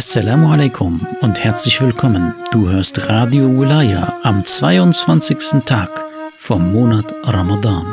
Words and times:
Assalamu 0.00 0.50
alaikum 0.50 1.06
und 1.20 1.44
herzlich 1.44 1.82
willkommen. 1.82 2.32
Du 2.52 2.70
hörst 2.70 3.10
Radio 3.10 3.48
Wilaya 3.60 4.16
am 4.22 4.42
22. 4.42 5.62
Tag 5.66 5.90
vom 6.38 6.72
Monat 6.72 7.14
Ramadan. 7.22 7.84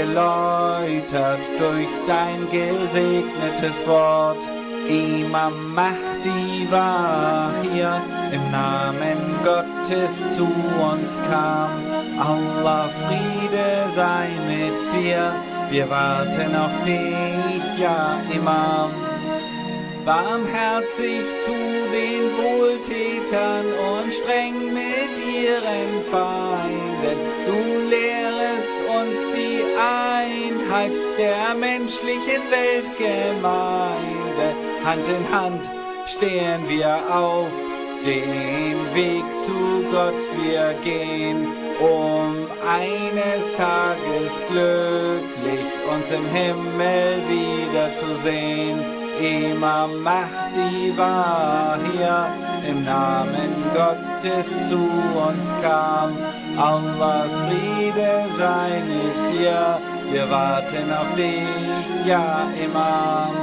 Geläutert 0.00 1.44
durch 1.58 1.92
dein 2.06 2.40
gesegnetes 2.50 3.86
Wort. 3.86 4.42
Imam 4.88 5.74
Mahdi 5.74 6.66
war 6.70 7.52
hier, 7.62 8.00
im 8.32 8.50
Namen 8.50 9.18
Gottes 9.44 10.16
zu 10.36 10.44
uns 10.44 11.18
kam. 11.30 11.70
Allahs 12.18 12.94
Friede 13.06 13.68
sei 13.94 14.28
mit 14.48 14.92
dir, 14.92 15.32
wir 15.70 15.88
warten 15.90 16.56
auf 16.56 16.74
dich, 16.84 17.78
ja 17.78 18.16
Imam. 18.32 18.90
Barmherzig 20.04 21.24
zu 21.44 21.58
den 21.92 22.24
Wohltätern 22.40 23.66
und 23.92 24.12
streng 24.12 24.72
mit 24.72 25.12
ihren 25.40 25.90
Feinden. 26.10 27.18
Du 27.46 27.90
lehrest 27.90 28.20
Einheit 30.80 30.92
der 31.18 31.54
menschlichen 31.54 32.42
Weltgemeinde. 32.50 34.46
Hand 34.84 35.08
in 35.08 35.34
Hand 35.34 35.68
stehen 36.06 36.68
wir 36.68 36.98
auf, 37.12 37.50
den 38.04 38.94
Weg 38.94 39.24
zu 39.40 39.84
Gott 39.92 40.14
wir 40.42 40.74
gehen, 40.82 41.46
um 41.80 42.46
eines 42.66 43.44
Tages 43.56 44.32
glücklich 44.48 45.68
uns 45.92 46.10
im 46.10 46.26
Himmel 46.34 47.20
wiederzusehen. 47.28 48.78
Imam 49.20 50.02
Mahdi 50.02 50.96
war 50.96 51.78
hier, 51.92 52.26
im 52.66 52.84
Namen 52.84 53.64
Gottes 53.74 54.48
zu 54.68 54.76
uns 54.76 55.52
kam. 55.62 56.16
Allahs 56.56 57.32
Friede 57.46 58.24
sei 58.38 58.82
mit 58.86 59.38
dir, 59.38 59.78
wir 60.12 60.30
warten 60.30 60.92
auf 60.92 61.14
dich, 61.16 62.06
ja 62.06 62.48
Imam. 62.62 63.34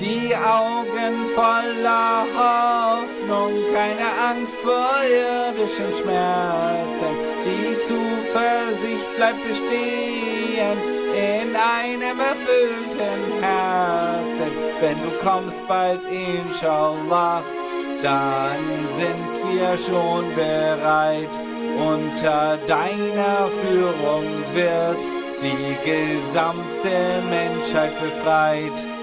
Die 0.00 0.34
Augen 0.34 1.14
voller 1.34 2.24
Hoffnung, 2.38 3.52
keine 3.74 4.08
Angst 4.30 4.54
vor 4.56 4.94
irdischen 5.02 5.92
Schmerzen. 6.00 7.12
Die 7.44 7.76
Zuversicht 7.82 9.16
bleibt 9.16 9.42
bestehen 9.48 10.78
in 11.14 11.56
einem 11.56 12.20
erfüllten 12.20 13.42
Herzen. 13.42 14.52
Wenn 14.80 15.02
du 15.02 15.10
kommst 15.20 15.66
bald, 15.66 16.00
inshallah, 16.08 17.42
dann 18.02 18.62
sind 18.96 19.52
wir 19.52 19.76
schon 19.78 20.32
bereit. 20.36 21.34
Unter 21.76 22.56
deiner 22.68 23.48
Führung 23.62 24.24
wird 24.54 25.17
die 25.42 25.76
gesamte 25.84 27.22
Menschheit 27.30 27.92
befreit. 28.00 28.97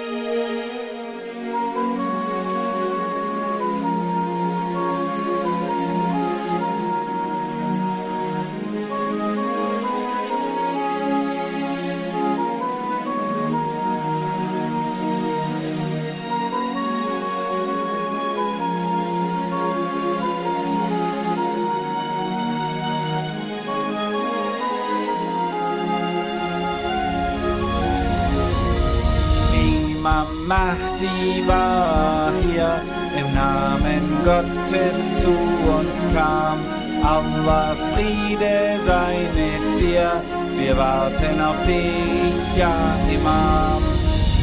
Warten 41.06 41.42
auf 41.42 41.58
dich, 41.66 42.58
ja 42.58 42.74
Imam. 43.10 43.84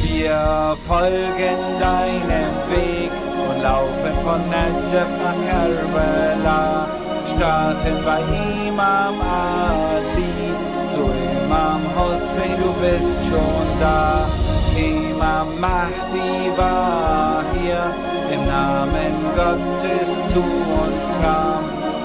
Wir 0.02 0.76
folgen 0.86 1.58
deinem 1.80 2.54
Weg 2.70 3.12
und 3.48 3.62
laufen 3.62 4.14
von 4.24 4.40
Najaf 4.50 5.10
nach 5.22 5.40
Karbala, 5.48 6.88
starten 7.26 7.96
bei 8.04 8.20
Imam 8.68 9.14
Ali, 9.20 10.54
zu 10.88 11.02
Imam 11.44 11.82
Hussein, 11.96 12.56
du 12.60 12.72
bist 12.80 13.18
schon 13.28 13.66
da. 13.80 14.28
Imam 14.76 15.60
Mahdi 15.60 16.56
war 16.56 17.42
hier, 17.60 17.84
im 18.32 18.46
Namen 18.46 19.14
Gottes 19.34 20.10
zu 20.32 20.40
uns 20.40 21.04
kam. 21.22 21.64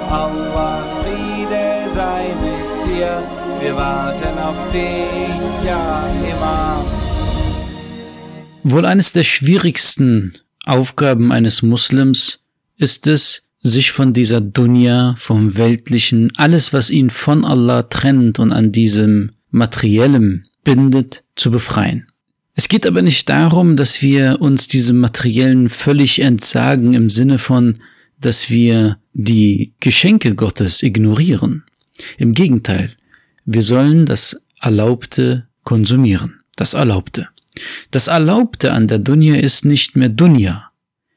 Allahs 0.09 0.91
Friede 1.01 1.93
sei 1.93 2.33
mit 2.41 2.66
dir, 2.97 3.23
wir 3.61 3.75
warten 3.75 4.37
auf 4.39 4.71
dich, 4.71 5.65
ja 5.65 6.09
Imam. 6.29 6.85
Wohl 8.63 8.85
eines 8.85 9.13
der 9.13 9.23
schwierigsten 9.23 10.33
Aufgaben 10.65 11.31
eines 11.31 11.61
Muslims 11.61 12.39
ist 12.77 13.07
es, 13.07 13.43
sich 13.59 13.91
von 13.91 14.13
dieser 14.13 14.41
Dunya, 14.41 15.15
vom 15.17 15.57
Weltlichen, 15.57 16.31
alles, 16.37 16.73
was 16.73 16.89
ihn 16.89 17.09
von 17.09 17.43
Allah 17.43 17.83
trennt 17.83 18.39
und 18.39 18.53
an 18.53 18.71
diesem 18.71 19.31
Materiellem 19.49 20.43
bindet, 20.63 21.23
zu 21.35 21.51
befreien. 21.51 22.07
Es 22.55 22.69
geht 22.69 22.85
aber 22.85 23.01
nicht 23.01 23.29
darum, 23.29 23.75
dass 23.75 24.01
wir 24.01 24.41
uns 24.41 24.67
diesem 24.67 24.99
Materiellen 24.99 25.69
völlig 25.69 26.19
entsagen 26.19 26.93
im 26.93 27.09
Sinne 27.09 27.37
von, 27.37 27.79
dass 28.19 28.49
wir 28.49 28.97
die 29.13 29.73
Geschenke 29.79 30.35
Gottes 30.35 30.81
ignorieren. 30.81 31.63
Im 32.17 32.33
Gegenteil, 32.33 32.95
wir 33.45 33.61
sollen 33.61 34.05
das 34.05 34.41
Erlaubte 34.61 35.47
konsumieren. 35.63 36.41
Das 36.55 36.73
Erlaubte. 36.73 37.29
Das 37.91 38.07
Erlaubte 38.07 38.73
an 38.73 38.87
der 38.87 38.99
Dunya 38.99 39.35
ist 39.35 39.65
nicht 39.65 39.95
mehr 39.95 40.09
Dunya. 40.09 40.71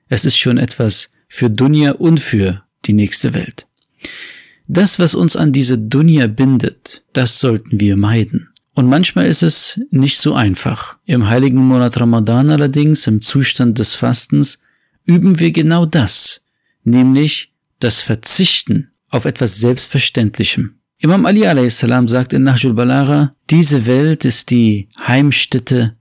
Es 0.08 0.24
ist 0.24 0.38
schon 0.38 0.58
etwas 0.58 1.10
für 1.28 1.50
Dunya 1.50 1.92
und 1.92 2.20
für 2.20 2.62
die 2.84 2.92
nächste 2.92 3.34
Welt. 3.34 3.66
Das, 4.68 4.98
was 4.98 5.14
uns 5.14 5.36
an 5.36 5.52
diese 5.52 5.78
Dunya 5.78 6.26
bindet, 6.26 7.02
das 7.12 7.40
sollten 7.40 7.80
wir 7.80 7.96
meiden. 7.96 8.48
Und 8.74 8.86
manchmal 8.86 9.26
ist 9.26 9.42
es 9.42 9.80
nicht 9.90 10.18
so 10.18 10.34
einfach. 10.34 10.98
Im 11.04 11.28
heiligen 11.28 11.58
Monat 11.58 12.00
Ramadan 12.00 12.50
allerdings, 12.50 13.06
im 13.06 13.20
Zustand 13.20 13.78
des 13.78 13.94
Fastens, 13.94 14.60
üben 15.04 15.40
wir 15.40 15.50
genau 15.50 15.86
das, 15.86 16.42
nämlich 16.84 17.52
das 17.80 18.02
Verzichten 18.02 18.89
auf 19.10 19.24
etwas 19.24 19.58
Selbstverständlichem. 19.58 20.76
Imam 20.98 21.26
Ali 21.26 21.46
a.s. 21.46 21.80
sagt 21.80 22.32
in 22.32 22.44
Nahjul 22.44 22.74
Balara, 22.74 23.34
diese 23.50 23.86
Welt 23.86 24.24
ist 24.24 24.50
die 24.50 24.88
Heimstätte, 25.06 25.96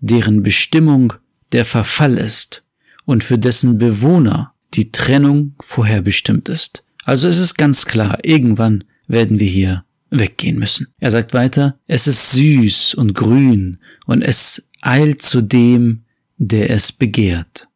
deren 0.00 0.42
Bestimmung 0.42 1.12
der 1.52 1.64
Verfall 1.64 2.18
ist 2.18 2.62
und 3.04 3.24
für 3.24 3.38
dessen 3.38 3.78
Bewohner 3.78 4.54
die 4.74 4.92
Trennung 4.92 5.54
vorherbestimmt 5.60 6.48
ist. 6.48 6.84
Also 7.04 7.28
es 7.28 7.38
ist 7.38 7.56
ganz 7.56 7.84
klar, 7.84 8.18
irgendwann 8.22 8.84
werden 9.08 9.40
wir 9.40 9.48
hier 9.48 9.84
weggehen 10.10 10.58
müssen. 10.58 10.88
Er 11.00 11.10
sagt 11.10 11.34
weiter, 11.34 11.78
es 11.86 12.06
ist 12.06 12.32
süß 12.32 12.94
und 12.94 13.14
grün 13.14 13.78
und 14.06 14.22
es 14.22 14.68
eilt 14.80 15.22
zu 15.22 15.42
dem, 15.42 16.04
der 16.36 16.70
es 16.70 16.92
begehrt. 16.92 17.68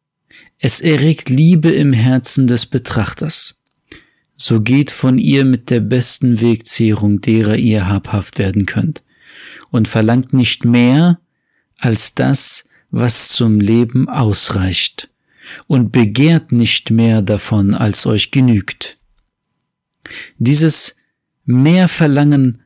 Es 0.57 0.81
erregt 0.81 1.29
Liebe 1.29 1.69
im 1.69 1.93
Herzen 1.93 2.47
des 2.47 2.65
Betrachters. 2.65 3.58
So 4.41 4.61
geht 4.61 4.89
von 4.89 5.17
ihr 5.17 5.43
mit 5.43 5.69
der 5.69 5.81
besten 5.81 6.39
Wegzehrung, 6.39 7.19
derer 7.19 7.57
ihr 7.57 7.89
habhaft 7.89 8.39
werden 8.39 8.65
könnt, 8.65 9.03
und 9.69 9.89
verlangt 9.89 10.31
nicht 10.31 10.63
mehr 10.63 11.19
als 11.77 12.15
das, 12.15 12.63
was 12.89 13.27
zum 13.27 13.59
Leben 13.59 14.07
ausreicht, 14.07 15.09
und 15.67 15.91
begehrt 15.91 16.53
nicht 16.53 16.89
mehr 16.89 17.21
davon, 17.21 17.75
als 17.75 18.05
euch 18.05 18.31
genügt. 18.31 18.97
Dieses 20.37 20.95
mehr 21.43 21.89
Verlangen 21.89 22.63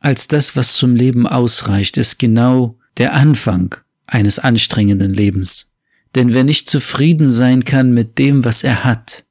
als 0.00 0.28
das, 0.28 0.54
was 0.54 0.74
zum 0.74 0.94
Leben 0.94 1.26
ausreicht, 1.26 1.96
ist 1.96 2.18
genau 2.18 2.78
der 2.98 3.14
Anfang 3.14 3.74
eines 4.06 4.38
anstrengenden 4.38 5.14
Lebens. 5.14 5.72
Denn 6.14 6.34
wer 6.34 6.44
nicht 6.44 6.68
zufrieden 6.68 7.26
sein 7.26 7.64
kann 7.64 7.92
mit 7.92 8.18
dem, 8.18 8.44
was 8.44 8.64
er 8.64 8.84
hat, 8.84 9.24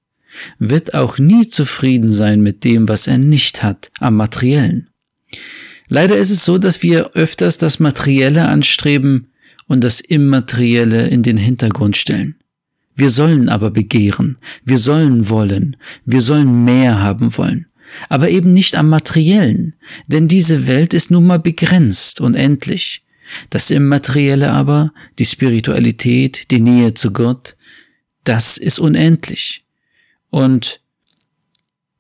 wird 0.57 0.93
auch 0.93 1.17
nie 1.17 1.47
zufrieden 1.47 2.11
sein 2.11 2.41
mit 2.41 2.63
dem, 2.63 2.87
was 2.87 3.07
er 3.07 3.17
nicht 3.17 3.63
hat, 3.63 3.91
am 3.99 4.15
materiellen. 4.15 4.89
Leider 5.87 6.17
ist 6.17 6.29
es 6.29 6.45
so, 6.45 6.57
dass 6.57 6.83
wir 6.83 7.11
öfters 7.15 7.57
das 7.57 7.79
Materielle 7.79 8.47
anstreben 8.47 9.31
und 9.67 9.83
das 9.83 10.01
Immaterielle 10.01 11.07
in 11.07 11.23
den 11.23 11.37
Hintergrund 11.37 11.97
stellen. 11.97 12.35
Wir 12.93 13.09
sollen 13.09 13.49
aber 13.49 13.71
begehren, 13.71 14.37
wir 14.63 14.77
sollen 14.77 15.29
wollen, 15.29 15.77
wir 16.05 16.21
sollen 16.21 16.65
mehr 16.65 17.01
haben 17.01 17.35
wollen, 17.37 17.67
aber 18.09 18.29
eben 18.29 18.53
nicht 18.53 18.75
am 18.75 18.89
Materiellen, 18.89 19.75
denn 20.07 20.27
diese 20.27 20.67
Welt 20.67 20.93
ist 20.93 21.09
nun 21.09 21.25
mal 21.25 21.39
begrenzt 21.39 22.19
und 22.19 22.35
endlich. 22.35 23.03
Das 23.49 23.71
Immaterielle 23.71 24.51
aber, 24.51 24.91
die 25.17 25.25
Spiritualität, 25.25 26.51
die 26.51 26.59
Nähe 26.59 26.93
zu 26.93 27.11
Gott, 27.11 27.55
das 28.23 28.57
ist 28.57 28.79
unendlich. 28.79 29.63
Und 30.29 30.81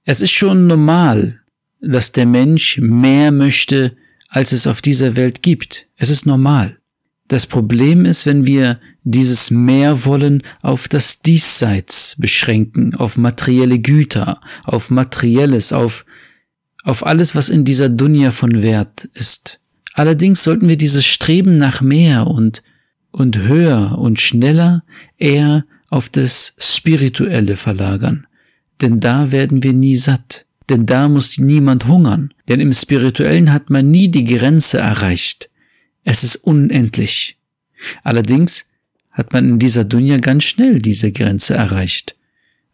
es 0.05 0.21
ist 0.21 0.31
schon 0.31 0.67
normal, 0.67 1.39
dass 1.81 2.11
der 2.11 2.25
Mensch 2.25 2.77
mehr 2.77 3.31
möchte, 3.31 3.95
als 4.29 4.51
es 4.51 4.67
auf 4.67 4.81
dieser 4.81 5.15
Welt 5.15 5.41
gibt. 5.41 5.87
Es 5.97 6.09
ist 6.09 6.25
normal. 6.25 6.77
Das 7.27 7.45
Problem 7.45 8.05
ist, 8.05 8.25
wenn 8.25 8.47
wir 8.47 8.79
dieses 9.03 9.51
Mehr 9.51 10.05
wollen 10.05 10.41
auf 10.61 10.87
das 10.87 11.21
Diesseits 11.21 12.15
beschränken, 12.17 12.95
auf 12.95 13.17
materielle 13.17 13.79
Güter, 13.79 14.41
auf 14.63 14.89
materielles, 14.89 15.71
auf, 15.71 16.05
auf 16.83 17.05
alles, 17.05 17.35
was 17.35 17.49
in 17.49 17.65
dieser 17.65 17.89
Dunja 17.89 18.31
von 18.31 18.63
Wert 18.63 19.05
ist. 19.13 19.59
Allerdings 19.93 20.43
sollten 20.43 20.67
wir 20.69 20.77
dieses 20.77 21.05
Streben 21.05 21.57
nach 21.57 21.81
mehr 21.81 22.27
und, 22.27 22.63
und 23.11 23.37
höher 23.37 23.97
und 23.99 24.19
schneller 24.19 24.83
eher 25.17 25.65
auf 25.89 26.09
das 26.09 26.53
Spirituelle 26.57 27.55
verlagern. 27.55 28.27
Denn 28.81 28.99
da 28.99 29.31
werden 29.31 29.63
wir 29.63 29.73
nie 29.73 29.95
satt. 29.95 30.45
Denn 30.69 30.85
da 30.85 31.09
muss 31.09 31.37
niemand 31.37 31.87
hungern. 31.87 32.33
Denn 32.47 32.59
im 32.59 32.73
Spirituellen 32.73 33.51
hat 33.51 33.69
man 33.69 33.89
nie 33.89 34.09
die 34.09 34.25
Grenze 34.25 34.77
erreicht. 34.77 35.49
Es 36.03 36.23
ist 36.23 36.37
unendlich. 36.37 37.37
Allerdings 38.03 38.67
hat 39.11 39.33
man 39.33 39.49
in 39.49 39.59
dieser 39.59 39.83
Dunja 39.83 40.17
ganz 40.17 40.43
schnell 40.43 40.79
diese 40.79 41.11
Grenze 41.11 41.55
erreicht. 41.55 42.15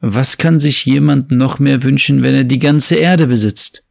Was 0.02 0.38
kann 0.38 0.60
sich 0.60 0.86
jemand 0.86 1.32
noch 1.32 1.58
mehr 1.60 1.84
wünschen, 1.84 2.22
wenn 2.22 2.36
er 2.36 2.44
die 2.44 2.60
ganze 2.60 2.96
Erde 2.96 3.28
besitzt? 3.28 3.84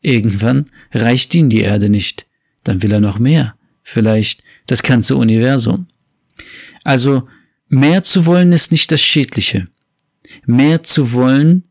Irgendwann 0.00 0.64
reicht 0.92 1.34
ihm 1.34 1.48
die 1.48 1.60
Erde 1.60 1.88
nicht. 1.88 2.26
Dann 2.64 2.82
will 2.82 2.92
er 2.92 3.00
noch 3.00 3.18
mehr. 3.18 3.54
Vielleicht 3.82 4.42
das 4.66 4.82
ganze 4.82 5.16
Universum. 5.16 5.86
Also, 6.84 7.28
mehr 7.72 8.02
zu 8.02 8.26
wollen 8.26 8.52
ist 8.52 8.70
nicht 8.70 8.92
das 8.92 9.00
Schädliche. 9.00 9.66
Mehr 10.44 10.82
zu 10.82 11.14
wollen 11.14 11.64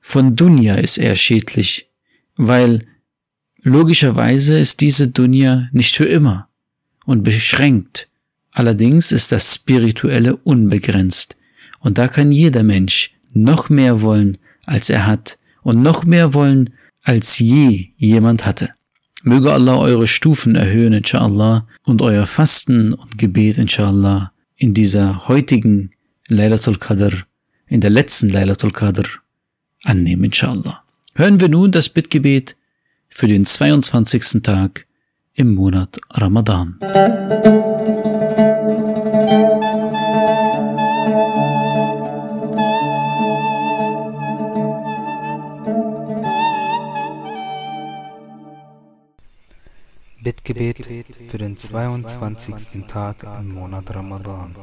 von 0.00 0.34
Dunja 0.34 0.74
ist 0.74 0.98
eher 0.98 1.14
schädlich, 1.14 1.88
weil 2.36 2.84
logischerweise 3.62 4.58
ist 4.58 4.80
diese 4.80 5.08
Dunja 5.08 5.68
nicht 5.72 5.94
für 5.94 6.06
immer 6.06 6.48
und 7.06 7.22
beschränkt. 7.22 8.08
Allerdings 8.50 9.12
ist 9.12 9.30
das 9.30 9.54
Spirituelle 9.54 10.36
unbegrenzt 10.36 11.36
und 11.78 11.98
da 11.98 12.08
kann 12.08 12.32
jeder 12.32 12.64
Mensch 12.64 13.12
noch 13.32 13.68
mehr 13.68 14.02
wollen, 14.02 14.38
als 14.66 14.90
er 14.90 15.06
hat 15.06 15.38
und 15.62 15.82
noch 15.82 16.04
mehr 16.04 16.34
wollen, 16.34 16.70
als 17.04 17.38
je 17.38 17.90
jemand 17.96 18.44
hatte. 18.44 18.74
Möge 19.22 19.52
Allah 19.52 19.78
eure 19.78 20.06
Stufen 20.08 20.56
erhöhen, 20.56 20.92
inshallah, 20.92 21.66
und 21.84 22.02
euer 22.02 22.26
Fasten 22.26 22.92
und 22.92 23.18
Gebet, 23.18 23.58
inshallah, 23.58 24.33
in 24.56 24.74
dieser 24.74 25.28
heutigen 25.28 25.90
Laylatul 26.28 26.78
Qadr, 26.78 27.26
in 27.66 27.80
der 27.80 27.90
letzten 27.90 28.30
Laylatul 28.30 28.70
Qadr, 28.70 29.04
annehmen, 29.84 30.24
inshallah. 30.24 30.84
Hören 31.14 31.40
wir 31.40 31.48
nun 31.48 31.72
das 31.72 31.88
Bittgebet 31.88 32.56
für 33.08 33.26
den 33.26 33.44
22. 33.44 34.42
Tag 34.42 34.86
im 35.34 35.54
Monat 35.54 35.98
Ramadan. 36.10 36.78
Den 51.54 51.60
22. 51.60 52.86
Tag 52.88 53.16
im 53.40 53.54
Monat 53.54 53.94
Ramadan. 53.94 54.54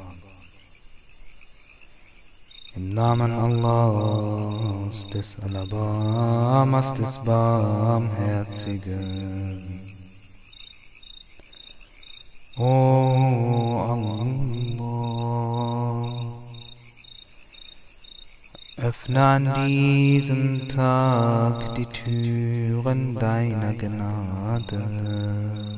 Im 2.76 2.94
Namen 2.94 3.32
Allahs, 3.32 5.08
des 5.10 5.38
Alabamas, 5.44 6.94
des 6.96 7.24
Barmherzigen. 7.26 8.52
O 12.58 13.80
Allah, 13.92 14.36
öffne 18.78 19.24
an 19.24 19.54
diesem 19.56 20.68
Tag 20.70 21.76
die 21.76 21.86
Türen 21.86 23.16
deiner 23.16 23.74
Gnade. 23.76 25.71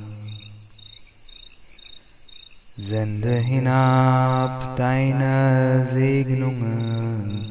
Sende 2.84 3.40
hinab 3.40 4.76
deine 4.76 5.88
Segnungen. 5.90 7.50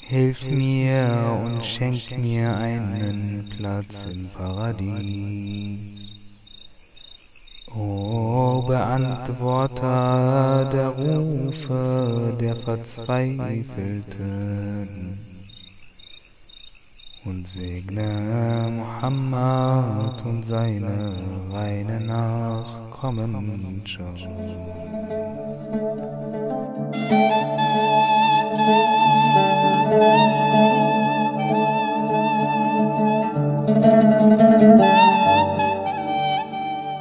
Hilf 0.00 0.44
mir 0.44 1.40
und 1.42 1.64
schenk 1.64 2.18
mir 2.18 2.54
einen 2.54 3.50
Platz 3.56 4.06
im 4.12 4.28
Paradies. 4.36 6.12
O 7.74 8.64
Beantworter 8.68 10.68
der 10.70 10.88
Rufe 10.88 12.36
der 12.38 12.54
Verzweifelten 12.54 15.18
und 17.24 17.48
segne 17.48 18.70
Muhammad 18.76 20.22
und 20.26 20.44
seine 20.44 21.14
reine 21.50 22.00
Nachkommen. 23.00 23.84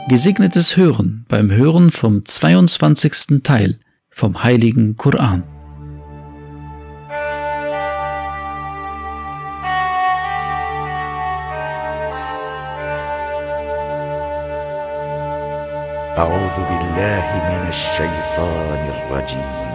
Gesegnetes 0.08 0.77
Hören 0.77 1.25
beim 1.27 1.50
Hören 1.51 1.89
vom 1.89 2.24
22. 2.25 3.42
Teil 3.42 3.80
vom 4.10 4.44
Heiligen 4.44 4.96
Koran. 4.98 5.57
أعوذ 16.18 16.58
بالله 16.70 17.26
من 17.50 17.68
الشيطان 17.70 18.82
الرجيم. 18.90 19.67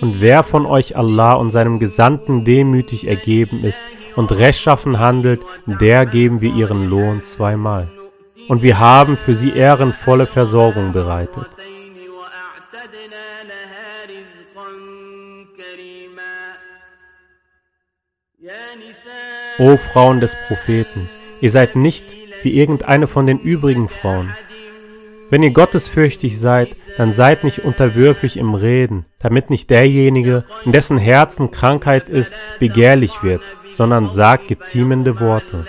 Und 0.00 0.20
wer 0.20 0.42
von 0.42 0.66
euch 0.66 0.96
Allah 0.96 1.34
und 1.34 1.50
seinem 1.50 1.78
Gesandten 1.78 2.44
demütig 2.44 3.06
ergeben 3.06 3.64
ist 3.64 3.86
und 4.14 4.32
rechtschaffen 4.32 4.98
handelt, 4.98 5.44
der 5.66 6.04
geben 6.06 6.40
wir 6.40 6.52
ihren 6.52 6.88
Lohn 6.88 7.22
zweimal. 7.22 7.88
Und 8.48 8.62
wir 8.62 8.78
haben 8.78 9.16
für 9.16 9.34
sie 9.34 9.50
ehrenvolle 9.50 10.26
Versorgung 10.26 10.92
bereitet. 10.92 11.56
O 19.58 19.76
Frauen 19.78 20.20
des 20.20 20.36
Propheten, 20.46 21.08
ihr 21.40 21.50
seid 21.50 21.76
nicht 21.76 22.16
wie 22.42 22.58
irgendeine 22.58 23.06
von 23.06 23.26
den 23.26 23.38
übrigen 23.38 23.88
Frauen. 23.88 24.36
Wenn 25.28 25.42
ihr 25.42 25.50
gottesfürchtig 25.50 26.38
seid, 26.38 26.76
dann 26.96 27.10
seid 27.10 27.42
nicht 27.42 27.64
unterwürfig 27.64 28.36
im 28.36 28.54
Reden, 28.54 29.06
damit 29.18 29.50
nicht 29.50 29.70
derjenige, 29.70 30.44
in 30.64 30.72
dessen 30.72 30.98
Herzen 30.98 31.50
Krankheit 31.50 32.08
ist, 32.08 32.36
begehrlich 32.58 33.22
wird, 33.22 33.42
sondern 33.72 34.06
sagt 34.06 34.48
geziemende 34.48 35.18
Worte. 35.18 35.66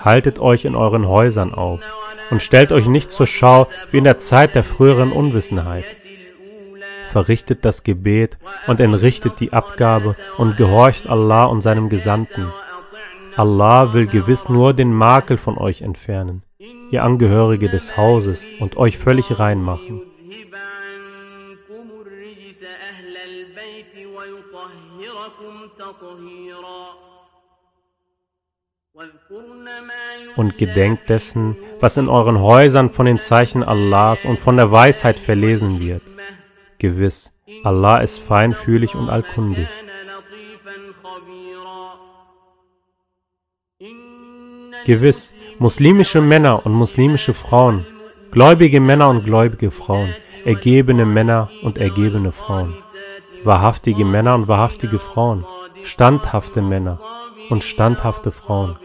Haltet 0.00 0.38
euch 0.38 0.64
in 0.64 0.74
euren 0.74 1.06
Häusern 1.06 1.52
auf 1.52 1.80
und 2.30 2.42
stellt 2.42 2.72
euch 2.72 2.86
nicht 2.86 3.10
zur 3.10 3.26
Schau 3.26 3.68
wie 3.90 3.98
in 3.98 4.04
der 4.04 4.18
Zeit 4.18 4.54
der 4.54 4.64
früheren 4.64 5.12
Unwissenheit. 5.12 5.84
Verrichtet 7.08 7.64
das 7.64 7.84
Gebet 7.84 8.38
und 8.66 8.80
entrichtet 8.80 9.40
die 9.40 9.52
Abgabe 9.52 10.14
und 10.36 10.56
gehorcht 10.56 11.06
Allah 11.06 11.44
und 11.44 11.62
seinem 11.62 11.88
Gesandten. 11.88 12.52
Allah 13.34 13.92
will 13.92 14.06
gewiss 14.06 14.48
nur 14.48 14.74
den 14.74 14.92
Makel 14.92 15.36
von 15.36 15.56
euch 15.58 15.82
entfernen, 15.82 16.42
ihr 16.90 17.04
Angehörige 17.04 17.68
des 17.68 17.96
Hauses, 17.96 18.46
und 18.60 18.76
euch 18.76 18.98
völlig 18.98 19.38
rein 19.38 19.62
machen. 19.62 20.02
Und 30.36 30.58
gedenkt 30.58 31.08
dessen, 31.08 31.56
was 31.80 31.96
in 31.96 32.08
euren 32.08 32.40
Häusern 32.40 32.90
von 32.90 33.06
den 33.06 33.18
Zeichen 33.18 33.62
Allahs 33.62 34.24
und 34.24 34.38
von 34.40 34.56
der 34.56 34.70
Weisheit 34.72 35.18
verlesen 35.18 35.80
wird. 35.80 36.02
Gewiss, 36.78 37.34
Allah 37.64 37.96
ist 37.98 38.18
feinfühlig 38.18 38.94
und 38.94 39.08
allkundig. 39.08 39.68
Gewiss, 44.84 45.34
muslimische 45.58 46.20
Männer 46.20 46.64
und 46.64 46.72
muslimische 46.72 47.34
Frauen, 47.34 47.84
gläubige 48.30 48.80
Männer 48.80 49.08
und 49.08 49.24
gläubige 49.24 49.72
Frauen, 49.72 50.14
ergebene 50.44 51.04
Männer 51.04 51.50
und 51.64 51.78
ergebene 51.78 52.30
Frauen, 52.30 52.76
wahrhaftige 53.42 54.04
Männer 54.04 54.36
und 54.36 54.46
wahrhaftige 54.46 55.00
Frauen, 55.00 55.44
standhafte 55.82 56.62
Männer 56.62 57.00
und 57.50 57.64
standhafte 57.64 58.30
Frauen, 58.30 58.78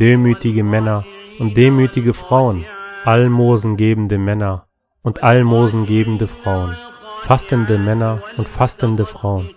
demütige 0.00 0.64
Männer 0.64 1.04
und 1.38 1.58
demütige 1.58 2.14
Frauen, 2.14 2.64
almosengebende 3.04 4.16
Männer 4.16 4.66
und 5.02 5.22
almosengebende 5.22 6.26
Frauen, 6.26 6.74
fastende 7.24 7.78
Männer 7.78 8.22
und 8.36 8.48
fastende 8.50 9.06
Frauen, 9.06 9.48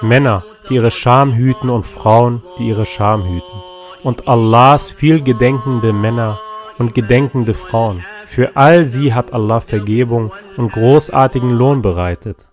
Männer, 0.00 0.44
die 0.68 0.74
ihre 0.74 0.92
Scham 0.92 1.34
hüten 1.34 1.68
und 1.68 1.84
Frauen, 1.84 2.42
die 2.58 2.68
ihre 2.68 2.86
Scham 2.86 3.24
hüten, 3.24 3.58
und 4.04 4.28
Allahs 4.28 4.92
vielgedenkende 4.92 5.92
Männer 5.92 6.38
und 6.78 6.94
gedenkende 6.94 7.54
Frauen. 7.54 8.04
Für 8.24 8.56
all 8.56 8.84
sie 8.84 9.12
hat 9.14 9.32
Allah 9.32 9.58
Vergebung 9.58 10.32
und 10.56 10.72
großartigen 10.72 11.50
Lohn 11.50 11.82
bereitet. 11.82 12.52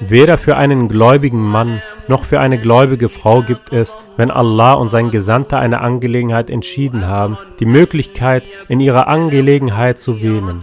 Weder 0.00 0.36
für 0.36 0.56
einen 0.56 0.88
gläubigen 0.88 1.40
Mann 1.40 1.82
noch 2.08 2.24
für 2.24 2.40
eine 2.40 2.58
gläubige 2.58 3.08
Frau 3.08 3.42
gibt 3.42 3.72
es, 3.72 3.96
wenn 4.18 4.30
Allah 4.30 4.74
und 4.74 4.88
sein 4.88 5.10
Gesandter 5.10 5.58
eine 5.58 5.80
Angelegenheit 5.80 6.50
entschieden 6.50 7.06
haben, 7.06 7.38
die 7.58 7.64
Möglichkeit, 7.64 8.44
in 8.68 8.78
ihrer 8.78 9.08
Angelegenheit 9.08 9.98
zu 9.98 10.20
wählen. 10.20 10.62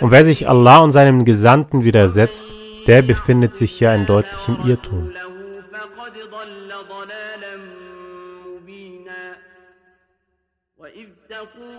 Und 0.00 0.10
wer 0.10 0.24
sich 0.24 0.48
Allah 0.48 0.78
und 0.78 0.90
seinem 0.90 1.24
Gesandten 1.24 1.84
widersetzt, 1.84 2.48
der 2.88 3.02
befindet 3.02 3.54
sich 3.54 3.78
ja 3.78 3.94
in 3.94 4.04
deutlichem 4.04 4.58
Irrtum. 4.66 5.12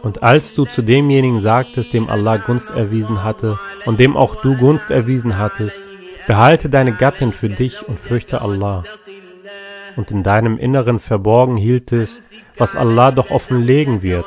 Und 0.04 0.22
als 0.22 0.54
du 0.54 0.66
zu 0.66 0.82
demjenigen 0.82 1.40
sagtest, 1.40 1.94
dem 1.94 2.10
Allah 2.10 2.36
Gunst 2.36 2.70
erwiesen 2.70 3.24
hatte 3.24 3.58
und 3.86 4.00
dem 4.00 4.18
auch 4.18 4.36
du 4.36 4.54
Gunst 4.54 4.90
erwiesen 4.90 5.38
hattest, 5.38 5.82
behalte 6.26 6.68
deine 6.68 6.92
Gattin 6.92 7.32
für 7.32 7.48
dich 7.48 7.88
und 7.88 7.98
fürchte 7.98 8.42
Allah. 8.42 8.84
Und 9.96 10.10
in 10.10 10.22
deinem 10.22 10.58
Inneren 10.58 10.98
verborgen 10.98 11.56
hieltest, 11.56 12.28
was 12.58 12.76
Allah 12.76 13.12
doch 13.12 13.30
offenlegen 13.30 14.02
wird, 14.02 14.26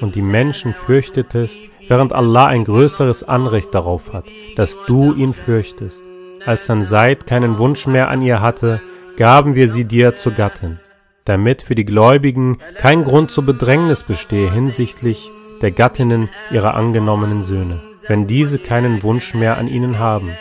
und 0.00 0.16
die 0.16 0.22
Menschen 0.22 0.74
fürchtetest, 0.74 1.60
während 1.86 2.12
Allah 2.12 2.46
ein 2.46 2.64
größeres 2.64 3.22
Anrecht 3.22 3.72
darauf 3.72 4.12
hat, 4.12 4.24
dass 4.56 4.80
du 4.86 5.14
ihn 5.14 5.32
fürchtest. 5.32 6.02
Als 6.44 6.66
dann 6.66 6.82
Seid 6.82 7.26
keinen 7.26 7.58
Wunsch 7.58 7.86
mehr 7.86 8.08
an 8.08 8.20
ihr 8.20 8.40
hatte, 8.40 8.80
gaben 9.16 9.54
wir 9.54 9.70
sie 9.70 9.84
dir 9.84 10.16
zur 10.16 10.32
Gattin, 10.32 10.80
damit 11.25 11.61
für 11.61 11.75
die 11.75 11.85
Gläubigen 11.85 12.57
kein 12.77 13.03
Grund 13.03 13.31
zur 13.31 13.45
Bedrängnis 13.45 14.03
bestehe 14.03 14.51
hinsichtlich 14.51 15.31
der 15.61 15.71
Gattinnen 15.71 16.29
ihrer 16.51 16.73
angenommenen 16.73 17.41
Söhne, 17.41 17.81
wenn 18.07 18.27
diese 18.27 18.59
keinen 18.59 19.03
Wunsch 19.03 19.33
mehr 19.33 19.57
an 19.57 19.67
ihnen 19.67 19.99
haben, 19.99 20.31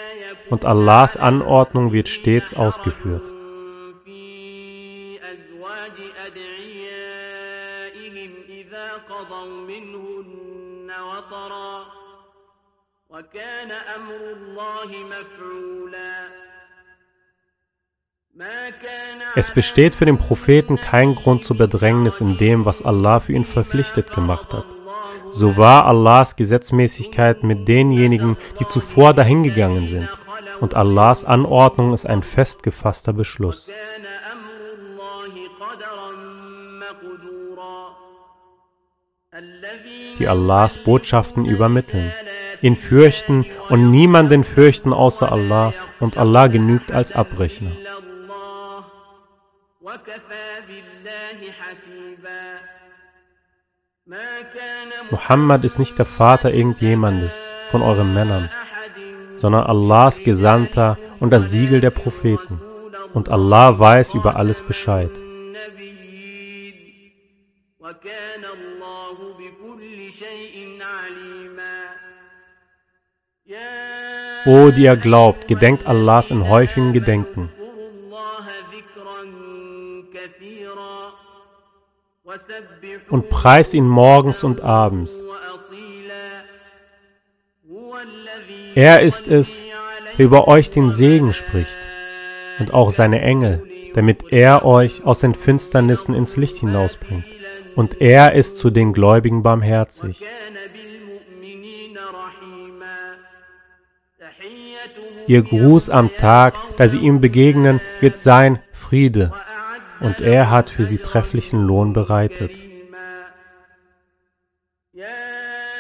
und 0.51 0.65
Allahs 0.65 1.17
Anordnung 1.17 1.93
wird 1.93 2.09
stets 2.09 2.55
ausgeführt. 2.55 3.35
وكان 13.11 13.71
أمر 13.71 14.21
الله 14.37 14.91
مفعولا 15.05 16.42
es 19.36 19.52
besteht 19.52 19.94
für 19.96 20.06
den 20.06 20.18
Propheten 20.18 20.78
kein 20.78 21.14
Grund 21.14 21.44
zur 21.44 21.58
Bedrängnis 21.58 22.20
in 22.20 22.38
dem, 22.38 22.66
was 22.66 22.82
Allah 22.82 23.20
für 23.20 23.34
ihn 23.34 23.46
verpflichtet 23.46 24.12
gemacht 24.12 24.54
hat. 24.54 24.66
So 25.32 25.58
war 25.58 25.86
Allahs 25.86 26.36
Gesetzmäßigkeit 26.36 27.44
mit 27.44 27.68
denjenigen, 27.68 28.38
die 28.60 28.66
zuvor 28.66 29.14
dahingegangen 29.14 29.86
sind. 29.86 30.10
Und 30.60 30.76
Allahs 30.76 31.26
Anordnung 31.26 31.94
ist 31.94 32.06
ein 32.06 32.24
festgefasster 32.24 33.14
Beschluss. 33.14 33.72
Die 40.18 40.28
Allahs 40.28 40.78
Botschaften 40.78 41.46
übermitteln 41.46 42.12
ihn 42.64 42.76
fürchten 42.78 43.46
und 43.70 43.92
niemanden 43.92 44.44
fürchten 44.44 44.94
außer 44.94 45.32
Allah 45.32 45.74
und 46.00 46.18
Allah 46.18 46.48
genügt 46.48 46.92
als 46.92 47.12
Abrechner. 47.12 47.72
Muhammad 55.12 55.64
ist 55.64 55.80
nicht 55.80 55.98
der 55.98 56.06
Vater 56.06 56.54
irgendjemandes 56.54 57.54
von 57.72 57.82
euren 57.82 58.14
Männern, 58.14 58.50
sondern 59.36 59.64
Allahs 59.64 60.24
Gesandter 60.24 60.98
und 61.20 61.32
das 61.32 61.52
Siegel 61.52 61.80
der 61.80 61.92
Propheten. 61.92 62.60
Und 63.14 63.30
Allah 63.30 63.78
weiß 63.78 64.16
über 64.16 64.36
alles 64.36 64.62
Bescheid. 64.62 65.12
O 74.46 74.72
die 74.72 74.84
ihr 74.84 74.98
glaubt, 74.98 75.48
gedenkt 75.48 75.86
Allahs 75.86 76.32
in 76.32 76.50
häufigen 76.50 76.92
Gedenken. 76.92 77.50
Und 83.10 83.30
preist 83.30 83.74
ihn 83.74 83.88
morgens 83.88 84.44
und 84.44 84.62
abends. 84.62 85.24
Er 88.76 89.02
ist 89.02 89.28
es, 89.28 89.66
der 90.18 90.26
über 90.26 90.48
euch 90.48 90.72
den 90.72 90.92
Segen 90.92 91.34
spricht 91.34 91.78
und 92.60 92.74
auch 92.74 92.92
seine 92.92 93.22
Engel, 93.22 93.64
damit 93.94 94.32
er 94.32 94.66
euch 94.66 95.06
aus 95.06 95.20
den 95.20 95.34
Finsternissen 95.34 96.16
ins 96.16 96.38
Licht 96.38 96.58
hinausbringt. 96.58 97.26
Und 97.76 98.02
er 98.02 98.34
ist 98.34 98.58
zu 98.58 98.70
den 98.70 98.94
Gläubigen 98.94 99.42
barmherzig. 99.42 100.24
Ihr 105.26 105.42
Gruß 105.42 105.90
am 105.90 106.16
Tag, 106.18 106.56
da 106.78 106.88
sie 106.88 107.00
ihm 107.00 107.22
begegnen, 107.22 107.80
wird 108.00 108.18
sein 108.18 108.60
Friede, 108.72 109.32
und 110.04 110.20
er 110.20 110.50
hat 110.50 110.70
für 110.70 110.84
sie 110.84 110.98
trefflichen 110.98 111.66
Lohn 111.66 111.94
bereitet. 111.94 112.52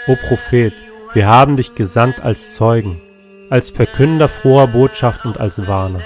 O 0.07 0.15
Prophet, 0.15 0.73
wir 1.13 1.27
haben 1.27 1.57
dich 1.57 1.75
gesandt 1.75 2.23
als 2.23 2.55
Zeugen, 2.55 3.01
als 3.49 3.69
Verkünder 3.69 4.27
froher 4.29 4.67
Botschaft 4.67 5.25
und 5.25 5.39
als 5.39 5.67
Warner. 5.67 6.01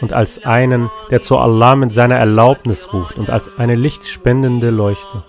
Und 0.00 0.12
als 0.12 0.44
einen, 0.44 0.90
der 1.10 1.22
zu 1.22 1.38
Allah 1.38 1.76
mit 1.76 1.92
seiner 1.92 2.16
Erlaubnis 2.16 2.92
ruft 2.92 3.18
und 3.18 3.30
als 3.30 3.56
eine 3.56 3.74
lichtspendende 3.74 4.70
Leuchte. 4.70 5.24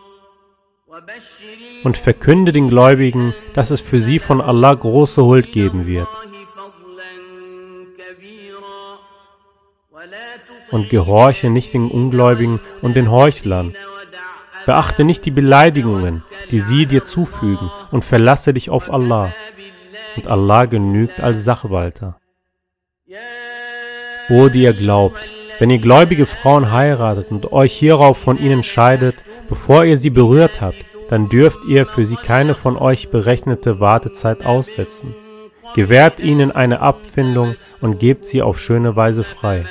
Und 1.83 1.97
verkünde 1.97 2.51
den 2.51 2.69
Gläubigen, 2.69 3.33
dass 3.53 3.69
es 3.69 3.81
für 3.81 3.99
sie 3.99 4.19
von 4.19 4.41
Allah 4.41 4.73
große 4.73 5.23
Huld 5.23 5.51
geben 5.51 5.85
wird. 5.85 6.07
Und 10.71 10.89
gehorche 10.89 11.49
nicht 11.49 11.73
den 11.73 11.89
Ungläubigen 11.89 12.59
und 12.81 12.95
den 12.95 13.11
Heuchlern. 13.11 13.75
Beachte 14.65 15.03
nicht 15.03 15.25
die 15.25 15.31
Beleidigungen, 15.31 16.23
die 16.51 16.61
sie 16.61 16.85
dir 16.85 17.03
zufügen, 17.03 17.69
und 17.91 18.05
verlasse 18.05 18.53
dich 18.53 18.69
auf 18.69 18.91
Allah. 18.91 19.33
Und 20.15 20.27
Allah 20.27 20.65
genügt 20.65 21.21
als 21.21 21.43
Sachwalter. 21.43 22.17
O 24.29 24.47
die 24.47 24.63
ihr 24.63 24.73
glaubt, 24.73 25.29
wenn 25.59 25.69
ihr 25.69 25.79
gläubige 25.79 26.25
Frauen 26.25 26.71
heiratet 26.71 27.29
und 27.29 27.51
euch 27.51 27.73
hierauf 27.73 28.17
von 28.17 28.37
ihnen 28.37 28.63
scheidet, 28.63 29.23
bevor 29.49 29.83
ihr 29.85 29.97
sie 29.97 30.09
berührt 30.09 30.61
habt, 30.61 30.85
dann 31.13 31.29
dürft 31.29 31.63
ihr 31.65 31.85
für 31.85 32.07
sie 32.07 32.15
keine 32.15 32.55
von 32.55 32.75
euch 32.75 33.11
berechnete 33.11 33.79
Wartezeit 33.79 34.43
aussetzen. 34.43 35.13
Gewährt 35.75 36.19
ihnen 36.19 36.51
eine 36.51 36.79
Abfindung 36.79 37.53
und 37.81 37.99
gebt 37.99 38.25
sie 38.25 38.41
auf 38.41 38.59
schöne 38.59 38.95
Weise 38.95 39.23
frei. 39.23 39.67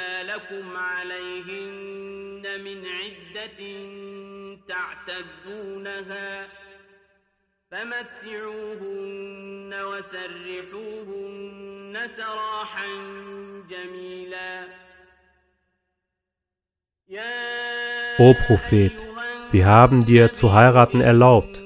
O 18.19 18.35
Prophet, 18.47 19.12
wir 19.53 19.67
haben 19.67 20.05
dir 20.05 20.33
zu 20.33 20.53
heiraten 20.53 21.01
erlaubt. 21.01 21.63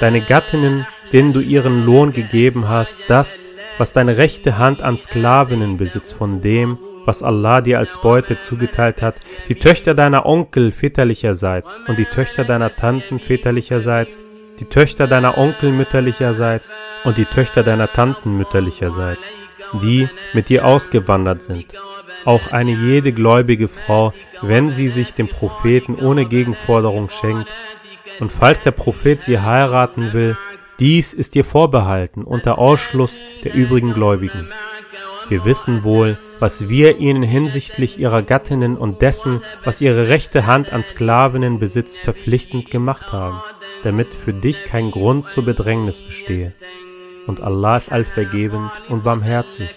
Deine 0.00 0.20
Gattinnen, 0.20 0.86
denen 1.12 1.32
du 1.32 1.40
ihren 1.40 1.84
Lohn 1.84 2.12
gegeben 2.12 2.68
hast, 2.68 3.00
das, 3.08 3.48
was 3.78 3.92
deine 3.92 4.18
rechte 4.18 4.58
Hand 4.58 4.82
an 4.82 4.96
Sklavinnen 4.96 5.78
besitzt 5.78 6.14
von 6.14 6.40
dem, 6.42 6.78
was 7.06 7.22
Allah 7.22 7.60
dir 7.62 7.78
als 7.78 7.98
Beute 8.00 8.40
zugeteilt 8.40 9.00
hat, 9.00 9.16
die 9.48 9.54
Töchter 9.54 9.94
deiner 9.94 10.26
Onkel 10.26 10.70
väterlicherseits 10.70 11.78
und 11.88 11.98
die 11.98 12.04
Töchter 12.04 12.44
deiner 12.44 12.76
Tanten 12.76 13.20
väterlicherseits, 13.20 14.20
die 14.58 14.64
Töchter 14.64 15.06
deiner 15.06 15.38
Onkel 15.38 15.72
mütterlicherseits 15.72 16.70
und 17.04 17.18
die 17.18 17.26
Töchter 17.26 17.62
deiner 17.62 17.92
Tanten 17.92 18.36
mütterlicherseits, 18.36 19.32
die 19.82 20.08
mit 20.34 20.48
dir 20.48 20.64
ausgewandert 20.64 21.42
sind. 21.42 21.66
Auch 22.26 22.48
eine 22.48 22.72
jede 22.72 23.12
gläubige 23.12 23.68
Frau, 23.68 24.12
wenn 24.42 24.70
sie 24.70 24.88
sich 24.88 25.14
dem 25.14 25.28
Propheten 25.28 25.94
ohne 25.94 26.26
Gegenforderung 26.26 27.08
schenkt, 27.08 27.48
und 28.20 28.32
falls 28.32 28.64
der 28.64 28.72
Prophet 28.72 29.22
sie 29.22 29.40
heiraten 29.40 30.12
will, 30.12 30.36
dies 30.78 31.14
ist 31.14 31.36
ihr 31.36 31.44
vorbehalten 31.44 32.24
unter 32.24 32.58
Ausschluss 32.58 33.22
der 33.44 33.54
übrigen 33.54 33.94
Gläubigen. 33.94 34.48
Wir 35.28 35.44
wissen 35.44 35.84
wohl, 35.84 36.18
was 36.38 36.68
wir 36.68 36.98
ihnen 36.98 37.22
hinsichtlich 37.22 37.98
ihrer 37.98 38.22
Gattinnen 38.22 38.76
und 38.76 39.02
dessen, 39.02 39.42
was 39.64 39.80
ihre 39.80 40.08
rechte 40.08 40.46
Hand 40.46 40.72
an 40.72 40.84
Sklavinnen 40.84 41.58
besitzt, 41.58 41.98
verpflichtend 42.00 42.70
gemacht 42.70 43.12
haben, 43.12 43.40
damit 43.82 44.14
für 44.14 44.32
dich 44.32 44.64
kein 44.64 44.90
Grund 44.90 45.28
zur 45.28 45.44
Bedrängnis 45.44 46.02
bestehe. 46.02 46.54
Und 47.26 47.40
Allah 47.40 47.76
ist 47.76 47.90
allvergebend 47.90 48.70
und 48.88 49.02
barmherzig. 49.02 49.70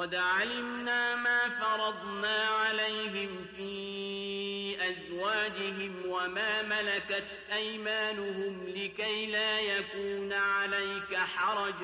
قد 0.00 0.14
علمنا 0.14 1.16
ما 1.16 1.40
فرضنا 1.60 2.44
عليهم 2.44 3.28
في 3.56 4.76
أزواجهم 4.80 5.92
وما 6.06 6.62
ملكت 6.62 7.24
أيمانهم 7.52 8.68
لكي 8.68 9.26
لا 9.26 9.60
يكون 9.60 10.32
عليك 10.32 11.16
حرج 11.16 11.74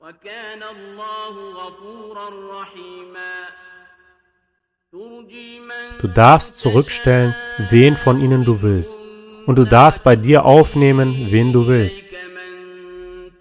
وكان 0.00 0.62
الله 0.62 1.50
غفورا 1.50 2.60
رحيما 2.60 3.46
Du 4.92 6.08
darfst 6.08 6.58
zurückstellen, 6.60 7.34
wen 7.70 7.96
von 7.96 8.20
ihnen 8.20 8.44
du 8.44 8.62
willst, 8.62 9.00
und 9.46 9.58
du 9.58 9.64
darfst 9.64 10.04
bei 10.04 10.16
dir 10.16 10.44
aufnehmen, 10.44 11.28
wen 11.30 11.52
du 11.52 11.66
willst. 11.66 12.06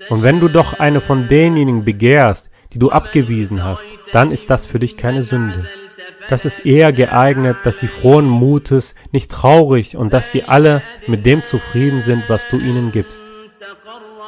Und 0.10 0.24
wenn 0.24 0.40
du 0.40 0.50
doch 0.50 0.74
eine 0.74 1.02
von 1.02 1.28
denjenigen 1.28 1.86
begehrst, 1.86 2.52
die 2.74 2.80
du 2.80 2.92
abgewiesen 2.92 3.64
hast, 3.64 3.88
dann 4.12 4.32
ist 4.32 4.50
das 4.50 4.66
für 4.66 4.80
dich 4.80 4.98
keine 4.98 5.24
Sünde. 5.24 5.66
Das 6.28 6.46
ist 6.46 6.66
eher 6.66 6.92
geeignet, 6.92 7.58
dass 7.64 7.80
sie 7.80 7.88
frohen 7.88 8.26
Mutes, 8.26 8.96
nicht 9.12 9.32
traurig 9.32 9.96
und 9.96 10.14
dass 10.14 10.32
sie 10.32 10.44
alle 10.44 10.82
mit 11.08 11.26
dem 11.26 11.44
zufrieden 11.44 12.02
sind, 12.02 12.24
was 12.30 12.48
du 12.48 12.58
ihnen 12.58 12.92
gibst. 12.92 13.26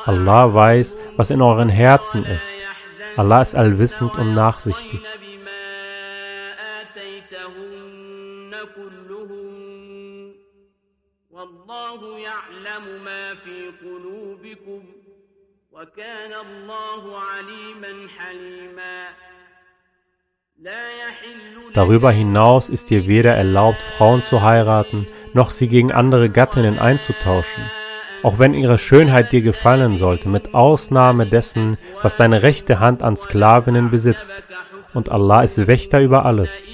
Allah 0.05 0.53
weiß, 0.53 0.97
was 1.17 1.31
in 1.31 1.41
euren 1.41 1.69
Herzen 1.69 2.23
ist. 2.23 2.53
Allah 3.17 3.41
ist 3.41 3.55
allwissend 3.55 4.15
und 4.15 4.33
nachsichtig. 4.33 5.01
والله 11.37 12.19
يعلم 12.19 13.03
ما 13.03 13.35
في 13.35 13.71
قلوبكم 13.81 15.00
وكان 15.71 16.33
الله 16.33 17.19
عليما 17.19 18.07
حليما 18.17 19.07
Darüber 21.73 22.11
hinaus 22.11 22.69
ist 22.69 22.89
dir 22.89 23.07
weder 23.07 23.35
erlaubt, 23.35 23.83
Frauen 23.83 24.23
zu 24.23 24.41
heiraten, 24.41 25.05
noch 25.33 25.51
sie 25.51 25.67
gegen 25.67 25.91
andere 25.91 26.31
Gattinnen 26.31 26.79
einzutauschen, 26.79 27.69
auch 28.23 28.39
wenn 28.39 28.55
ihre 28.55 28.79
Schönheit 28.79 29.31
dir 29.31 29.41
gefallen 29.41 29.97
sollte, 29.97 30.29
mit 30.29 30.55
Ausnahme 30.55 31.27
dessen, 31.27 31.77
was 32.01 32.17
deine 32.17 32.41
rechte 32.41 32.79
Hand 32.79 33.03
an 33.03 33.15
Sklavinnen 33.15 33.91
besitzt. 33.91 34.33
Und 34.95 35.09
Allah 35.09 35.43
ist 35.43 35.67
Wächter 35.67 36.01
über 36.01 36.25
alles. 36.25 36.71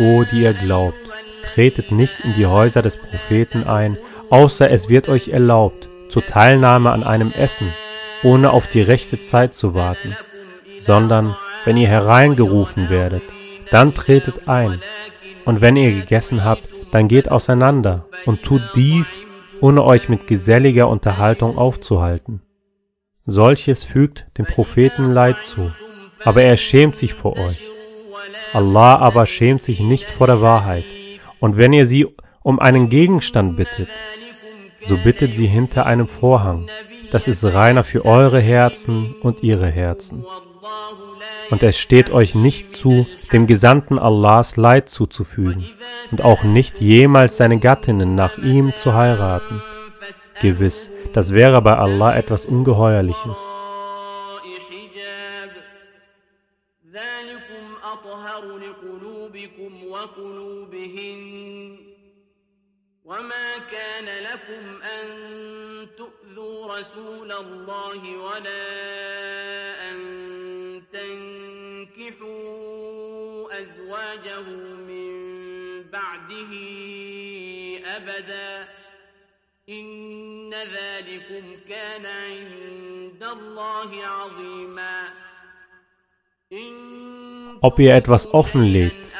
O, 0.00 0.24
die 0.24 0.42
ihr 0.42 0.52
glaubt, 0.52 0.98
tretet 1.44 1.92
nicht 1.92 2.18
in 2.20 2.32
die 2.34 2.46
Häuser 2.46 2.82
des 2.82 2.96
Propheten 2.96 3.62
ein, 3.62 3.96
außer 4.30 4.68
es 4.68 4.88
wird 4.88 5.08
euch 5.08 5.28
erlaubt, 5.28 5.88
zur 6.08 6.26
Teilnahme 6.26 6.90
an 6.90 7.04
einem 7.04 7.30
Essen, 7.30 7.72
ohne 8.24 8.52
auf 8.52 8.66
die 8.66 8.82
rechte 8.82 9.20
Zeit 9.20 9.54
zu 9.54 9.74
warten, 9.74 10.16
sondern 10.78 11.36
wenn 11.64 11.76
ihr 11.76 11.86
hereingerufen 11.86 12.90
werdet, 12.90 13.22
dann 13.70 13.94
tretet 13.94 14.48
ein, 14.48 14.82
und 15.44 15.60
wenn 15.60 15.76
ihr 15.76 15.92
gegessen 15.92 16.42
habt, 16.42 16.68
dann 16.90 17.06
geht 17.06 17.30
auseinander 17.30 18.08
und 18.26 18.42
tut 18.42 18.62
dies, 18.74 19.20
ohne 19.60 19.84
euch 19.84 20.08
mit 20.08 20.26
geselliger 20.26 20.88
Unterhaltung 20.88 21.58
aufzuhalten. 21.58 22.42
Solches 23.24 23.84
fügt 23.84 24.26
dem 24.36 24.46
Propheten 24.46 25.12
Leid 25.12 25.44
zu, 25.44 25.70
aber 26.24 26.42
er 26.42 26.56
schämt 26.56 26.96
sich 26.96 27.14
vor 27.14 27.36
euch. 27.38 27.69
Allah 28.52 28.96
aber 28.98 29.26
schämt 29.26 29.62
sich 29.62 29.80
nicht 29.80 30.04
vor 30.04 30.26
der 30.26 30.42
Wahrheit. 30.42 30.84
Und 31.38 31.56
wenn 31.56 31.72
ihr 31.72 31.86
sie 31.86 32.06
um 32.42 32.58
einen 32.58 32.88
Gegenstand 32.88 33.56
bittet, 33.56 33.88
so 34.86 34.96
bittet 34.96 35.34
sie 35.34 35.46
hinter 35.46 35.86
einem 35.86 36.08
Vorhang. 36.08 36.68
Das 37.10 37.28
ist 37.28 37.44
reiner 37.44 37.84
für 37.84 38.04
eure 38.04 38.40
Herzen 38.40 39.14
und 39.20 39.42
ihre 39.42 39.68
Herzen. 39.68 40.24
Und 41.50 41.62
es 41.62 41.78
steht 41.78 42.10
euch 42.10 42.34
nicht 42.34 42.70
zu, 42.70 43.06
dem 43.32 43.46
Gesandten 43.46 43.98
Allahs 43.98 44.56
Leid 44.56 44.88
zuzufügen 44.88 45.66
und 46.10 46.22
auch 46.22 46.44
nicht 46.44 46.80
jemals 46.80 47.36
seine 47.36 47.58
Gattinnen 47.58 48.14
nach 48.14 48.38
ihm 48.38 48.74
zu 48.76 48.94
heiraten. 48.94 49.60
Gewiss, 50.40 50.90
das 51.12 51.34
wäre 51.34 51.60
bei 51.60 51.76
Allah 51.76 52.16
etwas 52.16 52.46
Ungeheuerliches. 52.46 53.38
كان 63.72 64.04
لكم 64.04 64.82
أن 64.82 65.06
تؤذوا 65.96 66.78
رسول 66.78 67.32
الله 67.32 68.16
ولا 68.16 68.66
أن 69.90 69.98
تنكحوا 70.92 72.50
أزواجه 73.62 74.40
من 74.88 75.10
بعده 75.92 76.52
أبدا 77.96 78.68
إن 79.68 80.54
ذلكم 80.54 81.56
كان 81.68 82.06
عند 82.06 83.22
الله 83.22 84.06
عظيما 84.06 85.08
Ob 87.62 87.78
ihr 87.78 87.94
etwas 87.94 88.34
offenlegt 88.34 89.14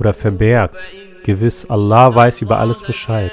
oder 0.00 0.12
verbergt, 0.12 0.90
gewiss 1.22 1.70
Allah 1.70 2.12
weiß 2.12 2.42
über 2.42 2.58
alles 2.58 2.82
Bescheid. 2.82 3.30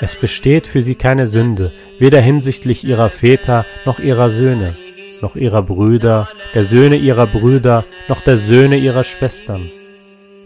Es 0.00 0.16
besteht 0.16 0.66
für 0.66 0.80
sie 0.80 0.94
keine 0.94 1.26
Sünde, 1.26 1.72
weder 1.98 2.20
hinsichtlich 2.20 2.84
ihrer 2.84 3.10
Väter 3.10 3.66
noch 3.84 3.98
ihrer 3.98 4.30
Söhne, 4.30 4.76
noch 5.20 5.36
ihrer 5.36 5.62
Brüder, 5.62 6.30
der 6.54 6.64
Söhne 6.64 6.96
ihrer 6.96 7.26
Brüder, 7.26 7.84
noch 8.08 8.22
der 8.22 8.38
Söhne 8.38 8.78
ihrer 8.78 9.04
Schwestern, 9.04 9.70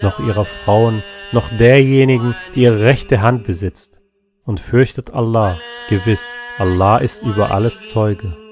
noch 0.01 0.19
ihrer 0.19 0.45
Frauen, 0.45 1.05
noch 1.33 1.51
derjenigen, 1.57 2.35
die 2.55 2.63
ihre 2.63 2.81
rechte 2.81 3.23
Hand 3.23 3.45
besitzt. 3.45 4.01
Und 4.45 4.59
fürchtet 4.59 5.15
Allah, 5.15 5.59
gewiss, 5.89 6.35
Allah 6.59 6.99
ist 6.99 7.23
über 7.23 7.53
alles 7.53 7.89
Zeuge. 7.89 8.44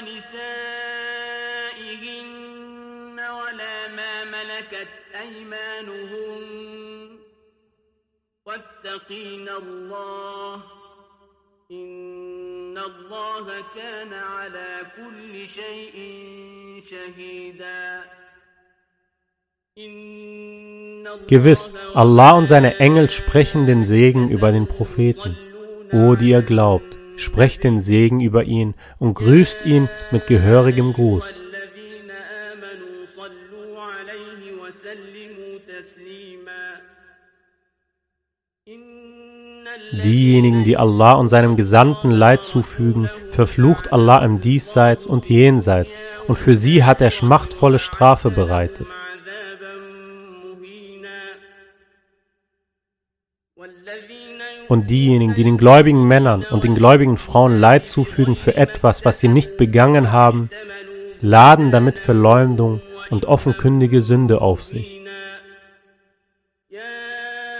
نسائهن 0.00 1.64
ولا 3.20 3.88
ما 3.88 4.24
ملكت 4.24 4.88
أيمانهن 5.20 7.18
واتقين 8.46 9.48
الله 9.48 10.62
إن 11.70 12.78
الله 12.78 13.64
كان 13.74 14.12
على 14.12 14.86
كل 14.96 15.48
شيء 15.48 15.96
شهيدا 16.90 18.04
إن 19.78 20.14
Gewiss, 21.26 21.74
Allah 21.94 22.32
und 22.32 22.46
seine 22.46 22.80
Engel 22.80 23.10
sprechen 23.10 23.66
den 23.66 23.82
Segen 23.82 24.30
über 24.30 24.52
den 24.52 24.66
Propheten. 24.66 25.36
O, 25.92 26.14
die 26.14 26.30
ihr 26.30 26.42
glaubt, 26.42 26.96
sprecht 27.18 27.64
den 27.64 27.78
Segen 27.80 28.20
über 28.20 28.44
ihn 28.44 28.74
und 28.98 29.14
grüßt 29.14 29.64
ihn 29.66 29.88
mit 30.10 30.26
gehörigem 30.26 30.92
Gruß. 30.92 31.42
الذين 31.44 32.10
آمنوا 32.10 33.06
صلوا 33.16 33.82
عليه 33.82 34.52
وسلموا 34.62 35.58
تسليما 35.68 36.80
إن 38.68 39.04
Diejenigen, 39.92 40.64
die 40.64 40.76
Allah 40.76 41.12
und 41.12 41.28
seinem 41.28 41.56
Gesandten 41.56 42.10
Leid 42.10 42.42
zufügen, 42.42 43.10
verflucht 43.30 43.92
Allah 43.92 44.24
im 44.24 44.40
Diesseits 44.40 45.04
und 45.06 45.28
Jenseits, 45.28 45.98
und 46.26 46.38
für 46.38 46.56
sie 46.56 46.84
hat 46.84 47.00
er 47.00 47.10
schmachtvolle 47.10 47.78
Strafe 47.78 48.30
bereitet. 48.30 48.86
عذابا 48.86 49.74
مهينا 50.44 51.20
والذين 53.56 54.27
und 54.69 54.89
diejenigen, 54.89 55.33
die 55.33 55.43
den 55.43 55.57
gläubigen 55.57 56.07
Männern 56.07 56.45
und 56.49 56.63
den 56.63 56.75
gläubigen 56.75 57.17
Frauen 57.17 57.59
Leid 57.59 57.85
zufügen 57.85 58.35
für 58.35 58.55
etwas, 58.55 59.03
was 59.03 59.19
sie 59.19 59.27
nicht 59.27 59.57
begangen 59.57 60.11
haben, 60.11 60.51
laden 61.21 61.71
damit 61.71 61.99
Verleumdung 61.99 62.81
und 63.09 63.25
offenkündige 63.25 64.01
Sünde 64.01 64.41
auf 64.41 64.63
sich. 64.63 65.01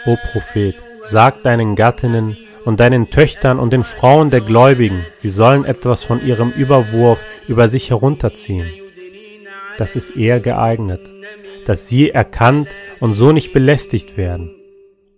O 0.06 0.16
Prophet, 0.32 0.76
sag 1.02 1.42
deinen 1.42 1.76
Gattinnen 1.76 2.38
und 2.64 2.80
deinen 2.80 3.10
Töchtern 3.10 3.60
und 3.60 3.74
den 3.74 3.84
Frauen 3.84 4.30
der 4.30 4.42
Gläubigen, 4.42 5.04
sie 5.16 5.32
sollen 5.32 5.66
etwas 5.66 6.04
von 6.04 6.26
ihrem 6.26 6.52
Überwurf 6.52 7.20
über 7.48 7.70
sich 7.70 7.90
herunterziehen. 7.90 8.68
Das 9.78 9.96
ist 9.96 10.16
eher 10.16 10.40
geeignet, 10.40 11.12
dass 11.66 11.88
sie 11.88 12.12
erkannt 12.12 12.70
und 13.00 13.14
so 13.14 13.32
nicht 13.32 13.52
belästigt 13.52 14.16
werden 14.16 14.59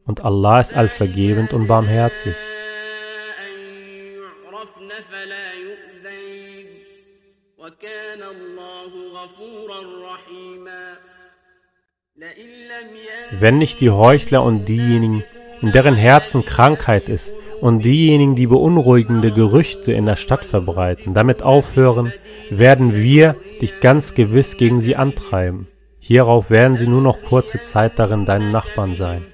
und 0.06 0.24
Allah 0.26 0.60
ist 0.60 0.76
allvergebend 0.76 1.54
und 1.54 1.68
barmherzig. 1.68 2.36
Wenn 13.40 13.58
nicht 13.58 13.82
die 13.82 13.90
Heuchler 13.90 14.44
und 14.44 14.66
diejenigen, 14.66 15.24
in 15.62 15.72
deren 15.72 15.96
Herzen 15.96 16.46
Krankheit 16.46 17.10
ist, 17.10 17.34
und 17.62 17.86
diejenigen, 17.86 18.36
die 18.36 18.48
beunruhigende 18.48 19.32
Gerüchte 19.32 19.94
in 19.94 20.08
der 20.08 20.16
Stadt 20.16 20.44
verbreiten, 20.44 21.14
damit 21.14 21.44
aufhören, 21.44 22.12
werden 22.50 22.96
wir 22.96 23.36
dich 23.62 23.80
ganz 23.80 24.16
gewiss 24.16 24.58
gegen 24.58 24.82
sie 24.82 24.96
antreiben. 24.96 25.68
Hierauf 26.00 26.50
werden 26.50 26.76
sie 26.76 26.88
nur 26.88 27.02
noch 27.02 27.22
kurze 27.22 27.62
Zeit 27.62 28.00
darin 28.00 28.26
deine 28.26 28.50
Nachbarn 28.50 28.96
sein. 28.96 29.26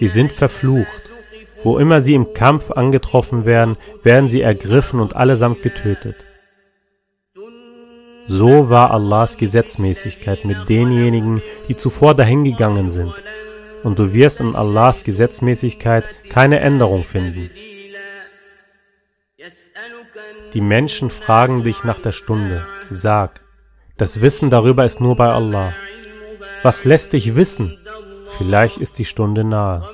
Sie 0.00 0.08
sind 0.08 0.32
verflucht. 0.32 1.10
Wo 1.62 1.76
immer 1.76 2.00
sie 2.00 2.14
im 2.14 2.32
Kampf 2.32 2.70
angetroffen 2.70 3.44
werden, 3.44 3.76
werden 4.02 4.28
sie 4.28 4.40
ergriffen 4.40 4.98
und 4.98 5.14
allesamt 5.14 5.60
getötet. 5.60 6.24
So 8.26 8.70
war 8.70 8.92
Allahs 8.92 9.36
Gesetzmäßigkeit 9.36 10.46
mit 10.46 10.70
denjenigen, 10.70 11.42
die 11.68 11.76
zuvor 11.76 12.14
dahingegangen 12.14 12.88
sind. 12.88 13.12
Und 13.82 13.98
du 13.98 14.14
wirst 14.14 14.40
an 14.40 14.54
Allahs 14.54 15.04
Gesetzmäßigkeit 15.04 16.06
keine 16.30 16.60
Änderung 16.60 17.04
finden. 17.04 17.50
Die 20.54 20.62
Menschen 20.62 21.10
fragen 21.10 21.62
dich 21.62 21.84
nach 21.84 21.98
der 21.98 22.12
Stunde. 22.12 22.66
Sag, 22.88 23.42
das 23.98 24.22
Wissen 24.22 24.48
darüber 24.48 24.86
ist 24.86 24.98
nur 25.02 25.14
bei 25.16 25.28
Allah. 25.28 25.74
Was 26.62 26.86
lässt 26.86 27.12
dich 27.12 27.36
wissen? 27.36 27.76
Vielleicht 28.40 28.78
ist 28.78 28.98
die 28.98 29.04
Stunde 29.04 29.44
nahe. 29.44 29.86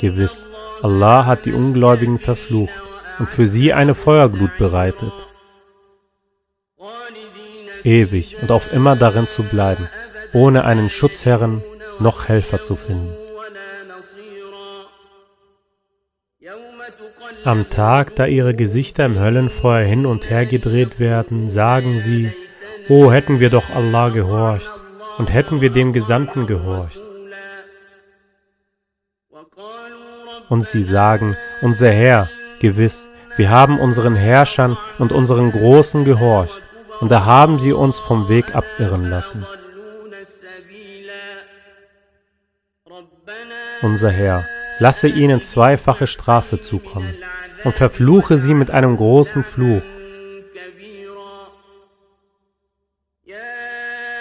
Gewiss, 0.00 0.48
Allah 0.82 1.24
hat 1.24 1.46
die 1.46 1.52
Ungläubigen 1.52 2.18
verflucht 2.18 2.74
und 3.20 3.30
für 3.30 3.46
sie 3.46 3.72
eine 3.72 3.94
Feuerglut 3.94 4.58
bereitet. 4.58 5.12
Ewig 7.84 8.36
und 8.42 8.50
auf 8.50 8.72
immer 8.72 8.96
darin 8.96 9.28
zu 9.28 9.44
bleiben, 9.44 9.88
ohne 10.32 10.64
einen 10.64 10.90
Schutzherren 10.90 11.62
noch 12.00 12.26
Helfer 12.26 12.60
zu 12.60 12.74
finden. 12.74 13.14
Am 17.44 17.70
Tag, 17.70 18.14
da 18.16 18.26
ihre 18.26 18.52
Gesichter 18.52 19.06
im 19.06 19.18
Höllenfeuer 19.18 19.86
hin 19.86 20.04
und 20.04 20.28
her 20.28 20.44
gedreht 20.44 21.00
werden, 21.00 21.48
sagen 21.48 21.98
sie, 21.98 22.30
O 22.90 23.06
oh, 23.06 23.12
hätten 23.12 23.40
wir 23.40 23.48
doch 23.48 23.70
Allah 23.70 24.10
gehorcht 24.10 24.70
und 25.16 25.32
hätten 25.32 25.62
wir 25.62 25.70
dem 25.70 25.94
Gesandten 25.94 26.46
gehorcht. 26.46 27.00
Und 30.50 30.66
sie 30.66 30.82
sagen, 30.82 31.36
unser 31.62 31.90
Herr, 31.90 32.28
gewiss, 32.60 33.10
wir 33.38 33.50
haben 33.50 33.80
unseren 33.80 34.14
Herrschern 34.14 34.76
und 34.98 35.12
unseren 35.12 35.52
Großen 35.52 36.04
gehorcht, 36.04 36.60
und 37.00 37.10
da 37.10 37.24
haben 37.24 37.58
sie 37.58 37.72
uns 37.72 37.98
vom 37.98 38.28
Weg 38.28 38.54
abirren 38.54 39.08
lassen. 39.08 39.46
Unser 43.82 44.10
Herr, 44.10 44.46
lasse 44.78 45.08
ihnen 45.08 45.40
zweifache 45.40 46.06
Strafe 46.06 46.60
zukommen 46.60 47.14
und 47.64 47.74
verfluche 47.74 48.38
sie 48.38 48.54
mit 48.54 48.70
einem 48.70 48.96
großen 48.96 49.42
Fluch. 49.42 49.82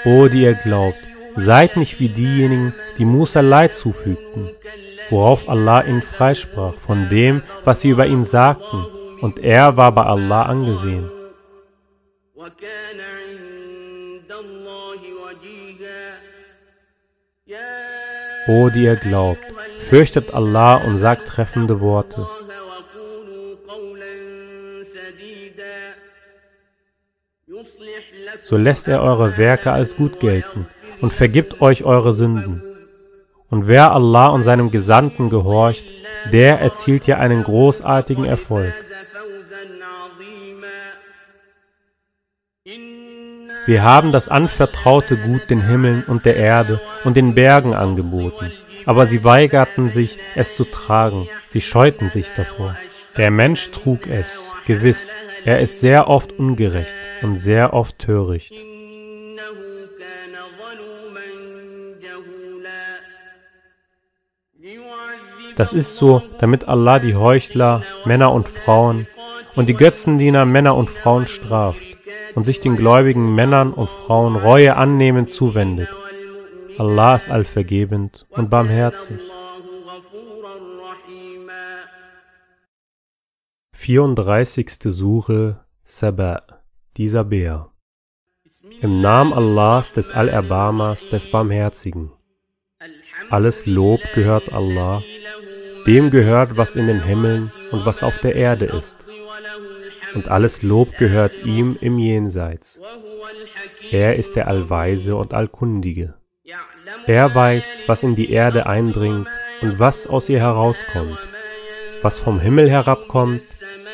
O, 0.06 0.28
die 0.28 0.44
ihr 0.44 0.54
glaubt, 0.54 1.00
seid 1.36 1.78
nicht 1.78 2.00
wie 2.00 2.10
diejenigen, 2.10 2.74
die 2.98 3.06
Musa 3.06 3.42
Leid 3.42 3.76
zufügten, 3.76 4.52
worauf 5.10 5.50
Allah 5.50 5.82
ihn 5.82 6.02
freisprach 6.02 6.76
von 6.76 7.10
dem, 7.10 7.42
was 7.64 7.82
sie 7.82 7.90
über 7.90 8.06
ihn 8.06 8.24
sagten, 8.24 8.86
und 9.22 9.40
er 9.40 9.78
war 9.78 9.92
bei 9.92 10.04
Allah 10.04 10.44
angesehen. 10.44 11.10
Yeah. 17.48 17.95
O, 18.48 18.70
die 18.70 18.84
ihr 18.84 18.96
glaubt, 18.96 19.44
fürchtet 19.90 20.34
Allah 20.34 20.76
und 20.76 20.98
sagt 20.98 21.28
treffende 21.28 21.80
Worte. 21.82 22.28
So 28.44 28.58
lässt 28.58 28.88
er 28.88 29.02
eure 29.02 29.38
Werke 29.38 29.72
als 29.72 29.96
gut 29.96 30.20
gelten 30.20 30.68
und 31.02 31.14
vergibt 31.14 31.62
euch 31.62 31.84
eure 31.84 32.14
Sünden. 32.14 32.62
Und 33.50 33.68
wer 33.68 33.92
Allah 33.92 34.28
und 34.28 34.44
seinem 34.44 34.72
Gesandten 34.72 35.30
gehorcht, 35.30 35.86
der 36.32 36.60
erzielt 36.60 37.06
hier 37.06 37.20
einen 37.20 37.44
großartigen 37.44 38.26
Erfolg. 38.26 38.74
Wir 43.66 43.84
haben 43.84 44.12
das 44.12 44.30
anvertraute 44.30 45.18
Gut 45.18 45.50
den 45.50 45.62
Himmeln 45.62 46.04
und 46.06 46.26
der 46.26 46.36
Erde 46.36 46.80
und 47.04 47.18
den 47.18 47.34
Bergen 47.34 47.74
angeboten, 47.74 48.52
aber 48.86 49.08
sie 49.08 49.24
weigerten 49.24 49.90
sich, 49.90 50.20
es 50.36 50.56
zu 50.56 50.66
tragen, 50.66 51.28
sie 51.48 51.62
scheuten 51.62 52.12
sich 52.12 52.32
davor. 52.34 52.78
Der 53.18 53.32
Mensch 53.32 53.72
trug 53.72 54.08
es, 54.08 54.52
gewiss, 54.66 55.14
er 55.46 55.62
ist 55.62 55.80
sehr 55.80 56.08
oft 56.10 56.34
ungerecht 56.34 56.94
und 57.24 57.36
sehr 57.36 57.74
oft 57.74 57.98
töricht. 57.98 58.54
Das 65.56 65.72
ist 65.72 65.96
so, 65.96 66.22
damit 66.40 66.68
Allah 66.68 67.00
die 67.00 67.16
Heuchler, 67.16 67.84
Männer 68.04 68.32
und 68.34 68.50
Frauen, 68.50 69.08
und 69.56 69.70
die 69.70 69.74
Götzendiener, 69.74 70.46
Männer 70.46 70.76
und 70.76 70.90
Frauen 70.90 71.28
straft 71.28 71.95
und 72.36 72.44
sich 72.44 72.60
den 72.60 72.76
gläubigen 72.76 73.34
Männern 73.34 73.74
und 73.74 73.90
Frauen 73.90 74.36
Reue 74.36 74.76
annehmend 74.76 75.30
zuwendet. 75.30 75.90
Allah 76.78 77.16
ist 77.16 77.30
allvergebend 77.30 78.26
und 78.30 78.50
barmherzig. 78.50 79.22
34. 83.74 84.70
Sure 84.84 85.64
Saba, 85.84 86.42
dieser 86.98 87.24
Bär. 87.24 87.70
Im 88.82 89.00
Namen 89.00 89.32
Allahs 89.32 89.94
des 89.94 90.12
Allerbarmers, 90.12 91.08
des 91.08 91.30
Barmherzigen. 91.30 92.12
Alles 93.30 93.66
Lob 93.66 94.02
gehört 94.14 94.52
Allah, 94.52 95.04
dem 95.86 96.10
gehört, 96.10 96.58
was 96.58 96.76
in 96.76 96.88
den 96.88 97.04
Himmeln 97.04 97.52
und 97.72 97.86
was 97.86 98.04
auf 98.04 98.18
der 98.20 98.36
Erde 98.36 98.66
ist. 98.66 99.08
Und 100.16 100.30
alles 100.30 100.64
Lob 100.64 100.98
gehört 100.98 101.46
ihm 101.46 101.78
im 101.82 102.00
Jenseits. 102.00 102.82
Er 103.92 104.16
ist 104.16 104.36
der 104.36 104.48
Allweise 104.48 105.16
und 105.18 105.34
Allkundige. 105.34 106.16
Er 107.06 107.36
weiß, 107.36 107.84
was 107.88 108.04
in 108.04 108.16
die 108.16 108.32
Erde 108.32 108.66
eindringt 108.66 109.28
und 109.62 109.80
was 109.80 110.08
aus 110.08 110.30
ihr 110.30 110.40
herauskommt, 110.40 111.20
was 112.02 112.20
vom 112.20 112.40
Himmel 112.40 112.70
herabkommt 112.70 113.44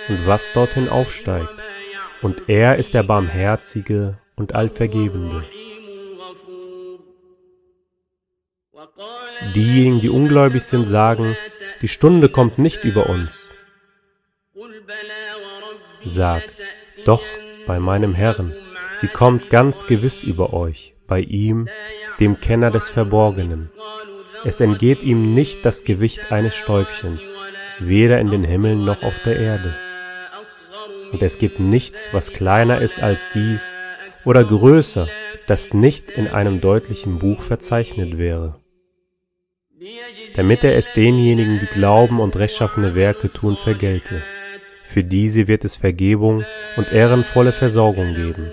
und 0.08 0.28
was 0.28 0.54
dorthin 0.54 0.90
aufsteigt. 0.90 1.50
Und 2.22 2.48
er 2.48 2.78
ist 2.78 2.94
der 2.94 3.04
Barmherzige 3.04 4.20
und 4.36 4.54
Allvergebende. 4.54 5.44
Diejenigen, 9.56 10.00
die 10.02 10.10
ungläubig 10.10 10.64
sind, 10.64 10.86
sagen, 10.86 11.36
die 11.82 11.88
Stunde 11.88 12.30
kommt 12.30 12.60
nicht 12.60 12.84
über 12.84 13.10
uns. 13.10 13.56
Sag, 16.04 16.44
doch, 17.06 17.24
bei 17.68 17.80
meinem 17.80 18.14
Herrn, 18.14 18.54
sie 18.96 19.08
kommt 19.08 19.50
ganz 19.50 19.86
gewiss 19.86 20.24
über 20.24 20.54
euch, 20.54 20.96
bei 21.08 21.20
ihm, 21.20 21.70
dem 22.20 22.40
Kenner 22.40 22.72
des 22.72 22.90
Verborgenen. 22.90 23.70
Es 24.44 24.60
entgeht 24.60 25.04
ihm 25.04 25.34
nicht 25.34 25.66
das 25.66 25.84
Gewicht 25.84 26.32
eines 26.32 26.56
Stäubchens, 26.56 27.24
weder 27.80 28.20
in 28.20 28.32
den 28.32 28.44
Himmeln 28.44 28.84
noch 28.84 29.04
auf 29.04 29.20
der 29.20 29.38
Erde. 29.40 29.76
Und 31.12 31.22
es 31.22 31.38
gibt 31.38 31.60
nichts, 31.60 32.10
was 32.12 32.34
kleiner 32.34 32.82
ist 32.82 33.02
als 33.02 33.30
dies, 33.30 33.76
oder 34.26 34.44
größer, 34.44 35.08
das 35.48 35.74
nicht 35.74 36.12
in 36.12 36.28
einem 36.28 36.62
deutlichen 36.62 37.20
Buch 37.20 37.42
verzeichnet 37.42 38.18
wäre, 38.18 38.56
damit 40.36 40.64
er 40.64 40.76
es 40.76 40.94
denjenigen, 40.94 41.60
die 41.60 41.66
glauben 41.66 42.20
und 42.20 42.36
rechtschaffene 42.36 42.96
Werke 42.96 43.32
tun, 43.32 43.58
vergelte. 43.58 44.22
Für 44.94 45.06
diese 45.06 45.48
wird 45.48 45.64
es 45.64 45.78
Vergebung 45.78 46.44
und 46.76 46.92
ehrenvolle 46.92 47.54
Versorgung 47.54 48.14
geben. 48.14 48.52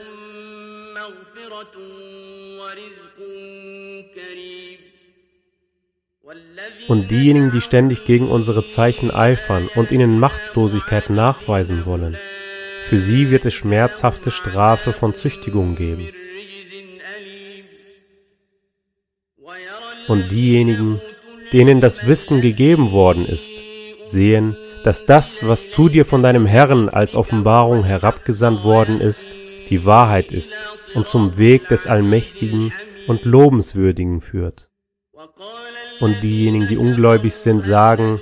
Und 6.86 7.10
diejenigen, 7.10 7.50
die 7.50 7.60
ständig 7.60 8.04
gegen 8.04 8.28
unsere 8.28 8.64
Zeichen 8.64 9.10
eifern 9.10 9.68
und 9.74 9.90
ihnen 9.90 10.20
Machtlosigkeit 10.20 11.10
nachweisen 11.10 11.84
wollen, 11.86 12.16
für 12.84 12.98
sie 12.98 13.30
wird 13.30 13.44
es 13.44 13.54
schmerzhafte 13.54 14.30
Strafe 14.30 14.92
von 14.92 15.14
Züchtigung 15.14 15.74
geben. 15.74 16.08
Und 20.06 20.30
diejenigen, 20.30 21.00
denen 21.52 21.80
das 21.80 22.06
Wissen 22.06 22.40
gegeben 22.40 22.92
worden 22.92 23.26
ist, 23.26 23.50
sehen, 24.04 24.56
dass 24.84 25.06
das, 25.06 25.46
was 25.46 25.70
zu 25.70 25.88
dir 25.88 26.04
von 26.04 26.22
deinem 26.22 26.46
Herrn 26.46 26.88
als 26.88 27.14
Offenbarung 27.14 27.84
herabgesandt 27.84 28.64
worden 28.64 29.00
ist, 29.00 29.28
die 29.68 29.84
Wahrheit 29.84 30.32
ist 30.32 30.56
und 30.94 31.06
zum 31.06 31.36
Weg 31.36 31.68
des 31.68 31.86
Allmächtigen 31.86 32.72
und 33.06 33.24
Lobenswürdigen 33.24 34.20
führt. 34.20 34.70
Und 36.00 36.22
diejenigen, 36.22 36.66
die 36.66 36.76
ungläubig 36.76 37.34
sind, 37.34 37.62
sagen, 37.62 38.20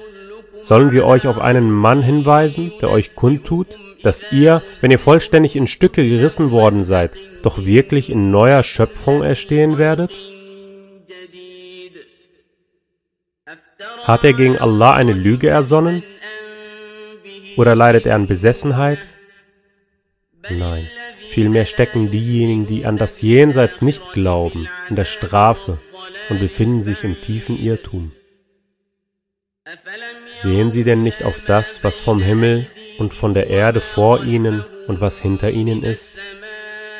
sollen 0.60 0.92
wir 0.92 1.04
euch 1.06 1.26
auf 1.26 1.38
einen 1.38 1.70
Mann 1.70 2.02
hinweisen, 2.02 2.72
der 2.80 2.90
euch 2.90 3.14
kundtut, 3.14 3.78
dass 4.02 4.32
ihr, 4.32 4.62
wenn 4.80 4.90
ihr 4.90 4.98
vollständig 4.98 5.56
in 5.56 5.66
Stücke 5.66 6.08
gerissen 6.08 6.50
worden 6.50 6.82
seid, 6.82 7.12
doch 7.42 7.64
wirklich 7.64 8.10
in 8.10 8.30
neuer 8.30 8.62
Schöpfung 8.62 9.22
erstehen 9.22 9.78
werdet? 9.78 10.10
Hat 14.02 14.24
er 14.24 14.32
gegen 14.32 14.56
Allah 14.56 14.94
eine 14.94 15.12
Lüge 15.12 15.48
ersonnen? 15.48 16.02
Oder 17.56 17.74
leidet 17.74 18.06
er 18.06 18.14
an 18.14 18.26
Besessenheit? 18.26 19.14
Nein, 20.48 20.88
vielmehr 21.28 21.64
stecken 21.64 22.10
diejenigen, 22.10 22.66
die 22.66 22.84
an 22.84 22.98
das 22.98 23.20
Jenseits 23.20 23.82
nicht 23.82 24.12
glauben, 24.12 24.68
in 24.88 24.96
der 24.96 25.04
Strafe 25.04 25.78
und 26.28 26.38
befinden 26.38 26.82
sich 26.82 27.02
im 27.02 27.20
tiefen 27.20 27.58
Irrtum. 27.58 28.12
Sehen 30.32 30.70
sie 30.70 30.84
denn 30.84 31.02
nicht 31.02 31.24
auf 31.24 31.40
das, 31.40 31.82
was 31.82 32.00
vom 32.00 32.20
Himmel 32.20 32.66
und 32.98 33.14
von 33.14 33.34
der 33.34 33.48
Erde 33.48 33.80
vor 33.80 34.22
ihnen 34.22 34.64
und 34.86 35.00
was 35.00 35.20
hinter 35.20 35.50
ihnen 35.50 35.82
ist? 35.82 36.18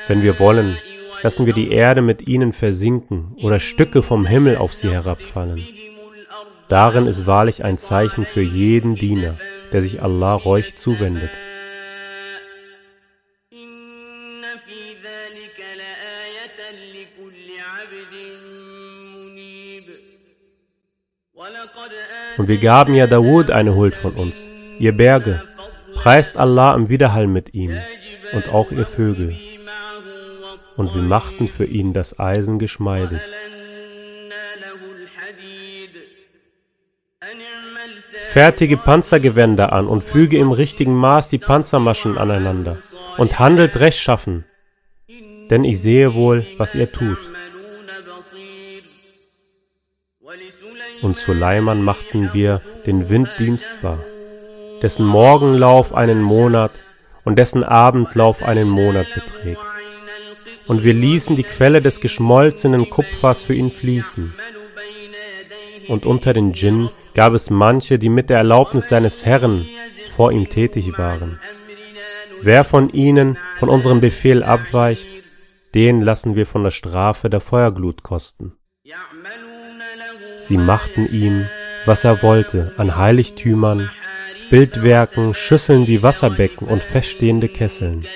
Wenn 0.08 0.22
wir 0.22 0.38
wollen, 0.40 0.78
lassen 1.22 1.46
wir 1.46 1.52
die 1.52 1.70
Erde 1.70 2.02
mit 2.02 2.26
ihnen 2.26 2.52
versinken 2.52 3.36
oder 3.42 3.60
Stücke 3.60 4.02
vom 4.02 4.26
Himmel 4.26 4.56
auf 4.56 4.74
sie 4.74 4.90
herabfallen. 4.90 5.66
Darin 6.68 7.06
ist 7.06 7.26
wahrlich 7.26 7.62
ein 7.62 7.78
Zeichen 7.78 8.24
für 8.24 8.42
jeden 8.42 8.96
Diener 8.96 9.36
der 9.72 9.82
sich 9.82 10.02
Allah 10.02 10.34
reuig 10.34 10.76
zuwendet. 10.76 11.30
Und 22.38 22.48
wir 22.48 22.58
gaben 22.58 22.94
ja 22.94 23.06
Dawud 23.06 23.50
eine 23.50 23.74
Huld 23.74 23.94
von 23.94 24.14
uns, 24.14 24.50
ihr 24.78 24.92
Berge, 24.92 25.42
preist 25.94 26.36
Allah 26.36 26.74
im 26.74 26.88
Widerhall 26.88 27.26
mit 27.26 27.54
ihm 27.54 27.76
und 28.32 28.48
auch 28.48 28.72
ihr 28.72 28.86
Vögel. 28.86 29.36
Und 30.76 30.94
wir 30.94 31.02
machten 31.02 31.48
für 31.48 31.64
ihn 31.64 31.92
das 31.92 32.18
Eisen 32.18 32.58
geschmeidig. 32.58 33.20
Fertige 38.36 38.76
Panzergewänder 38.76 39.72
an 39.72 39.86
und 39.86 40.04
füge 40.04 40.36
im 40.36 40.52
richtigen 40.52 40.94
Maß 40.94 41.30
die 41.30 41.38
Panzermaschen 41.38 42.18
aneinander 42.18 42.76
und 43.16 43.38
handelt 43.38 43.80
rechtschaffen, 43.80 44.44
denn 45.48 45.64
ich 45.64 45.80
sehe 45.80 46.12
wohl, 46.12 46.44
was 46.58 46.74
ihr 46.74 46.92
tut. 46.92 47.16
Und 51.00 51.16
Suleiman 51.16 51.80
machten 51.80 52.34
wir 52.34 52.60
den 52.84 53.08
Wind 53.08 53.30
dienstbar, 53.38 54.00
dessen 54.82 55.06
Morgenlauf 55.06 55.94
einen 55.94 56.20
Monat 56.20 56.84
und 57.24 57.38
dessen 57.38 57.64
Abendlauf 57.64 58.42
einen 58.42 58.68
Monat 58.68 59.06
beträgt. 59.14 59.64
Und 60.66 60.84
wir 60.84 60.92
ließen 60.92 61.36
die 61.36 61.42
Quelle 61.42 61.80
des 61.80 62.02
geschmolzenen 62.02 62.90
Kupfers 62.90 63.44
für 63.44 63.54
ihn 63.54 63.70
fließen. 63.70 64.34
Und 65.88 66.04
unter 66.04 66.34
den 66.34 66.52
Djinn 66.52 66.90
gab 67.16 67.32
es 67.32 67.48
manche, 67.48 67.98
die 67.98 68.10
mit 68.10 68.28
der 68.28 68.36
Erlaubnis 68.36 68.90
seines 68.90 69.24
Herrn 69.24 69.66
vor 70.14 70.32
ihm 70.32 70.50
tätig 70.50 70.98
waren. 70.98 71.40
Wer 72.42 72.62
von 72.62 72.90
ihnen 72.90 73.38
von 73.58 73.70
unserem 73.70 74.02
Befehl 74.02 74.42
abweicht, 74.42 75.08
den 75.74 76.02
lassen 76.02 76.36
wir 76.36 76.44
von 76.44 76.62
der 76.62 76.70
Strafe 76.70 77.30
der 77.30 77.40
Feuerglut 77.40 78.02
kosten. 78.02 78.52
Sie 80.40 80.58
machten 80.58 81.08
ihm, 81.10 81.46
was 81.86 82.04
er 82.04 82.22
wollte, 82.22 82.72
an 82.76 82.96
Heiligtümern, 82.96 83.90
Bildwerken, 84.50 85.32
Schüsseln 85.32 85.86
wie 85.86 86.02
Wasserbecken 86.02 86.68
und 86.68 86.82
feststehende 86.82 87.48
Kesseln. 87.48 88.06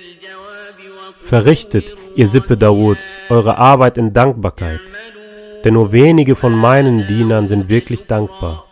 Verrichtet, 1.22 1.96
ihr 2.16 2.26
Sippe 2.26 2.58
Dawods, 2.58 3.16
eure 3.30 3.56
Arbeit 3.56 3.96
in 3.96 4.12
Dankbarkeit, 4.12 4.82
denn 5.64 5.74
nur 5.74 5.90
wenige 5.90 6.36
von 6.36 6.52
meinen 6.52 7.06
Dienern 7.06 7.48
sind 7.48 7.70
wirklich 7.70 8.06
dankbar. 8.06 8.66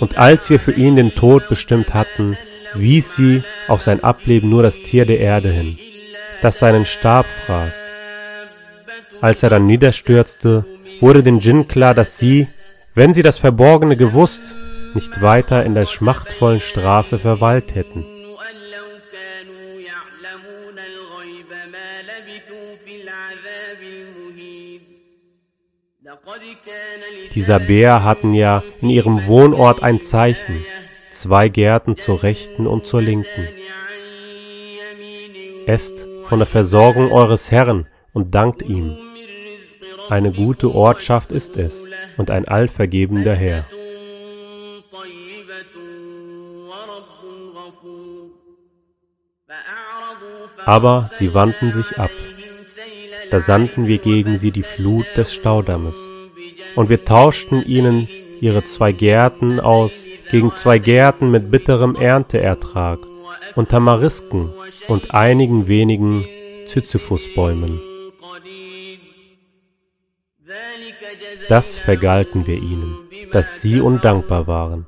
Und 0.00 0.18
als 0.18 0.50
wir 0.50 0.58
für 0.58 0.72
ihn 0.72 0.96
den 0.96 1.14
Tod 1.14 1.48
bestimmt 1.48 1.94
hatten, 1.94 2.36
wies 2.74 3.14
sie 3.16 3.42
auf 3.68 3.82
sein 3.82 4.02
Ableben 4.02 4.48
nur 4.48 4.62
das 4.62 4.80
Tier 4.80 5.04
der 5.04 5.20
Erde 5.20 5.50
hin, 5.50 5.78
das 6.40 6.58
seinen 6.58 6.84
Stab 6.84 7.26
fraß. 7.28 7.90
Als 9.20 9.42
er 9.42 9.50
dann 9.50 9.66
niederstürzte, 9.66 10.64
wurde 11.00 11.22
den 11.22 11.38
Djinn 11.38 11.68
klar, 11.68 11.94
dass 11.94 12.18
sie, 12.18 12.48
wenn 12.94 13.12
sie 13.12 13.22
das 13.22 13.38
Verborgene 13.38 13.96
gewusst, 13.96 14.56
nicht 14.94 15.20
weiter 15.22 15.64
in 15.64 15.74
der 15.74 15.84
schmachtvollen 15.84 16.60
Strafe 16.60 17.18
verweilt 17.18 17.74
hätten. 17.74 18.04
Dieser 27.34 27.60
Bär 27.60 28.02
hatten 28.04 28.32
ja 28.34 28.62
in 28.80 28.90
ihrem 28.90 29.26
Wohnort 29.26 29.82
ein 29.82 30.00
Zeichen, 30.00 30.64
zwei 31.10 31.48
Gärten 31.48 31.96
zur 31.96 32.22
rechten 32.22 32.66
und 32.66 32.86
zur 32.86 33.02
linken. 33.02 33.48
Esst 35.66 36.08
von 36.24 36.38
der 36.38 36.46
Versorgung 36.46 37.12
eures 37.12 37.50
Herrn 37.50 37.86
und 38.12 38.34
dankt 38.34 38.62
ihm. 38.62 38.96
Eine 40.08 40.32
gute 40.32 40.74
Ortschaft 40.74 41.30
ist 41.30 41.56
es 41.56 41.88
und 42.16 42.30
ein 42.30 42.48
allvergebender 42.48 43.34
Herr. 43.34 43.66
Aber 50.64 51.08
sie 51.10 51.32
wandten 51.32 51.70
sich 51.70 51.96
ab. 51.98 52.10
Da 53.30 53.38
sandten 53.38 53.86
wir 53.86 53.98
gegen 53.98 54.36
sie 54.36 54.50
die 54.50 54.64
Flut 54.64 55.06
des 55.16 55.32
Staudammes 55.32 55.96
und 56.76 56.88
wir 56.88 57.04
tauschten 57.04 57.64
ihnen 57.64 58.08
ihre 58.40 58.64
zwei 58.64 58.92
Gärten 58.92 59.60
aus 59.60 60.06
gegen 60.30 60.52
zwei 60.52 60.78
Gärten 60.78 61.30
mit 61.30 61.50
bitterem 61.50 61.96
Ernteertrag 61.96 63.00
und 63.54 63.68
Tamarisken 63.68 64.52
und 64.88 65.14
einigen 65.14 65.68
wenigen 65.68 66.26
Zyzyphusbäumen. 66.66 67.80
Das 71.48 71.78
vergalten 71.78 72.46
wir 72.46 72.56
ihnen, 72.56 72.96
dass 73.32 73.60
sie 73.60 73.80
undankbar 73.80 74.46
waren. 74.46 74.86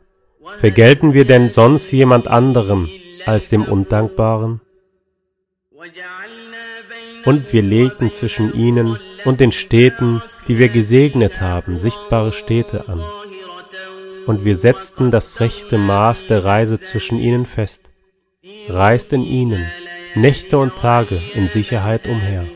Vergelten 0.59 1.13
wir 1.13 1.25
denn 1.25 1.51
sonst 1.51 1.91
jemand 1.91 2.29
anderem 2.29 2.89
als 3.27 3.49
dem 3.49 3.65
Undankbaren? 3.65 4.61
Und 7.25 7.53
wir 7.53 7.63
legten 7.63 8.13
zwischen 8.13 8.55
ihnen 8.55 8.99
und 9.25 9.41
den 9.41 9.53
Städten 9.53 10.23
die 10.49 10.59
wir 10.59 10.69
gesegnet 10.69 11.41
haben, 11.41 11.77
sichtbare 11.77 12.33
Städte 12.33 12.89
an. 12.89 13.03
Und 14.27 14.45
wir 14.45 14.57
setzten 14.57 15.11
das 15.11 15.41
rechte 15.41 15.79
Maß 15.79 16.27
der 16.27 16.45
Reise 16.45 16.79
zwischen 16.79 17.19
ihnen 17.19 17.47
fest. 17.47 17.91
Reist 18.69 19.13
in 19.13 19.23
ihnen, 19.23 19.71
Nächte 20.15 20.59
und 20.59 20.77
Tage, 20.77 21.21
in 21.35 21.47
Sicherheit 21.47 22.07
umher. 22.07 22.47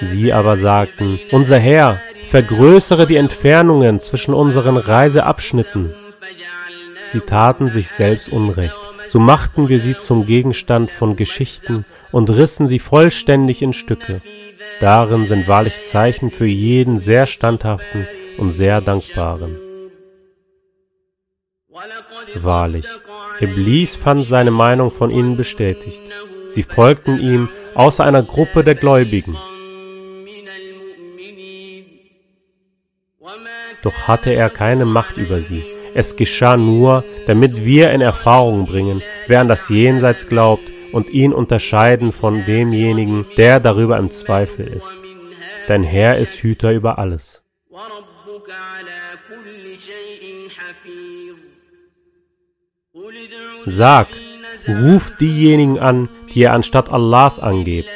Sie 0.00 0.32
aber 0.32 0.56
sagten, 0.56 1.18
unser 1.32 1.58
Herr, 1.58 2.00
vergrößere 2.28 3.06
die 3.06 3.16
Entfernungen 3.16 3.98
zwischen 3.98 4.34
unseren 4.34 4.76
Reiseabschnitten. 4.76 5.94
Sie 7.06 7.20
taten 7.20 7.70
sich 7.70 7.90
selbst 7.90 8.28
Unrecht, 8.28 8.80
so 9.06 9.18
machten 9.18 9.68
wir 9.68 9.80
sie 9.80 9.96
zum 9.96 10.26
Gegenstand 10.26 10.90
von 10.90 11.16
Geschichten 11.16 11.86
und 12.12 12.30
rissen 12.30 12.66
sie 12.66 12.78
vollständig 12.78 13.62
in 13.62 13.72
Stücke. 13.72 14.20
Darin 14.80 15.24
sind 15.26 15.48
wahrlich 15.48 15.84
Zeichen 15.84 16.30
für 16.30 16.46
jeden 16.46 16.98
sehr 16.98 17.26
standhaften 17.26 18.06
und 18.38 18.50
sehr 18.50 18.80
dankbaren. 18.80 19.58
Wahrlich, 22.36 22.86
Iblis 23.40 23.96
fand 23.96 24.24
seine 24.24 24.50
Meinung 24.50 24.90
von 24.90 25.10
ihnen 25.10 25.36
bestätigt. 25.36 26.02
Sie 26.48 26.62
folgten 26.62 27.20
ihm 27.20 27.48
außer 27.74 28.04
einer 28.04 28.22
Gruppe 28.22 28.62
der 28.62 28.74
Gläubigen. 28.74 29.36
Doch 33.82 34.08
hatte 34.08 34.30
er 34.30 34.50
keine 34.50 34.84
Macht 34.84 35.16
über 35.16 35.40
sie. 35.40 35.64
Es 35.94 36.16
geschah 36.16 36.56
nur, 36.56 37.04
damit 37.26 37.64
wir 37.64 37.90
in 37.90 38.00
Erfahrung 38.00 38.66
bringen, 38.66 39.02
wer 39.26 39.40
an 39.40 39.48
das 39.48 39.68
Jenseits 39.68 40.28
glaubt 40.28 40.70
und 40.92 41.10
ihn 41.10 41.32
unterscheiden 41.32 42.12
von 42.12 42.44
demjenigen, 42.46 43.26
der 43.36 43.60
darüber 43.60 43.98
im 43.98 44.10
Zweifel 44.10 44.66
ist. 44.66 44.94
Dein 45.66 45.82
Herr 45.82 46.16
ist 46.16 46.42
Hüter 46.42 46.72
über 46.72 46.98
alles. 46.98 47.44
Sag, 53.66 54.08
ruft 54.66 55.20
diejenigen 55.20 55.78
an, 55.78 56.08
die 56.32 56.40
ihr 56.40 56.52
anstatt 56.52 56.90
Allahs 56.92 57.38
angebt. 57.38 57.90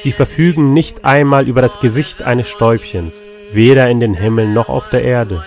Sie 0.00 0.12
verfügen 0.12 0.72
nicht 0.72 1.04
einmal 1.04 1.46
über 1.46 1.62
das 1.62 1.80
Gewicht 1.80 2.22
eines 2.22 2.48
Stäubchens, 2.48 3.26
weder 3.52 3.88
in 3.88 4.00
den 4.00 4.14
Himmeln 4.14 4.52
noch 4.52 4.68
auf 4.68 4.88
der 4.88 5.02
Erde. 5.02 5.44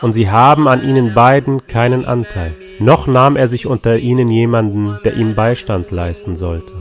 Und 0.00 0.12
sie 0.12 0.30
haben 0.30 0.68
an 0.68 0.82
ihnen 0.82 1.14
beiden 1.14 1.66
keinen 1.66 2.04
Anteil 2.04 2.54
noch 2.78 3.06
nahm 3.06 3.36
er 3.36 3.48
sich 3.48 3.66
unter 3.66 3.98
ihnen 3.98 4.28
jemanden, 4.28 4.98
der 5.04 5.14
ihm 5.14 5.34
Beistand 5.34 5.90
leisten 5.90 6.36
sollte. 6.36 6.72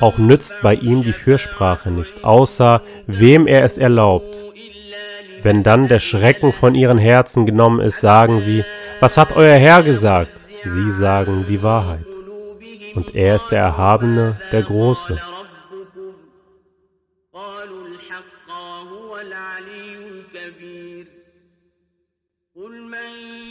Auch 0.00 0.18
nützt 0.18 0.56
bei 0.62 0.74
ihm 0.74 1.02
die 1.02 1.12
Fürsprache 1.12 1.90
nicht, 1.90 2.24
außer 2.24 2.82
wem 3.06 3.46
er 3.46 3.64
es 3.64 3.76
erlaubt. 3.76 4.46
Wenn 5.42 5.62
dann 5.62 5.88
der 5.88 5.98
Schrecken 5.98 6.52
von 6.52 6.74
ihren 6.74 6.98
Herzen 6.98 7.46
genommen 7.46 7.80
ist, 7.80 8.00
sagen 8.00 8.40
sie, 8.40 8.64
was 9.00 9.16
hat 9.16 9.36
euer 9.36 9.56
Herr 9.56 9.82
gesagt? 9.82 10.32
Sie 10.64 10.90
sagen 10.90 11.46
die 11.48 11.62
Wahrheit. 11.62 12.06
Und 12.94 13.14
er 13.14 13.36
ist 13.36 13.48
der 13.48 13.60
Erhabene, 13.60 14.40
der 14.52 14.62
Große. 14.62 15.18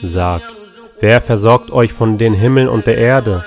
Sag, 0.01 0.41
wer 0.99 1.21
versorgt 1.21 1.71
euch 1.71 1.93
von 1.93 2.17
den 2.17 2.33
Himmeln 2.33 2.69
und 2.69 2.87
der 2.87 2.97
Erde? 2.97 3.43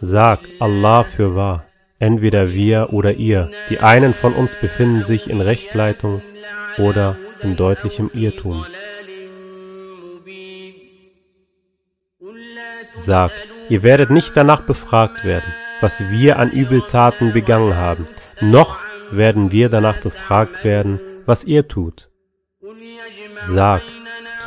Sag, 0.00 0.40
Allah 0.58 1.04
für 1.04 1.34
wahr, 1.34 1.66
entweder 1.98 2.52
wir 2.52 2.88
oder 2.92 3.14
ihr. 3.14 3.50
Die 3.68 3.80
einen 3.80 4.14
von 4.14 4.32
uns 4.32 4.56
befinden 4.56 5.02
sich 5.02 5.28
in 5.28 5.40
Rechtleitung 5.40 6.22
oder 6.78 7.16
in 7.42 7.56
deutlichem 7.56 8.10
Irrtum. 8.14 8.64
Sag, 12.96 13.32
ihr 13.68 13.82
werdet 13.82 14.10
nicht 14.10 14.36
danach 14.36 14.62
befragt 14.62 15.24
werden, 15.24 15.52
was 15.80 16.02
wir 16.10 16.38
an 16.38 16.50
Übeltaten 16.50 17.32
begangen 17.32 17.76
haben, 17.76 18.08
noch 18.40 18.78
werden 19.10 19.52
wir 19.52 19.68
danach 19.68 20.00
befragt 20.00 20.64
werden, 20.64 21.00
was 21.26 21.44
ihr 21.44 21.68
tut. 21.68 22.10
Sag, 23.42 23.82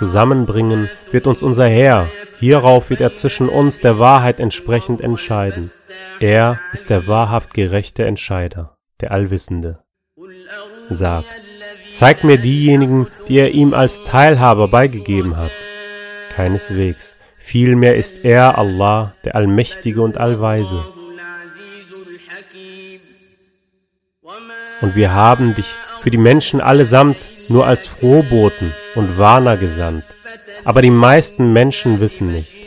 zusammenbringen, 0.03 0.89
wird 1.11 1.27
uns 1.27 1.43
unser 1.43 1.67
Herr, 1.67 2.09
hierauf 2.39 2.89
wird 2.89 2.99
er 2.99 3.13
zwischen 3.13 3.47
uns 3.47 3.79
der 3.79 3.99
Wahrheit 3.99 4.41
entsprechend 4.41 4.99
entscheiden. 4.99 5.71
Er 6.19 6.59
ist 6.73 6.89
der 6.89 7.07
wahrhaft 7.07 7.53
gerechte 7.53 8.03
Entscheider, 8.03 8.75
der 8.99 9.11
Allwissende. 9.11 9.79
Sag, 10.89 11.23
zeig 11.89 12.25
mir 12.25 12.37
diejenigen, 12.37 13.07
die 13.29 13.39
er 13.39 13.51
ihm 13.51 13.73
als 13.73 14.03
Teilhaber 14.03 14.67
beigegeben 14.67 15.37
hat. 15.37 15.51
Keineswegs, 16.35 17.15
vielmehr 17.37 17.95
ist 17.95 18.25
er 18.25 18.57
Allah, 18.57 19.13
der 19.23 19.35
Allmächtige 19.35 20.01
und 20.01 20.17
Allweise. 20.17 20.83
Und 24.81 24.95
wir 24.95 25.13
haben 25.13 25.55
dich 25.55 25.77
für 26.01 26.11
die 26.11 26.17
Menschen 26.17 26.59
allesamt 26.59 27.31
nur 27.49 27.65
als 27.65 27.87
Frohboten 27.87 28.73
und 28.95 29.17
Warner 29.17 29.57
gesandt. 29.57 30.05
Aber 30.63 30.81
die 30.81 30.91
meisten 30.91 31.51
Menschen 31.53 31.99
wissen 31.99 32.31
nicht. 32.31 32.57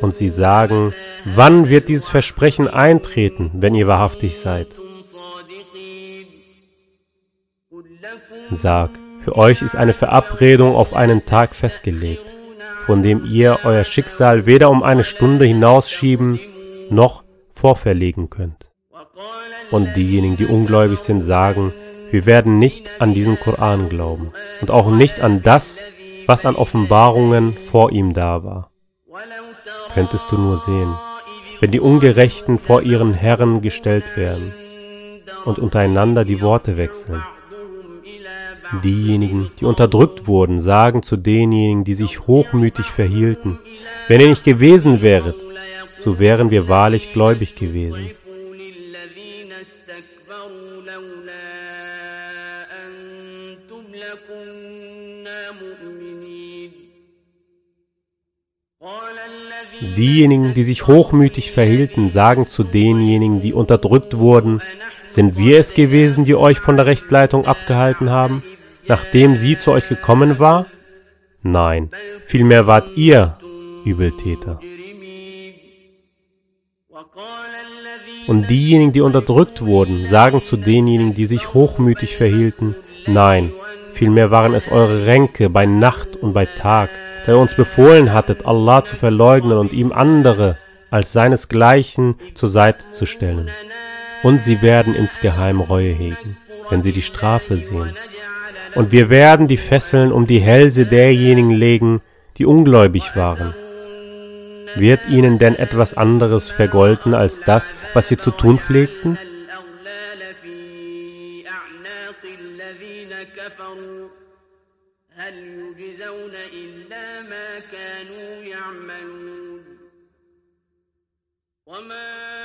Und 0.00 0.14
sie 0.14 0.28
sagen, 0.28 0.94
wann 1.24 1.68
wird 1.68 1.88
dieses 1.88 2.08
Versprechen 2.08 2.68
eintreten, 2.68 3.50
wenn 3.54 3.74
ihr 3.74 3.86
wahrhaftig 3.86 4.38
seid? 4.38 4.76
Sag, 8.50 8.90
für 9.20 9.36
euch 9.36 9.62
ist 9.62 9.76
eine 9.76 9.94
Verabredung 9.94 10.74
auf 10.74 10.92
einen 10.92 11.24
Tag 11.24 11.54
festgelegt, 11.54 12.33
von 12.86 13.02
dem 13.02 13.24
ihr 13.24 13.60
euer 13.64 13.84
Schicksal 13.84 14.46
weder 14.46 14.70
um 14.70 14.82
eine 14.82 15.04
Stunde 15.04 15.44
hinausschieben 15.44 16.38
noch 16.90 17.24
vorverlegen 17.52 18.30
könnt. 18.30 18.70
Und 19.70 19.96
diejenigen, 19.96 20.36
die 20.36 20.46
ungläubig 20.46 20.98
sind, 20.98 21.20
sagen, 21.20 21.72
wir 22.10 22.26
werden 22.26 22.58
nicht 22.58 22.90
an 23.00 23.14
diesen 23.14 23.40
Koran 23.40 23.88
glauben 23.88 24.32
und 24.60 24.70
auch 24.70 24.90
nicht 24.90 25.20
an 25.20 25.42
das, 25.42 25.84
was 26.26 26.46
an 26.46 26.56
Offenbarungen 26.56 27.56
vor 27.70 27.90
ihm 27.90 28.12
da 28.12 28.44
war. 28.44 28.70
Könntest 29.94 30.30
du 30.30 30.36
nur 30.36 30.58
sehen, 30.58 30.94
wenn 31.60 31.70
die 31.70 31.80
Ungerechten 31.80 32.58
vor 32.58 32.82
ihren 32.82 33.14
Herren 33.14 33.62
gestellt 33.62 34.16
werden 34.16 34.52
und 35.44 35.58
untereinander 35.58 36.24
die 36.24 36.40
Worte 36.40 36.76
wechseln. 36.76 37.22
Diejenigen, 38.82 39.50
die 39.60 39.64
unterdrückt 39.64 40.26
wurden, 40.26 40.60
sagen 40.60 41.02
zu 41.02 41.16
denjenigen, 41.16 41.84
die 41.84 41.94
sich 41.94 42.26
hochmütig 42.26 42.86
verhielten, 42.86 43.58
wenn 44.08 44.20
ihr 44.20 44.28
nicht 44.28 44.44
gewesen 44.44 45.02
wäret, 45.02 45.44
so 46.00 46.18
wären 46.18 46.50
wir 46.50 46.68
wahrlich 46.68 47.12
gläubig 47.12 47.54
gewesen. 47.54 48.10
Diejenigen, 59.96 60.54
die 60.54 60.62
sich 60.62 60.86
hochmütig 60.86 61.52
verhielten, 61.52 62.08
sagen 62.08 62.46
zu 62.46 62.64
denjenigen, 62.64 63.40
die 63.40 63.52
unterdrückt 63.52 64.18
wurden, 64.18 64.60
sind 65.06 65.36
wir 65.36 65.58
es 65.58 65.74
gewesen, 65.74 66.24
die 66.24 66.34
euch 66.34 66.58
von 66.58 66.76
der 66.76 66.86
Rechtleitung 66.86 67.46
abgehalten 67.46 68.10
haben, 68.10 68.42
nachdem 68.86 69.36
sie 69.36 69.56
zu 69.56 69.72
euch 69.72 69.88
gekommen 69.88 70.38
war? 70.38 70.66
Nein, 71.42 71.90
vielmehr 72.26 72.66
wart 72.66 72.90
ihr 72.96 73.38
Übeltäter. 73.84 74.60
Und 78.26 78.48
diejenigen, 78.48 78.92
die 78.92 79.02
unterdrückt 79.02 79.60
wurden, 79.60 80.06
sagen 80.06 80.40
zu 80.40 80.56
denjenigen, 80.56 81.12
die 81.12 81.26
sich 81.26 81.52
hochmütig 81.52 82.16
verhielten, 82.16 82.74
nein, 83.06 83.52
vielmehr 83.92 84.30
waren 84.30 84.54
es 84.54 84.70
eure 84.70 85.04
Ränke 85.04 85.50
bei 85.50 85.66
Nacht 85.66 86.16
und 86.16 86.32
bei 86.32 86.46
Tag, 86.46 86.88
da 87.26 87.32
ihr 87.32 87.38
uns 87.38 87.54
befohlen 87.54 88.14
hattet, 88.14 88.46
Allah 88.46 88.82
zu 88.84 88.96
verleugnen 88.96 89.58
und 89.58 89.72
ihm 89.72 89.92
andere 89.92 90.56
als 90.90 91.12
seinesgleichen 91.12 92.14
zur 92.34 92.48
Seite 92.48 92.90
zu 92.90 93.04
stellen. 93.04 93.50
Und 94.22 94.40
sie 94.40 94.62
werden 94.62 94.94
insgeheim 94.94 95.60
Reue 95.60 95.92
hegen, 95.92 96.38
wenn 96.70 96.80
sie 96.80 96.92
die 96.92 97.02
Strafe 97.02 97.58
sehen. 97.58 97.94
Und 98.74 98.90
wir 98.90 99.08
werden 99.08 99.46
die 99.46 99.56
Fesseln 99.56 100.10
um 100.12 100.26
die 100.26 100.40
Hälse 100.40 100.86
derjenigen 100.86 101.50
legen, 101.50 102.02
die 102.36 102.46
ungläubig 102.46 103.14
waren. 103.14 103.54
Wird 104.74 105.08
ihnen 105.08 105.38
denn 105.38 105.54
etwas 105.54 105.94
anderes 105.94 106.50
vergolten 106.50 107.14
als 107.14 107.40
das, 107.40 107.72
was 107.92 108.08
sie 108.08 108.16
zu 108.16 108.32
tun 108.32 108.58
pflegten? 108.58 109.16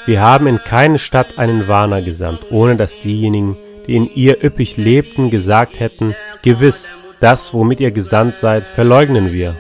Wir 0.05 0.21
haben 0.21 0.47
in 0.47 0.57
keine 0.59 0.97
Stadt 0.97 1.37
einen 1.37 1.67
Warner 1.67 2.01
gesandt, 2.01 2.47
ohne 2.51 2.75
dass 2.75 2.99
diejenigen, 2.99 3.57
die 3.89 3.95
in 3.95 4.13
ihr 4.13 4.43
üppig 4.43 4.77
lebten, 4.77 5.31
gesagt 5.31 5.79
hätten, 5.79 6.15
gewiss, 6.43 6.93
das, 7.19 7.55
womit 7.55 7.81
ihr 7.81 7.89
gesandt 7.89 8.35
seid, 8.35 8.63
verleugnen 8.63 9.33
wir. 9.33 9.55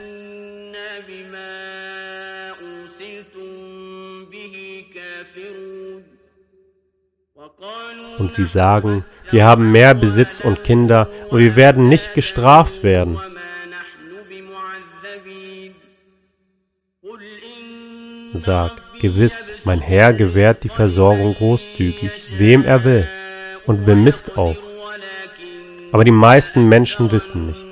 Und 8.19 8.31
sie 8.31 8.45
sagen, 8.45 9.03
wir 9.31 9.45
haben 9.45 9.71
mehr 9.71 9.95
Besitz 9.95 10.41
und 10.41 10.63
Kinder 10.63 11.09
und 11.31 11.39
wir 11.39 11.55
werden 11.55 11.89
nicht 11.89 12.13
gestraft 12.13 12.83
werden. 12.83 13.19
Sag, 18.33 18.99
gewiss, 18.99 19.51
mein 19.63 19.81
Herr 19.81 20.13
gewährt 20.13 20.63
die 20.63 20.69
Versorgung 20.69 21.33
großzügig, 21.33 22.11
wem 22.37 22.63
er 22.63 22.83
will, 22.83 23.07
und 23.65 23.85
bemisst 23.85 24.37
auch. 24.37 24.57
Aber 25.91 26.03
die 26.03 26.11
meisten 26.11 26.67
Menschen 26.67 27.11
wissen 27.11 27.47
nicht. 27.47 27.67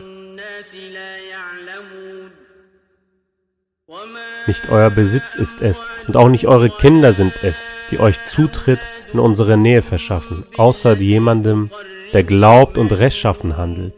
Nicht 4.48 4.70
euer 4.70 4.90
Besitz 4.90 5.36
ist 5.36 5.62
es, 5.62 5.86
und 6.08 6.16
auch 6.16 6.30
nicht 6.30 6.48
eure 6.48 6.70
Kinder 6.70 7.12
sind 7.12 7.34
es, 7.44 7.70
die 7.92 8.00
euch 8.00 8.24
Zutritt 8.24 8.80
in 9.12 9.20
unsere 9.20 9.58
Nähe 9.58 9.82
verschaffen, 9.82 10.46
außer 10.56 10.96
jemandem, 10.96 11.70
der 12.14 12.24
glaubt 12.24 12.78
und 12.78 12.94
rechtschaffen 12.94 13.58
handelt. 13.58 13.94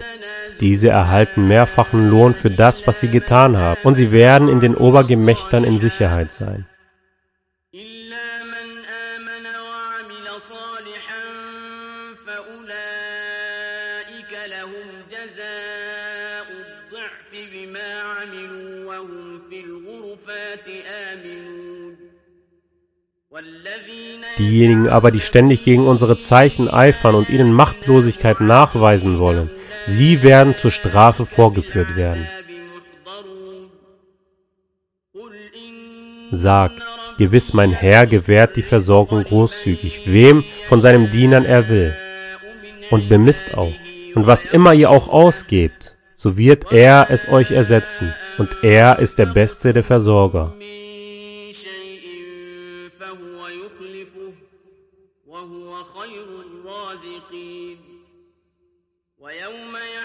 Diese 0.60 0.90
erhalten 0.90 1.48
mehrfachen 1.48 2.10
Lohn 2.10 2.34
für 2.34 2.50
das, 2.52 2.86
was 2.88 3.00
sie 3.00 3.10
getan 3.10 3.58
haben, 3.58 3.80
und 3.84 3.96
sie 3.96 4.12
werden 4.12 4.48
in 4.50 4.60
den 4.60 4.76
Obergemächtern 4.76 5.64
in 5.64 5.78
Sicherheit 5.78 6.32
sein. 6.32 6.66
Diejenigen 24.38 24.88
aber, 24.88 25.12
die 25.12 25.20
ständig 25.20 25.64
gegen 25.64 25.86
unsere 25.86 26.18
Zeichen 26.18 26.70
eifern 26.70 27.16
und 27.16 27.30
ihnen 27.30 27.52
Machtlosigkeit 27.52 28.40
nachweisen 28.40 29.20
wollen, 29.20 29.50
sie 29.86 30.24
werden 30.24 30.56
zur 30.56 30.72
Strafe 30.72 31.26
vorgeführt 31.26 31.96
werden. 31.98 32.28
Sag, 36.32 36.72
gewiss 37.18 37.54
mein 37.54 37.72
Herr 37.72 38.08
gewährt 38.08 38.56
die 38.56 38.62
Versorgung 38.62 39.24
großzügig, 39.24 40.04
wem 40.06 40.44
von 40.68 40.80
seinen 40.80 41.12
Dienern 41.12 41.44
er 41.44 41.68
will, 41.68 41.96
und 42.92 43.10
bemisst 43.10 43.56
auch. 43.56 43.74
Und 44.16 44.26
was 44.26 44.46
immer 44.46 44.74
ihr 44.74 44.90
auch 44.90 45.10
ausgebt, 45.10 45.98
so 46.14 46.38
wird 46.38 46.72
er 46.72 47.08
es 47.10 47.28
euch 47.28 47.52
ersetzen, 47.52 48.14
und 48.38 48.64
er 48.64 49.00
ist 49.00 49.18
der 49.18 49.26
Beste 49.26 49.74
der 49.74 49.84
Versorger. 49.84 50.54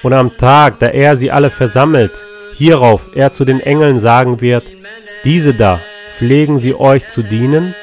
Und 0.04 0.12
am 0.12 0.36
Tag, 0.36 0.80
da 0.80 0.88
er 0.88 1.16
sie 1.16 1.30
alle 1.30 1.48
versammelt, 1.48 2.28
hierauf 2.52 3.08
er 3.14 3.32
zu 3.32 3.46
den 3.46 3.58
Engeln 3.60 3.98
sagen 3.98 4.42
wird, 4.42 4.70
diese 5.24 5.54
da, 5.54 5.80
pflegen 6.14 6.58
sie 6.58 6.74
euch 6.74 7.08
zu 7.08 7.22
dienen? 7.22 7.74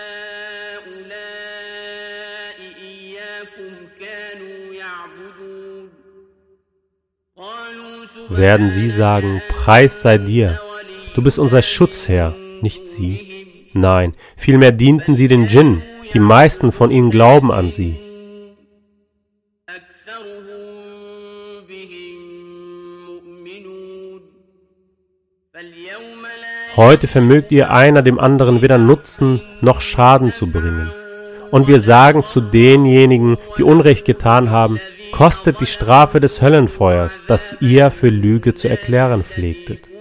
Werden 8.30 8.70
sie 8.70 8.88
sagen, 8.88 9.42
Preis 9.50 10.04
sei 10.04 10.20
dir, 10.20 10.62
du 11.16 11.24
bist 11.24 11.40
unser 11.40 11.64
Schutzherr, 11.64 12.36
nicht 12.62 12.86
sie? 12.86 13.48
Nein, 13.74 14.14
vielmehr 14.38 14.72
dienten 14.72 15.16
sie 15.16 15.28
den 15.28 15.48
Djinn, 15.48 15.82
die 16.14 16.20
meisten 16.20 16.72
von 16.72 16.92
ihnen 16.92 17.10
glauben 17.10 17.52
an 17.52 17.72
sie. 17.72 18.11
Heute 26.82 27.08
vermögt 27.08 27.52
ihr 27.52 27.70
einer 27.70 28.02
dem 28.02 28.20
anderen 28.20 28.64
weder 28.64 28.80
Nutzen 28.80 29.44
noch 29.62 29.82
Schaden 29.82 30.34
zu 30.34 30.48
bringen. 30.48 30.92
Und 31.52 31.68
wir 31.68 31.80
sagen 31.80 32.26
zu 32.26 32.42
denjenigen, 32.42 33.38
die 33.60 33.62
Unrecht 33.62 34.04
getan 34.04 34.50
haben, 34.50 34.80
kostet 35.12 35.62
die 35.62 35.68
Strafe 35.68 36.20
des 36.20 36.42
Höllenfeuers, 36.42 37.22
das 37.28 37.56
ihr 37.60 37.92
für 37.92 38.10
Lüge 38.10 38.56
zu 38.56 38.68
erklären 38.68 39.22
pflegtet. 39.22 39.92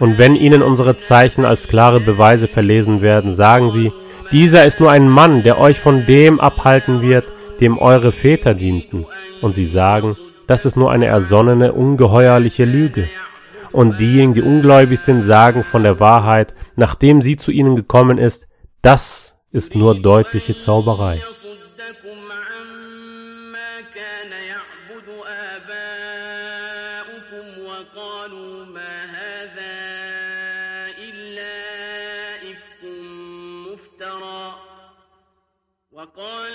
Und 0.00 0.18
wenn 0.18 0.36
ihnen 0.36 0.60
unsere 0.60 0.98
Zeichen 0.98 1.46
als 1.46 1.68
klare 1.68 2.00
Beweise 2.00 2.46
verlesen 2.46 3.00
werden, 3.00 3.32
sagen 3.32 3.70
sie, 3.70 3.90
dieser 4.32 4.66
ist 4.66 4.80
nur 4.80 4.90
ein 4.90 5.08
Mann, 5.08 5.42
der 5.44 5.58
euch 5.58 5.80
von 5.80 6.04
dem 6.04 6.40
abhalten 6.40 7.00
wird, 7.00 7.32
dem 7.59 7.77
eure 7.77 8.11
Väter 8.11 8.53
dienten. 8.53 9.05
Und 9.41 9.53
sie 9.53 9.65
sagen, 9.65 10.17
das 10.47 10.65
ist 10.65 10.75
nur 10.75 10.91
eine 10.91 11.05
ersonnene, 11.05 11.71
ungeheuerliche 11.73 12.65
Lüge. 12.65 13.09
Und 13.71 13.99
diejenigen, 13.99 14.33
die 14.33 14.41
ungläubig 14.41 14.99
sind, 14.99 15.21
sagen 15.21 15.63
von 15.63 15.83
der 15.83 15.99
Wahrheit, 15.99 16.53
nachdem 16.75 17.21
sie 17.21 17.37
zu 17.37 17.51
ihnen 17.51 17.75
gekommen 17.75 18.17
ist, 18.17 18.49
das 18.81 19.37
ist 19.51 19.75
nur 19.75 19.95
deutliche 20.01 20.55
Zauberei. 20.55 21.21
يصدكم 21.21 22.31
عما 22.31 23.81
كان 23.95 24.31
يعبد 24.31 25.07
آباؤكم 25.55 27.45
وقالوا 27.65 28.65
ما 28.65 29.03
هذا 29.03 29.75
إلا 30.97 31.55
إفك 32.51 32.81
مفترى 33.67 34.55
وقال 35.91 36.54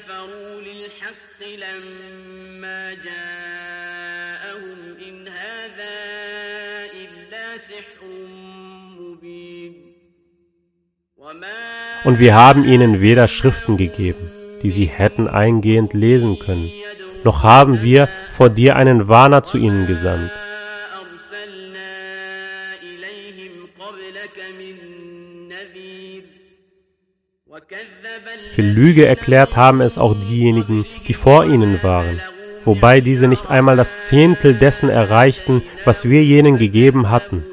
كفروا 0.00 0.60
للحق 0.60 1.40
لما 1.42 2.94
جاءهم 2.94 4.78
إن 5.08 5.28
هذا 5.28 5.94
إلا 6.92 7.56
سحر 7.56 8.06
مبين 8.98 9.72
وما 11.16 12.04
Und 12.04 12.18
wir 12.18 12.34
haben 12.34 12.64
ihnen 12.64 13.00
weder 13.00 13.28
Schriften 13.28 13.76
gegeben, 13.76 14.30
die 14.62 14.70
sie 14.70 14.86
hätten 14.86 15.28
eingehend 15.28 15.92
lesen 15.94 16.38
können, 16.38 16.70
noch 17.24 17.42
haben 17.42 17.82
wir 17.82 18.08
vor 18.30 18.48
dir 18.48 18.76
einen 18.76 19.08
Warner 19.08 19.42
zu 19.42 19.58
ihnen 19.58 19.86
gesandt. 19.86 20.30
Für 28.53 28.61
Lüge 28.61 29.05
erklärt 29.05 29.55
haben 29.55 29.81
es 29.81 29.97
auch 29.97 30.13
diejenigen, 30.13 30.85
die 31.07 31.13
vor 31.13 31.45
ihnen 31.45 31.81
waren, 31.83 32.19
wobei 32.63 32.99
diese 32.99 33.27
nicht 33.27 33.49
einmal 33.49 33.77
das 33.77 34.07
Zehntel 34.07 34.55
dessen 34.55 34.89
erreichten, 34.89 35.61
was 35.85 36.09
wir 36.09 36.23
jenen 36.23 36.57
gegeben 36.57 37.09
hatten. 37.09 37.45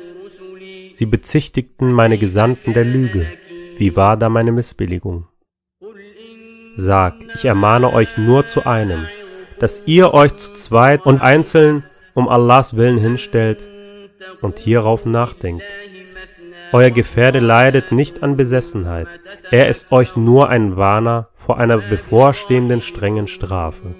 Sie 0.92 1.06
bezichtigten 1.06 1.92
meine 1.92 2.18
Gesandten 2.18 2.74
der 2.74 2.84
Lüge. 2.84 3.26
Wie 3.76 3.94
war 3.94 4.16
da 4.16 4.28
meine 4.28 4.50
Missbilligung? 4.50 5.28
Sag, 6.74 7.14
ich 7.34 7.44
ermahne 7.44 7.92
euch 7.92 8.16
nur 8.16 8.46
zu 8.46 8.66
einem, 8.66 9.06
dass 9.60 9.84
ihr 9.86 10.12
euch 10.14 10.34
zu 10.36 10.52
zweit 10.52 11.06
und 11.06 11.20
einzeln 11.20 11.84
um 12.14 12.28
Allahs 12.28 12.76
Willen 12.76 12.98
hinstellt 12.98 13.68
und 14.40 14.58
hierauf 14.58 15.06
nachdenkt. 15.06 15.64
Euer 16.72 16.90
Gefährde 16.90 17.38
leidet 17.38 17.92
nicht 17.92 18.22
an 18.22 18.36
Besessenheit, 18.36 19.08
er 19.50 19.68
ist 19.68 19.90
euch 19.90 20.16
nur 20.16 20.48
ein 20.48 20.76
Warner 20.76 21.28
vor 21.34 21.58
einer 21.58 21.78
bevorstehenden 21.78 22.80
strengen 22.80 23.26
Strafe. 23.26 23.94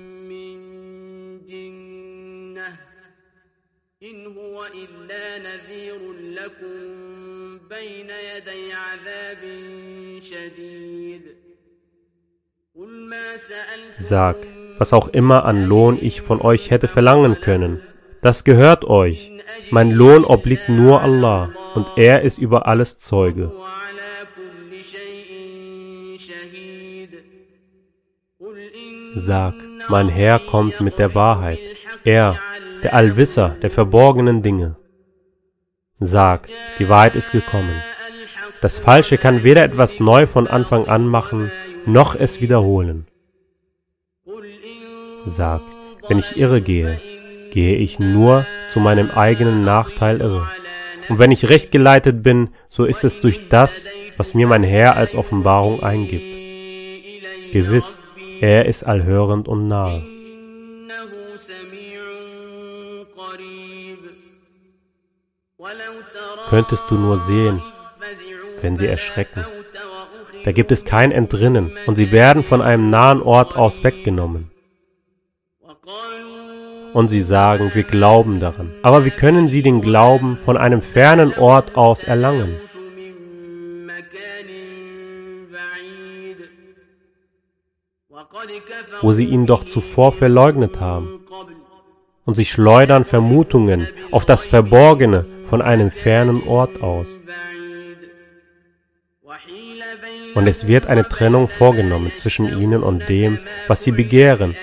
Sag, 13.98 14.36
was 14.78 14.92
auch 14.92 15.08
immer 15.08 15.44
an 15.44 15.64
Lohn 15.64 15.98
ich 16.00 16.20
von 16.20 16.40
euch 16.40 16.70
hätte 16.70 16.88
verlangen 16.88 17.40
können, 17.40 17.80
das 18.20 18.44
gehört 18.44 18.84
euch. 18.84 19.32
Mein 19.70 19.90
Lohn 19.90 20.24
obliegt 20.24 20.68
nur 20.68 21.02
Allah 21.02 21.50
und 21.78 21.92
er 21.96 22.22
ist 22.22 22.38
über 22.38 22.66
alles 22.66 22.96
Zeuge. 22.98 23.52
Sag, 29.14 29.54
mein 29.88 30.08
Herr 30.08 30.40
kommt 30.40 30.80
mit 30.80 30.98
der 30.98 31.14
Wahrheit, 31.14 31.60
er, 32.04 32.36
der 32.82 32.94
Allwisser 32.94 33.50
der 33.62 33.70
verborgenen 33.70 34.42
Dinge. 34.42 34.74
Sag, 36.00 36.48
die 36.80 36.88
Wahrheit 36.88 37.14
ist 37.14 37.30
gekommen. 37.30 37.80
Das 38.60 38.80
Falsche 38.80 39.16
kann 39.18 39.44
weder 39.44 39.62
etwas 39.62 40.00
neu 40.00 40.26
von 40.26 40.48
Anfang 40.48 40.88
an 40.88 41.06
machen, 41.06 41.52
noch 41.86 42.16
es 42.16 42.40
wiederholen. 42.40 43.06
Sag, 45.26 45.62
wenn 46.08 46.18
ich 46.18 46.36
irre 46.36 46.60
gehe, 46.60 47.00
gehe 47.52 47.76
ich 47.76 48.00
nur 48.00 48.46
zu 48.68 48.80
meinem 48.80 49.10
eigenen 49.12 49.62
Nachteil 49.64 50.20
irre. 50.20 50.48
Und 51.08 51.18
wenn 51.18 51.30
ich 51.30 51.48
recht 51.48 51.72
geleitet 51.72 52.22
bin, 52.22 52.50
so 52.68 52.84
ist 52.84 53.04
es 53.04 53.20
durch 53.20 53.48
das, 53.48 53.88
was 54.16 54.34
mir 54.34 54.46
mein 54.46 54.62
Herr 54.62 54.96
als 54.96 55.14
Offenbarung 55.14 55.82
eingibt. 55.82 56.36
Gewiss, 57.52 58.04
er 58.40 58.66
ist 58.66 58.84
allhörend 58.84 59.48
und 59.48 59.68
nahe. 59.68 60.04
Könntest 66.48 66.90
du 66.90 66.94
nur 66.96 67.18
sehen, 67.18 67.62
wenn 68.60 68.76
sie 68.76 68.86
erschrecken. 68.86 69.44
Da 70.44 70.52
gibt 70.52 70.72
es 70.72 70.84
kein 70.84 71.10
Entrinnen 71.10 71.76
und 71.86 71.96
sie 71.96 72.12
werden 72.12 72.42
von 72.42 72.62
einem 72.62 72.88
nahen 72.90 73.22
Ort 73.22 73.56
aus 73.56 73.82
weggenommen 73.82 74.50
und 76.98 77.06
sie 77.06 77.22
sagen, 77.22 77.70
wir 77.74 77.84
glauben 77.84 78.40
daran. 78.40 78.72
Aber 78.82 79.04
wie 79.04 79.12
können 79.12 79.46
sie 79.46 79.62
den 79.62 79.80
Glauben 79.82 80.36
von 80.36 80.56
einem 80.56 80.82
fernen 80.82 81.32
Ort 81.32 81.76
aus 81.76 82.02
erlangen? 82.02 82.56
wo 89.00 89.12
sie 89.12 89.26
ihn 89.26 89.46
doch 89.46 89.62
zuvor 89.62 90.12
verleugnet 90.12 90.80
haben. 90.80 91.20
Und 92.24 92.34
sie 92.34 92.44
schleudern 92.44 93.04
Vermutungen 93.04 93.86
auf 94.10 94.26
das 94.26 94.44
Verborgene 94.44 95.24
von 95.44 95.62
einem 95.62 95.92
fernen 95.92 96.42
Ort 96.48 96.82
aus. 96.82 97.22
Und 100.34 100.46
es 100.48 100.66
wird 100.66 100.88
eine 100.88 101.08
Trennung 101.08 101.46
vorgenommen 101.46 102.12
zwischen 102.12 102.46
ihnen 102.60 102.82
und 102.82 103.08
dem, 103.08 103.38
was 103.68 103.84
sie 103.84 103.92
begehren, 103.92 104.56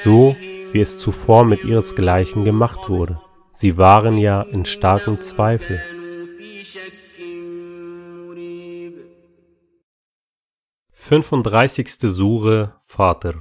so 0.00 0.36
wie 0.72 0.80
es 0.80 0.98
zuvor 0.98 1.44
mit 1.44 1.64
ihresgleichen 1.64 2.44
gemacht 2.44 2.88
wurde. 2.88 3.20
Sie 3.52 3.76
waren 3.76 4.18
ja 4.18 4.42
in 4.42 4.64
starkem 4.64 5.20
Zweifel. 5.20 5.82
Fünfunddreißigste 10.92 12.10
Sure 12.10 12.74
Vater, 12.84 13.34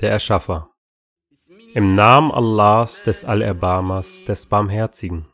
der 0.00 0.10
Erschaffer. 0.10 0.70
Im 1.74 1.94
Namen 1.94 2.30
Allahs, 2.30 3.02
des 3.02 3.24
Allerbarmers, 3.24 4.24
des 4.24 4.46
Barmherzigen. 4.46 5.26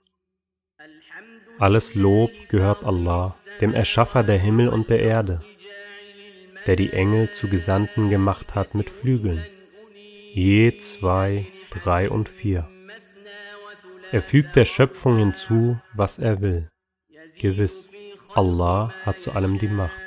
Alles 1.59 1.95
Lob 1.95 2.31
gehört 2.49 2.85
Allah, 2.85 3.35
dem 3.61 3.75
Erschaffer 3.75 4.23
der 4.23 4.39
Himmel 4.39 4.69
und 4.69 4.89
der 4.89 5.01
Erde, 5.01 5.43
der 6.67 6.77
die 6.77 6.93
Engel 6.93 7.33
zu 7.33 7.49
Gesandten 7.49 8.09
gemacht 8.09 8.55
hat 8.55 8.75
mit 8.75 8.89
Flügeln 8.89 9.45
je 10.35 10.77
zwei, 10.77 11.47
drei 11.71 12.11
und 12.11 12.29
vier. 12.29 12.69
Er 14.11 14.23
fügt 14.23 14.57
der 14.57 14.65
Schöpfung 14.65 15.19
hinzu, 15.19 15.79
was 15.95 16.19
er 16.19 16.41
will. 16.41 16.71
Gewiss, 17.39 17.91
Allah 18.35 18.93
hat 19.05 19.21
zu 19.21 19.33
allem 19.33 19.59
die 19.59 19.69
Macht. 19.69 20.01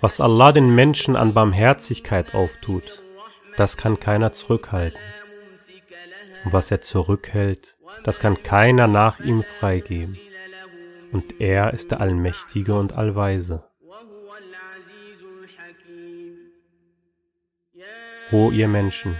Was 0.00 0.20
Allah 0.20 0.52
den 0.52 0.74
Menschen 0.74 1.16
an 1.16 1.32
Barmherzigkeit 1.32 2.34
auftut, 2.34 3.02
das 3.56 3.76
kann 3.76 3.98
keiner 3.98 4.32
zurückhalten. 4.32 5.00
Und 6.44 6.52
was 6.52 6.70
er 6.70 6.80
zurückhält, 6.80 7.76
das 8.04 8.20
kann 8.20 8.42
keiner 8.42 8.86
nach 8.86 9.20
ihm 9.20 9.42
freigeben 9.42 10.18
und 11.12 11.40
er 11.40 11.72
ist 11.72 11.90
der 11.90 12.00
Allmächtige 12.00 12.74
und 12.74 12.96
Allweise. 12.96 13.64
O 18.32 18.50
ihr 18.50 18.66
Menschen, 18.66 19.16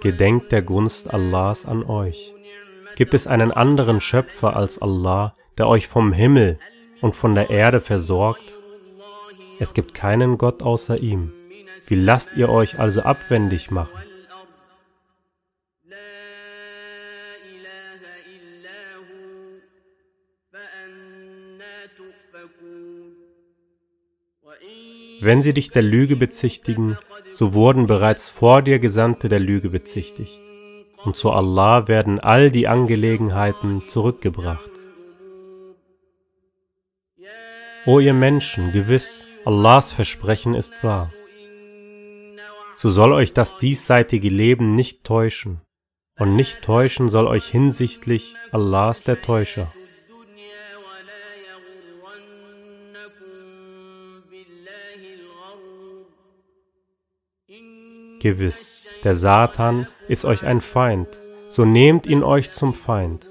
gedenkt 0.00 0.52
der 0.52 0.62
Gunst 0.62 1.12
Allahs 1.12 1.66
an 1.66 1.84
euch. 1.84 2.34
Gibt 2.96 3.14
es 3.14 3.26
einen 3.26 3.52
anderen 3.52 4.00
Schöpfer 4.00 4.56
als 4.56 4.80
Allah, 4.80 5.36
der 5.58 5.68
euch 5.68 5.86
vom 5.86 6.12
Himmel 6.12 6.58
und 7.00 7.14
von 7.14 7.34
der 7.34 7.50
Erde 7.50 7.80
versorgt? 7.80 8.58
Es 9.58 9.74
gibt 9.74 9.92
keinen 9.92 10.38
Gott 10.38 10.62
außer 10.62 10.98
ihm. 10.98 11.32
Wie 11.86 11.94
lasst 11.94 12.34
ihr 12.36 12.48
euch 12.48 12.78
also 12.78 13.02
abwendig 13.02 13.70
machen? 13.70 13.98
Wenn 25.24 25.40
sie 25.40 25.54
dich 25.54 25.70
der 25.70 25.82
Lüge 25.82 26.16
bezichtigen, 26.16 26.98
so 27.30 27.54
wurden 27.54 27.86
bereits 27.86 28.28
vor 28.28 28.60
dir 28.60 28.80
Gesandte 28.80 29.28
der 29.28 29.38
Lüge 29.38 29.70
bezichtigt. 29.70 30.40
Und 31.04 31.14
zu 31.14 31.30
Allah 31.30 31.86
werden 31.86 32.18
all 32.18 32.50
die 32.50 32.66
Angelegenheiten 32.66 33.84
zurückgebracht. 33.86 34.70
O 37.86 38.00
ihr 38.00 38.14
Menschen, 38.14 38.72
gewiss, 38.72 39.28
Allahs 39.44 39.92
Versprechen 39.92 40.54
ist 40.54 40.82
wahr. 40.82 41.12
So 42.74 42.90
soll 42.90 43.12
euch 43.12 43.32
das 43.32 43.58
diesseitige 43.58 44.28
Leben 44.28 44.74
nicht 44.74 45.04
täuschen, 45.04 45.60
und 46.18 46.34
nicht 46.34 46.62
täuschen 46.62 47.08
soll 47.08 47.28
euch 47.28 47.44
hinsichtlich 47.44 48.34
Allahs 48.50 49.04
der 49.04 49.22
Täuscher. 49.22 49.72
Gewiss, 58.22 58.72
der 59.02 59.14
Satan 59.14 59.88
ist 60.06 60.24
euch 60.24 60.46
ein 60.46 60.60
Feind, 60.60 61.20
so 61.48 61.64
nehmt 61.64 62.06
ihn 62.06 62.22
euch 62.22 62.52
zum 62.52 62.72
Feind. 62.72 63.28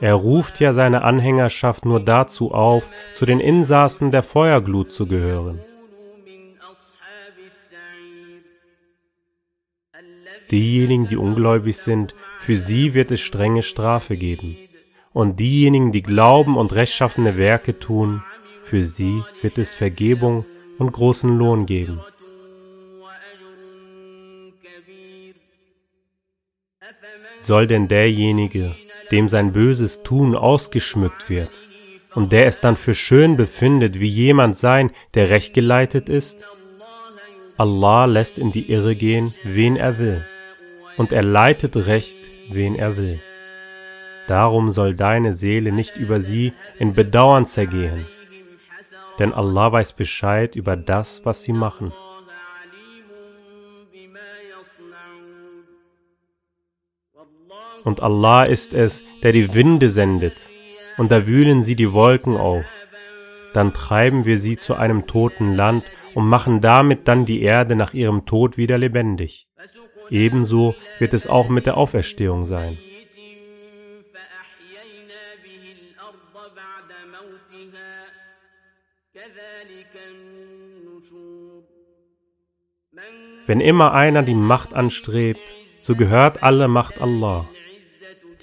Er 0.00 0.14
ruft 0.14 0.60
ja 0.60 0.74
seine 0.74 1.02
Anhängerschaft 1.02 1.86
nur 1.86 1.98
dazu 1.98 2.52
auf, 2.52 2.90
zu 3.14 3.24
den 3.24 3.40
Insassen 3.40 4.10
der 4.10 4.22
Feuerglut 4.22 4.92
zu 4.92 5.06
gehören. 5.06 5.60
Diejenigen, 10.50 11.06
die 11.06 11.16
ungläubig 11.16 11.78
sind, 11.78 12.14
für 12.36 12.58
sie 12.58 12.92
wird 12.92 13.12
es 13.12 13.22
strenge 13.22 13.62
Strafe 13.62 14.18
geben. 14.18 14.58
Und 15.14 15.40
diejenigen, 15.40 15.90
die 15.90 16.02
glauben 16.02 16.58
und 16.58 16.74
rechtschaffene 16.74 17.38
Werke 17.38 17.78
tun, 17.78 18.22
für 18.60 18.82
sie 18.82 19.22
wird 19.40 19.56
es 19.56 19.74
Vergebung 19.74 20.44
und 20.76 20.92
großen 20.92 21.30
Lohn 21.30 21.64
geben. 21.64 22.02
Soll 27.44 27.66
denn 27.66 27.88
derjenige, 27.88 28.74
dem 29.12 29.28
sein 29.28 29.52
böses 29.52 30.02
Tun 30.02 30.34
ausgeschmückt 30.34 31.28
wird, 31.28 31.50
und 32.14 32.32
der 32.32 32.46
es 32.46 32.60
dann 32.60 32.74
für 32.74 32.94
schön 32.94 33.36
befindet, 33.36 34.00
wie 34.00 34.08
jemand 34.08 34.56
sein, 34.56 34.90
der 35.12 35.28
rechtgeleitet 35.28 36.08
ist? 36.08 36.48
Allah 37.58 38.06
lässt 38.06 38.38
in 38.38 38.50
die 38.50 38.70
Irre 38.72 38.96
gehen, 38.96 39.34
wen 39.42 39.76
er 39.76 39.98
will, 39.98 40.24
und 40.96 41.12
er 41.12 41.22
leitet 41.22 41.76
recht, 41.76 42.18
wen 42.50 42.76
er 42.76 42.96
will. 42.96 43.20
Darum 44.26 44.70
soll 44.70 44.96
deine 44.96 45.34
Seele 45.34 45.70
nicht 45.70 45.98
über 45.98 46.22
sie 46.22 46.54
in 46.78 46.94
Bedauern 46.94 47.44
zergehen, 47.44 48.06
denn 49.18 49.34
Allah 49.34 49.70
weiß 49.70 49.92
Bescheid 49.92 50.56
über 50.56 50.76
das, 50.76 51.26
was 51.26 51.42
sie 51.42 51.52
machen. 51.52 51.92
und 57.84 58.02
Allah 58.02 58.44
ist 58.44 58.74
es, 58.74 59.04
der 59.22 59.32
die 59.32 59.54
Winde 59.54 59.90
sendet, 59.90 60.48
und 60.96 61.12
da 61.12 61.26
wühlen 61.26 61.62
sie 61.62 61.76
die 61.76 61.92
Wolken 61.92 62.36
auf. 62.36 62.66
Dann 63.52 63.72
treiben 63.72 64.24
wir 64.24 64.38
sie 64.38 64.56
zu 64.56 64.74
einem 64.74 65.06
toten 65.06 65.54
Land 65.54 65.84
und 66.14 66.26
machen 66.26 66.60
damit 66.60 67.06
dann 67.06 67.24
die 67.24 67.42
Erde 67.42 67.76
nach 67.76 67.94
ihrem 67.94 68.26
Tod 68.26 68.56
wieder 68.56 68.78
lebendig. 68.78 69.46
Ebenso 70.10 70.74
wird 70.98 71.14
es 71.14 71.26
auch 71.26 71.48
mit 71.48 71.66
der 71.66 71.76
Auferstehung 71.76 72.44
sein. 72.44 72.78
Wenn 83.46 83.60
immer 83.60 83.92
einer 83.92 84.22
die 84.22 84.34
Macht 84.34 84.74
anstrebt, 84.74 85.54
so 85.78 85.94
gehört 85.94 86.42
alle 86.42 86.66
Macht 86.66 87.00
Allah. 87.00 87.46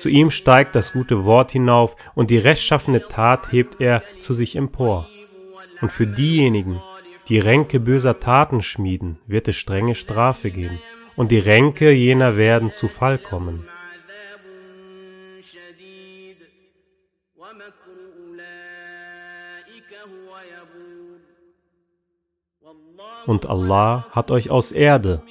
Zu 0.02 0.10
ihm 0.10 0.32
steigt 0.32 0.74
das 0.74 0.94
gute 0.94 1.26
Wort 1.26 1.52
hinauf 1.52 1.96
und 2.16 2.32
die 2.32 2.40
rechtschaffene 2.40 3.08
Tat 3.08 3.52
hebt 3.52 3.80
er 3.80 4.02
zu 4.20 4.34
sich 4.34 4.56
empor. 4.56 5.08
Und 5.80 5.92
für 5.92 6.08
diejenigen, 6.08 6.82
die 7.28 7.38
Ränke 7.38 7.80
böser 7.80 8.20
Taten 8.20 8.64
schmieden, 8.64 9.20
wird 9.28 9.48
es 9.48 9.58
strenge 9.58 9.94
Strafe 9.94 10.50
geben, 10.50 10.82
und 11.16 11.30
die 11.30 11.38
Ränke 11.38 11.92
jener 11.92 12.36
werden 12.36 12.72
zu 12.72 12.88
Fall 12.88 13.20
kommen. 13.20 13.68
Und 23.28 23.46
Allah 23.46 24.08
hat 24.10 24.32
euch 24.32 24.50
aus 24.50 24.72
Erde 24.72 25.22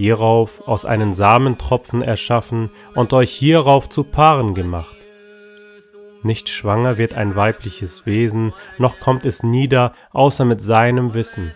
hierauf 0.00 0.66
aus 0.66 0.86
einen 0.86 1.12
Samentropfen 1.12 2.00
erschaffen 2.00 2.70
und 2.94 3.12
euch 3.12 3.32
hierauf 3.32 3.86
zu 3.90 4.02
Paaren 4.02 4.54
gemacht. 4.54 4.96
Nicht 6.22 6.48
schwanger 6.48 6.96
wird 6.96 7.12
ein 7.12 7.36
weibliches 7.36 8.06
Wesen, 8.06 8.54
noch 8.78 8.98
kommt 8.98 9.26
es 9.26 9.42
nieder, 9.42 9.92
außer 10.12 10.46
mit 10.46 10.62
seinem 10.62 11.12
Wissen. 11.12 11.52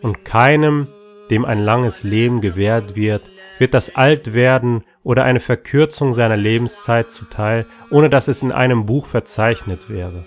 Und 0.00 0.24
keinem, 0.24 0.88
dem 1.30 1.44
ein 1.44 1.60
langes 1.60 2.02
Leben 2.02 2.40
gewährt 2.40 2.96
wird, 2.96 3.30
wird 3.58 3.74
das 3.74 3.94
Altwerden 3.94 4.82
oder 5.04 5.22
eine 5.22 5.40
Verkürzung 5.40 6.10
seiner 6.10 6.36
Lebenszeit 6.36 7.12
zuteil, 7.12 7.66
ohne 7.92 8.10
dass 8.10 8.26
es 8.26 8.42
in 8.42 8.50
einem 8.50 8.86
Buch 8.86 9.06
verzeichnet 9.06 9.88
wäre. 9.88 10.24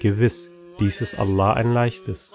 Gewiss, 0.00 0.50
dies 0.80 1.00
ist 1.00 1.16
Allah 1.16 1.52
ein 1.52 1.72
leichtes. 1.72 2.34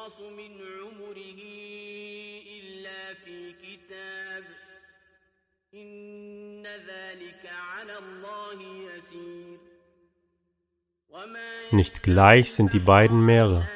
Nicht 11.71 12.01
gleich 12.01 12.53
sind 12.53 12.73
die 12.73 12.79
beiden 12.79 13.25
Meere. 13.25 13.67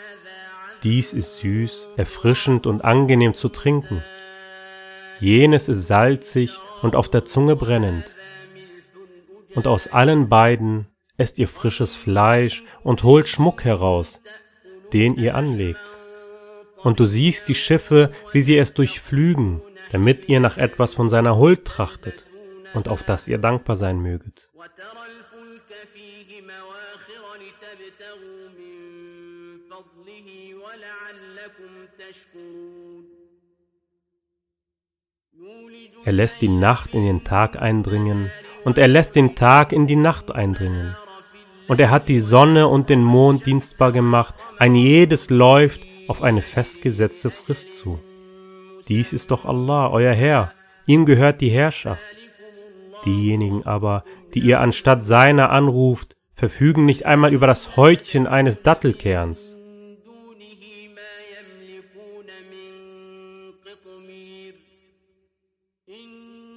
Dies 0.83 1.13
ist 1.13 1.37
süß, 1.37 1.89
erfrischend 1.97 2.65
und 2.65 2.83
angenehm 2.83 3.33
zu 3.33 3.49
trinken. 3.49 4.03
Jenes 5.19 5.67
ist 5.67 5.87
salzig 5.87 6.57
und 6.81 6.95
auf 6.95 7.09
der 7.09 7.25
Zunge 7.25 7.55
brennend. 7.55 8.15
Und 9.53 9.67
aus 9.67 9.89
allen 9.89 10.29
beiden 10.29 10.87
esst 11.17 11.37
ihr 11.37 11.47
frisches 11.47 11.95
Fleisch 11.95 12.63
und 12.81 13.03
holt 13.03 13.27
Schmuck 13.27 13.65
heraus, 13.65 14.21
den 14.93 15.17
ihr 15.17 15.35
anlegt. 15.35 15.97
Und 16.77 16.99
du 16.99 17.05
siehst 17.05 17.49
die 17.49 17.55
Schiffe, 17.55 18.11
wie 18.31 18.41
sie 18.41 18.57
es 18.57 18.73
durchflügen, 18.73 19.61
damit 19.91 20.29
ihr 20.29 20.39
nach 20.39 20.57
etwas 20.57 20.95
von 20.95 21.09
seiner 21.09 21.37
Huld 21.37 21.65
trachtet 21.65 22.25
und 22.73 22.87
auf 22.87 23.03
das 23.03 23.27
ihr 23.27 23.37
dankbar 23.37 23.75
sein 23.75 23.99
möget. 23.99 24.49
Er 36.03 36.13
lässt 36.13 36.41
die 36.41 36.47
Nacht 36.47 36.95
in 36.95 37.05
den 37.05 37.23
Tag 37.23 37.61
eindringen 37.61 38.31
und 38.63 38.77
er 38.77 38.87
lässt 38.87 39.15
den 39.15 39.35
Tag 39.35 39.71
in 39.71 39.87
die 39.87 39.95
Nacht 39.95 40.31
eindringen. 40.31 40.95
Und 41.67 41.79
er 41.79 41.91
hat 41.91 42.09
die 42.09 42.19
Sonne 42.19 42.67
und 42.67 42.89
den 42.89 43.03
Mond 43.03 43.45
dienstbar 43.45 43.91
gemacht, 43.91 44.35
ein 44.57 44.75
jedes 44.75 45.29
läuft 45.29 45.81
auf 46.07 46.21
eine 46.21 46.41
festgesetzte 46.41 47.29
Frist 47.29 47.73
zu. 47.73 47.99
Dies 48.87 49.13
ist 49.13 49.31
doch 49.31 49.45
Allah, 49.45 49.89
euer 49.89 50.13
Herr, 50.13 50.53
ihm 50.85 51.05
gehört 51.05 51.39
die 51.39 51.51
Herrschaft. 51.51 52.03
Diejenigen 53.05 53.65
aber, 53.65 54.03
die 54.33 54.39
ihr 54.39 54.59
anstatt 54.59 55.03
seiner 55.03 55.51
anruft, 55.51 56.15
verfügen 56.33 56.85
nicht 56.85 57.05
einmal 57.05 57.31
über 57.31 57.47
das 57.47 57.77
Häutchen 57.77 58.27
eines 58.27 58.63
Dattelkerns. 58.63 59.60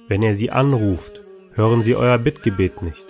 Wenn 0.07 0.21
ihr 0.21 0.35
sie 0.35 0.51
anruft, 0.51 1.23
hören 1.53 1.81
sie 1.81 1.95
euer 1.95 2.17
Bittgebet 2.17 2.81
nicht. 2.81 3.05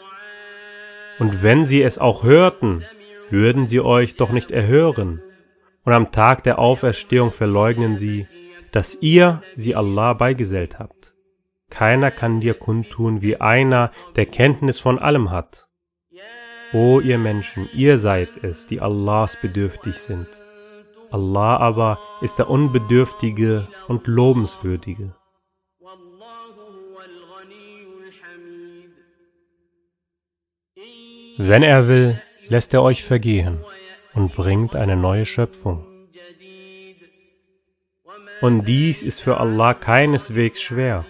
Und 1.19 1.43
wenn 1.43 1.65
sie 1.65 1.81
es 1.81 1.97
auch 1.97 2.23
hörten, 2.23 2.83
würden 3.29 3.67
sie 3.67 3.81
euch 3.81 4.15
doch 4.15 4.31
nicht 4.31 4.51
erhören. 4.51 5.21
Und 5.83 5.93
am 5.93 6.11
Tag 6.11 6.43
der 6.43 6.59
Auferstehung 6.59 7.31
verleugnen 7.31 7.95
sie, 7.95 8.27
dass 8.71 8.97
ihr 9.01 9.41
sie 9.55 9.75
Allah 9.75 10.13
beigesellt 10.13 10.79
habt. 10.79 11.13
Keiner 11.69 12.11
kann 12.11 12.41
dir 12.41 12.53
kundtun 12.53 13.21
wie 13.21 13.37
einer, 13.37 13.91
der 14.15 14.25
Kenntnis 14.25 14.79
von 14.79 14.99
allem 14.99 15.31
hat. 15.31 15.67
O 16.73 16.99
ihr 16.99 17.17
Menschen, 17.17 17.69
ihr 17.73 17.97
seid 17.97 18.43
es, 18.43 18.67
die 18.67 18.81
Allahs 18.81 19.39
bedürftig 19.41 19.95
sind. 19.95 20.27
Allah 21.11 21.57
aber 21.57 21.99
ist 22.21 22.39
der 22.39 22.49
Unbedürftige 22.49 23.67
und 23.87 24.07
Lobenswürdige. 24.07 25.15
Wenn 31.37 31.63
er 31.63 31.87
will, 31.87 32.21
lässt 32.47 32.73
er 32.73 32.81
euch 32.81 33.03
vergehen 33.03 33.59
und 34.13 34.33
bringt 34.33 34.75
eine 34.75 34.95
neue 34.95 35.25
Schöpfung. 35.25 35.85
Und 38.41 38.65
dies 38.65 39.03
ist 39.03 39.21
für 39.21 39.37
Allah 39.37 39.73
keineswegs 39.73 40.61
schwer. 40.61 41.05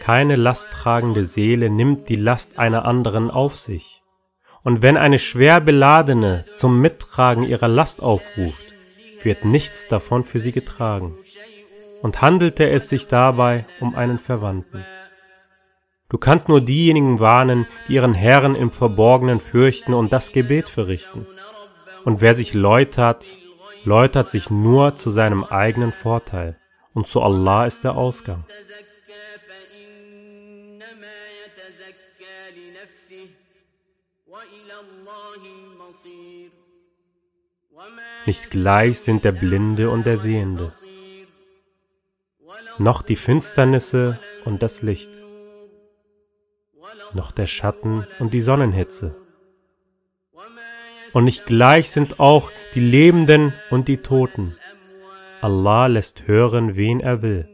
Keine 0.00 0.36
lasttragende 0.36 1.24
Seele 1.24 1.70
nimmt 1.70 2.08
die 2.08 2.16
Last 2.16 2.58
einer 2.58 2.84
anderen 2.84 3.30
auf 3.30 3.56
sich. 3.56 4.02
Und 4.62 4.82
wenn 4.82 4.96
eine 4.96 5.18
schwer 5.18 5.60
beladene 5.60 6.46
zum 6.54 6.80
Mittragen 6.80 7.44
ihrer 7.44 7.68
Last 7.68 8.02
aufruft, 8.02 8.74
wird 9.22 9.44
nichts 9.44 9.88
davon 9.88 10.24
für 10.24 10.40
sie 10.40 10.52
getragen. 10.52 11.16
Und 12.02 12.22
handelte 12.22 12.68
es 12.68 12.88
sich 12.88 13.06
dabei 13.08 13.66
um 13.78 13.94
einen 13.94 14.18
Verwandten. 14.18 14.84
Du 16.10 16.18
kannst 16.18 16.48
nur 16.48 16.60
diejenigen 16.60 17.20
warnen, 17.20 17.68
die 17.86 17.94
ihren 17.94 18.14
Herrn 18.14 18.56
im 18.56 18.72
Verborgenen 18.72 19.38
fürchten 19.38 19.94
und 19.94 20.12
das 20.12 20.32
Gebet 20.32 20.68
verrichten. 20.68 21.24
Und 22.04 22.20
wer 22.20 22.34
sich 22.34 22.52
läutert, 22.52 23.24
läutert 23.84 24.28
sich 24.28 24.50
nur 24.50 24.96
zu 24.96 25.10
seinem 25.10 25.44
eigenen 25.44 25.92
Vorteil. 25.92 26.58
Und 26.94 27.06
zu 27.06 27.22
Allah 27.22 27.64
ist 27.66 27.84
der 27.84 27.94
Ausgang. 27.94 28.44
Nicht 38.26 38.50
gleich 38.50 38.98
sind 38.98 39.24
der 39.24 39.32
Blinde 39.32 39.90
und 39.90 40.06
der 40.06 40.18
Sehende, 40.18 40.72
noch 42.78 43.02
die 43.02 43.16
Finsternisse 43.16 44.18
und 44.44 44.62
das 44.62 44.82
Licht 44.82 45.29
noch 47.14 47.32
der 47.32 47.46
Schatten 47.46 48.06
und 48.18 48.34
die 48.34 48.40
Sonnenhitze. 48.40 49.16
Und 51.12 51.24
nicht 51.24 51.46
gleich 51.46 51.90
sind 51.90 52.20
auch 52.20 52.52
die 52.74 52.80
Lebenden 52.80 53.52
und 53.70 53.88
die 53.88 53.98
Toten. 53.98 54.56
Allah 55.40 55.86
lässt 55.86 56.28
hören, 56.28 56.76
wen 56.76 57.00
er 57.00 57.22
will. 57.22 57.48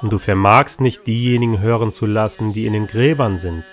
Und 0.00 0.12
du 0.12 0.18
vermagst 0.18 0.80
nicht 0.80 1.06
diejenigen 1.06 1.60
hören 1.60 1.90
zu 1.90 2.06
lassen, 2.06 2.52
die 2.52 2.66
in 2.66 2.72
den 2.72 2.86
Gräbern 2.86 3.36
sind. 3.36 3.64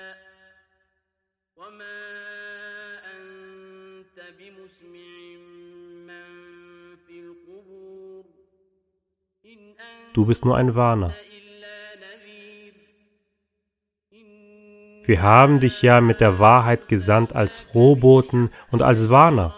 Du 10.13 10.25
bist 10.25 10.45
nur 10.45 10.55
ein 10.55 10.75
Warner. 10.75 11.13
Wir 15.05 15.21
haben 15.21 15.59
dich 15.59 15.81
ja 15.81 16.01
mit 16.01 16.19
der 16.19 16.39
Wahrheit 16.39 16.87
gesandt 16.87 17.35
als 17.35 17.61
Frohboten 17.61 18.49
und 18.71 18.81
als 18.81 19.09
Warner. 19.09 19.55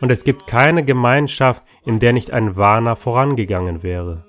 Und 0.00 0.10
es 0.10 0.24
gibt 0.24 0.46
keine 0.46 0.84
Gemeinschaft, 0.84 1.64
in 1.84 2.00
der 2.00 2.12
nicht 2.12 2.32
ein 2.32 2.56
Warner 2.56 2.96
vorangegangen 2.96 3.82
wäre. 3.82 4.24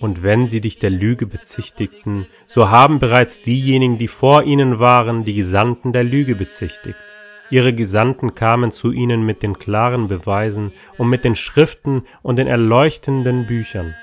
Und 0.00 0.24
wenn 0.24 0.46
sie 0.46 0.60
dich 0.60 0.80
der 0.80 0.90
Lüge 0.90 1.26
bezichtigten, 1.26 2.26
so 2.44 2.70
haben 2.70 2.98
bereits 2.98 3.40
diejenigen, 3.40 3.98
die 3.98 4.08
vor 4.08 4.42
ihnen 4.42 4.80
waren, 4.80 5.24
die 5.24 5.34
Gesandten 5.34 5.92
der 5.92 6.02
Lüge 6.02 6.34
bezichtigt. 6.34 7.11
Ihre 7.52 7.74
Gesandten 7.74 8.34
kamen 8.34 8.70
zu 8.70 8.92
ihnen 8.92 9.26
mit 9.26 9.42
den 9.42 9.58
klaren 9.58 10.08
Beweisen 10.08 10.72
und 10.96 11.10
mit 11.10 11.22
den 11.22 11.36
Schriften 11.36 12.04
und 12.22 12.36
den 12.36 12.46
erleuchtenden 12.46 13.44
Büchern. 13.46 13.94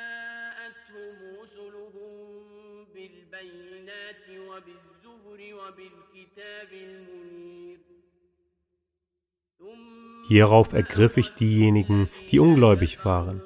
Hierauf 10.28 10.74
ergriff 10.74 11.18
ich 11.18 11.34
diejenigen, 11.34 12.08
die 12.30 12.38
ungläubig 12.38 13.04
waren. 13.04 13.42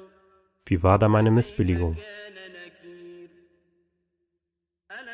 Wie 0.66 0.82
war 0.82 0.98
da 0.98 1.08
meine 1.08 1.30
Missbilligung? 1.30 1.96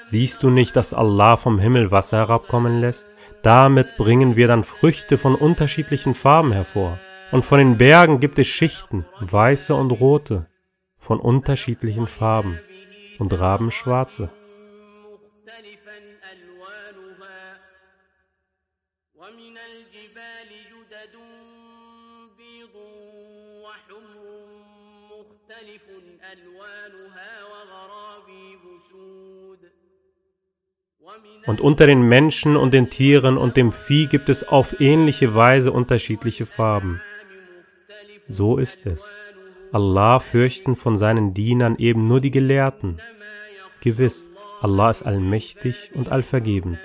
Siehst 0.02 0.42
du 0.42 0.50
nicht, 0.50 0.74
dass 0.74 0.92
Allah 0.92 1.36
vom 1.36 1.60
Himmel 1.60 1.92
Wasser 1.92 2.16
herabkommen 2.16 2.80
lässt, 2.80 3.12
damit 3.42 3.96
bringen 3.96 4.36
wir 4.36 4.48
dann 4.48 4.64
Früchte 4.64 5.16
von 5.16 5.34
unterschiedlichen 5.34 6.14
Farben 6.14 6.52
hervor. 6.52 6.98
Und 7.32 7.44
von 7.44 7.58
den 7.58 7.78
Bergen 7.78 8.20
gibt 8.20 8.38
es 8.38 8.48
Schichten, 8.48 9.06
weiße 9.20 9.74
und 9.74 9.92
rote, 9.92 10.46
von 10.98 11.20
unterschiedlichen 11.20 12.06
Farben, 12.06 12.58
und 13.18 13.38
Rabenschwarze. 13.38 14.24
schwarze. 14.24 14.39
Und 31.46 31.60
unter 31.60 31.86
den 31.86 32.02
Menschen 32.02 32.56
und 32.56 32.74
den 32.74 32.90
Tieren 32.90 33.38
und 33.38 33.56
dem 33.56 33.72
Vieh 33.72 34.06
gibt 34.06 34.28
es 34.28 34.46
auf 34.46 34.80
ähnliche 34.80 35.34
Weise 35.34 35.72
unterschiedliche 35.72 36.46
Farben. 36.46 37.00
So 38.28 38.58
ist 38.58 38.86
es. 38.86 39.14
Allah 39.72 40.18
fürchten 40.18 40.76
von 40.76 40.96
seinen 40.96 41.32
Dienern 41.32 41.76
eben 41.76 42.06
nur 42.08 42.20
die 42.20 42.30
Gelehrten. 42.30 43.00
Gewiss, 43.80 44.32
Allah 44.60 44.90
ist 44.90 45.04
allmächtig 45.04 45.90
und 45.94 46.10
allvergebend. 46.10 46.78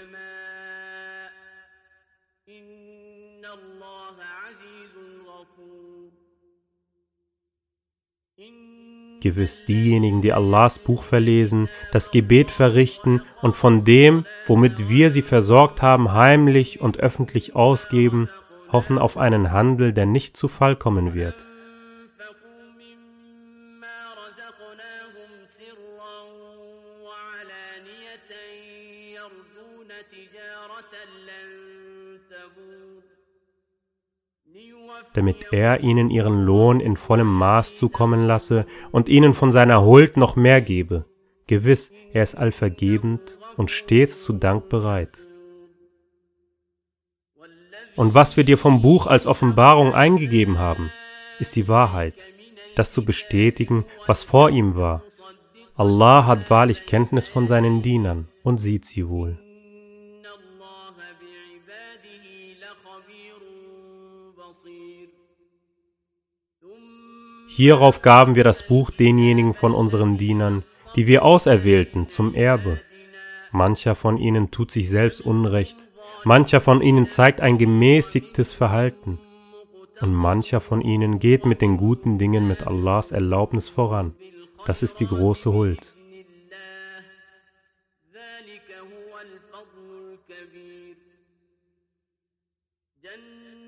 Gewiss 9.25 9.65
diejenigen, 9.65 10.21
die 10.21 10.33
Allahs 10.33 10.77
Buch 10.77 11.01
verlesen, 11.01 11.67
das 11.91 12.11
Gebet 12.11 12.51
verrichten 12.51 13.23
und 13.41 13.55
von 13.55 13.83
dem, 13.83 14.27
womit 14.45 14.87
wir 14.87 15.09
sie 15.09 15.23
versorgt 15.23 15.81
haben, 15.81 16.13
heimlich 16.13 16.79
und 16.79 16.99
öffentlich 16.99 17.55
ausgeben, 17.55 18.29
hoffen 18.71 18.99
auf 18.99 19.17
einen 19.17 19.51
Handel, 19.51 19.93
der 19.93 20.05
nicht 20.05 20.37
zu 20.37 20.47
Fall 20.47 20.75
kommen 20.75 21.15
wird. 21.15 21.47
Damit 35.17 35.47
er 35.51 35.81
ihnen 35.81 36.09
ihren 36.09 36.43
Lohn 36.43 36.79
in 36.79 36.95
vollem 36.95 37.33
Maß 37.33 37.77
zukommen 37.77 38.25
lasse 38.25 38.65
und 38.91 39.09
ihnen 39.09 39.33
von 39.33 39.51
seiner 39.51 39.83
Huld 39.83 40.17
noch 40.17 40.35
mehr 40.35 40.61
gebe. 40.61 41.05
Gewiss, 41.47 41.91
er 42.11 42.23
ist 42.23 42.35
allvergebend 42.35 43.37
und 43.57 43.71
stets 43.71 44.23
zu 44.23 44.33
Dank 44.33 44.69
bereit. 44.69 45.17
Und 47.95 48.13
was 48.13 48.35
wir 48.35 48.43
dir 48.43 48.57
vom 48.57 48.81
Buch 48.81 49.07
als 49.07 49.25
Offenbarung 49.25 49.93
eingegeben 49.93 50.57
haben, 50.57 50.91
ist 51.39 51.55
die 51.55 51.67
Wahrheit, 51.67 52.15
das 52.75 52.91
zu 52.91 53.05
bestätigen, 53.05 53.85
was 54.05 54.23
vor 54.23 54.49
ihm 54.49 54.75
war. 54.75 55.03
Allah 55.75 56.25
hat 56.25 56.49
wahrlich 56.49 56.85
Kenntnis 56.85 57.27
von 57.27 57.47
seinen 57.47 57.81
Dienern 57.81 58.27
und 58.43 58.57
sieht 58.57 58.85
sie 58.85 59.07
wohl. 59.07 59.39
Hierauf 67.55 68.01
gaben 68.01 68.35
wir 68.35 68.43
das 68.43 68.67
Buch 68.67 68.91
denjenigen 68.91 69.53
von 69.53 69.73
unseren 69.73 70.17
Dienern, 70.17 70.63
die 70.97 71.07
wir 71.07 71.23
auserwählten, 71.23 72.09
zum 72.09 72.35
Erbe. 72.35 72.81
Mancher 73.53 73.95
von 73.95 74.17
ihnen 74.17 74.51
tut 74.51 74.71
sich 74.71 74.89
selbst 74.89 75.21
Unrecht, 75.21 75.87
mancher 76.25 76.59
von 76.59 76.81
ihnen 76.81 77.05
zeigt 77.05 77.39
ein 77.39 77.57
gemäßigtes 77.57 78.51
Verhalten, 78.51 79.19
und 80.01 80.13
mancher 80.13 80.59
von 80.59 80.81
ihnen 80.81 81.19
geht 81.19 81.45
mit 81.45 81.61
den 81.61 81.77
guten 81.77 82.17
Dingen 82.17 82.45
mit 82.45 82.67
Allahs 82.67 83.13
Erlaubnis 83.13 83.69
voran. 83.69 84.15
Das 84.65 84.83
ist 84.83 84.99
die 84.99 85.07
große 85.07 85.53
Huld. 85.53 85.95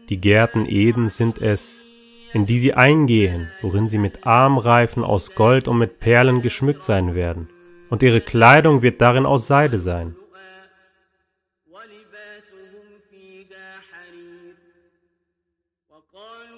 Die 0.10 0.20
Gärten 0.20 0.66
Eden 0.66 1.08
sind 1.08 1.40
es, 1.40 1.87
in 2.34 2.46
die 2.46 2.60
sie 2.60 2.74
eingehen, 2.74 3.50
worin 3.62 3.88
sie 3.88 3.98
mit 3.98 4.26
Armreifen 4.26 5.04
aus 5.04 5.36
Gold 5.36 5.68
und 5.68 5.78
mit 5.78 6.00
Perlen 6.00 6.42
geschmückt 6.42 6.84
sein 6.84 7.16
werden, 7.16 7.50
und 7.90 8.04
ihre 8.04 8.22
Kleidung 8.22 8.82
wird 8.82 9.02
darin 9.02 9.26
aus 9.26 9.48
Seide 9.48 9.78
sein. 9.78 10.16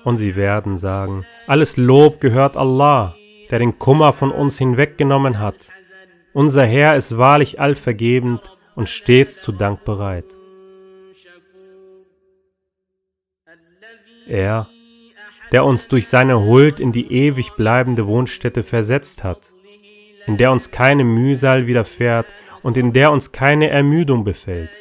Und 0.04 0.18
sie 0.18 0.36
werden 0.36 0.78
sagen, 0.78 1.26
alles 1.46 1.78
Lob 1.78 2.22
gehört 2.22 2.56
Allah, 2.56 3.16
der 3.52 3.60
den 3.60 3.78
Kummer 3.80 4.14
von 4.14 4.32
uns 4.32 4.58
hinweggenommen 4.58 5.40
hat. 5.40 5.70
Unser 6.34 6.66
Herr 6.66 6.96
ist 6.96 7.18
wahrlich 7.18 7.60
allvergebend 7.60 8.58
und 8.76 8.88
stets 8.88 9.42
zu 9.42 9.52
Dank 9.52 9.84
bereit. 9.84 10.26
Er, 14.28 14.68
der 15.52 15.66
uns 15.66 15.88
durch 15.88 16.08
seine 16.08 16.44
Huld 16.44 16.80
in 16.80 16.92
die 16.92 17.12
ewig 17.12 17.54
bleibende 17.54 18.08
Wohnstätte 18.08 18.64
versetzt 18.64 19.24
hat, 19.24 19.54
in 20.28 20.38
der 20.38 20.52
uns 20.52 20.72
keine 20.72 21.04
Mühsal 21.04 21.68
widerfährt 21.68 22.28
und 22.62 22.78
in 22.78 22.94
der 22.94 23.12
uns 23.12 23.32
keine 23.32 23.70
Ermüdung 23.70 24.24
befällt. 24.24 24.72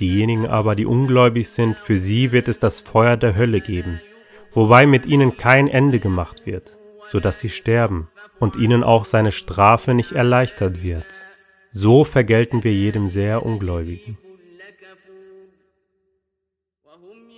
Diejenigen 0.00 0.48
aber, 0.48 0.74
die 0.74 0.86
ungläubig 0.86 1.48
sind, 1.48 1.78
für 1.78 1.98
sie 1.98 2.32
wird 2.32 2.48
es 2.48 2.58
das 2.58 2.80
Feuer 2.80 3.16
der 3.16 3.36
Hölle 3.36 3.60
geben, 3.60 4.00
wobei 4.52 4.86
mit 4.86 5.06
ihnen 5.06 5.36
kein 5.36 5.68
Ende 5.68 6.00
gemacht 6.00 6.46
wird, 6.46 6.78
so 7.08 7.20
dass 7.20 7.38
sie 7.38 7.48
sterben 7.48 8.08
und 8.40 8.56
ihnen 8.56 8.82
auch 8.82 9.04
seine 9.04 9.30
Strafe 9.30 9.94
nicht 9.94 10.12
erleichtert 10.12 10.82
wird. 10.82 11.06
So 11.76 12.04
vergelten 12.04 12.62
wir 12.62 12.72
jedem 12.72 13.08
sehr 13.08 13.44
Ungläubigen. 13.44 14.16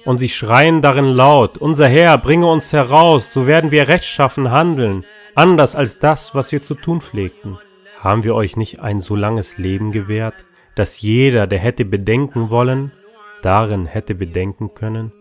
Und 0.05 0.18
sie 0.18 0.28
schreien 0.28 0.82
darin 0.82 1.07
laut, 1.07 1.57
unser 1.57 1.89
Herr, 1.89 2.18
bringe 2.18 2.47
uns 2.47 2.70
heraus, 2.70 3.32
so 3.32 3.47
werden 3.47 3.70
wir 3.70 3.89
rechtschaffen 3.89 4.51
handeln, 4.51 5.07
anders 5.34 5.74
als 5.74 6.01
das, 6.01 6.34
was 6.34 6.53
wir 6.53 6.61
zu 6.61 6.74
tun 6.74 7.01
pflegten. 7.01 7.59
Haben 7.99 8.24
wir 8.24 8.34
euch 8.34 8.59
nicht 8.59 8.78
ein 8.78 9.01
so 9.01 9.16
langes 9.16 9.57
Leben 9.57 9.91
gewährt, 9.91 10.45
dass 10.74 11.01
jeder, 11.01 11.47
der 11.47 11.59
hätte 11.59 11.87
bedenken 11.87 12.51
wollen, 12.51 12.93
darin 13.41 13.87
hätte 13.87 14.14
bedenken 14.14 14.74
können? 14.74 15.12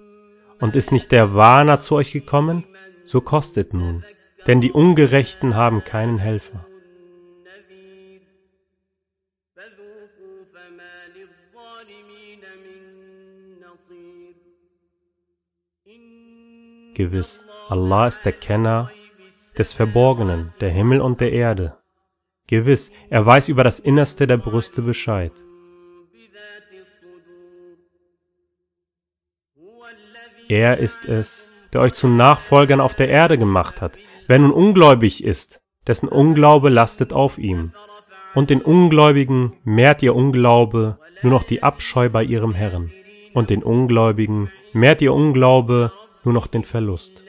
Und 0.59 0.76
ist 0.76 0.91
nicht 0.91 1.13
der 1.13 1.34
Warner 1.34 1.80
zu 1.80 1.95
euch 1.95 2.11
gekommen? 2.11 2.66
So 3.05 3.22
kostet 3.22 3.74
nun, 3.74 4.03
denn 4.45 4.59
die 4.59 4.74
Ungerechten 4.74 5.55
haben 5.55 5.86
keinen 5.86 6.18
Helfer. 6.18 6.68
Gewiss, 16.96 17.46
Allah 17.68 18.08
ist 18.08 18.24
der 18.24 18.32
Kenner 18.32 18.89
des 19.58 19.74
Verborgenen, 19.74 20.54
der 20.62 20.70
Himmel 20.70 21.02
und 21.02 21.20
der 21.20 21.34
Erde. 21.34 21.78
Gewiss, 22.48 22.91
er 23.10 23.26
weiß 23.26 23.50
über 23.50 23.66
das 23.66 23.80
Innerste 23.80 24.28
der 24.28 24.38
Brüste 24.38 24.82
Bescheid. 24.82 25.34
Er 30.48 30.78
ist 30.78 31.06
es, 31.06 31.52
der 31.74 31.82
euch 31.82 31.93
zu 31.93 32.08
Nachfolgern 32.08 32.80
auf 32.80 32.96
der 32.96 33.10
Erde 33.10 33.38
gemacht 33.38 33.82
hat. 33.82 33.98
Wer 34.28 34.39
nun 34.39 34.52
ungläubig 34.52 35.24
ist, 35.24 35.62
dessen 35.88 36.08
Unglaube 36.08 36.70
lastet 36.70 37.12
auf 37.12 37.38
ihm. 37.38 37.74
Und 38.36 38.50
den 38.50 38.62
Ungläubigen 38.62 39.58
mehrt 39.66 40.02
ihr 40.02 40.16
Unglaube 40.16 40.98
nur 41.24 41.34
noch 41.34 41.43
die 41.43 41.62
Abscheu 41.62 42.08
bei 42.10 42.24
ihrem 42.24 42.54
Herrn. 42.54 42.93
Und 43.34 43.50
den 43.50 43.64
Ungläubigen 43.64 44.50
mehrt 44.72 45.02
ihr 45.02 45.14
Unglaube 45.14 45.91
nur 46.26 46.34
noch 46.34 46.47
den 46.47 46.63
Verlust. 46.63 47.23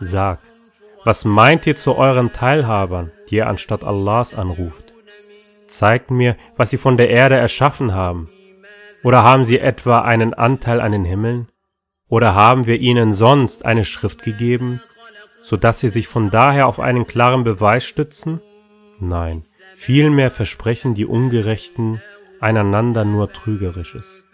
Sag, 0.00 0.40
was 1.04 1.24
meint 1.24 1.66
ihr 1.66 1.76
zu 1.76 1.94
euren 1.94 2.32
Teilhabern, 2.32 3.12
die 3.28 3.36
ihr 3.36 3.48
anstatt 3.48 3.84
Allahs 3.84 4.34
anruft? 4.34 4.94
Zeigt 5.66 6.10
mir, 6.10 6.36
was 6.56 6.70
sie 6.70 6.78
von 6.78 6.96
der 6.96 7.10
Erde 7.10 7.36
erschaffen 7.36 7.94
haben. 7.94 8.30
Oder 9.02 9.22
haben 9.22 9.44
sie 9.44 9.58
etwa 9.58 10.00
einen 10.00 10.34
Anteil 10.34 10.80
an 10.80 10.92
den 10.92 11.04
Himmeln? 11.04 11.48
Oder 12.08 12.34
haben 12.34 12.66
wir 12.66 12.80
ihnen 12.80 13.12
sonst 13.12 13.64
eine 13.64 13.84
Schrift 13.84 14.22
gegeben, 14.22 14.82
sodass 15.42 15.80
sie 15.80 15.88
sich 15.88 16.08
von 16.08 16.30
daher 16.30 16.66
auf 16.66 16.80
einen 16.80 17.06
klaren 17.06 17.44
Beweis 17.44 17.84
stützen? 17.84 18.40
Nein, 19.00 19.42
vielmehr 19.76 20.30
versprechen 20.30 20.94
die 20.94 21.06
Ungerechten 21.06 22.02
einander 22.38 23.04
nur 23.04 23.32
Trügerisches. 23.32 24.24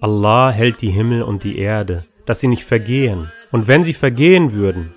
Allah 0.00 0.52
hält 0.52 0.80
die 0.80 0.90
Himmel 0.90 1.22
und 1.22 1.42
die 1.42 1.58
Erde, 1.58 2.04
dass 2.24 2.40
sie 2.40 2.46
nicht 2.46 2.64
vergehen, 2.64 3.32
und 3.50 3.66
wenn 3.66 3.82
sie 3.82 3.94
vergehen 3.94 4.52
würden, 4.52 4.94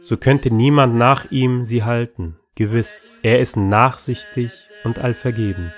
so 0.00 0.16
könnte 0.16 0.52
niemand 0.52 0.94
nach 0.94 1.30
ihm 1.30 1.64
sie 1.64 1.82
halten. 1.82 2.36
Gewiss, 2.58 3.08
er 3.22 3.38
ist 3.38 3.56
nachsichtig 3.56 4.68
und 4.82 4.98
allvergebend. 4.98 5.72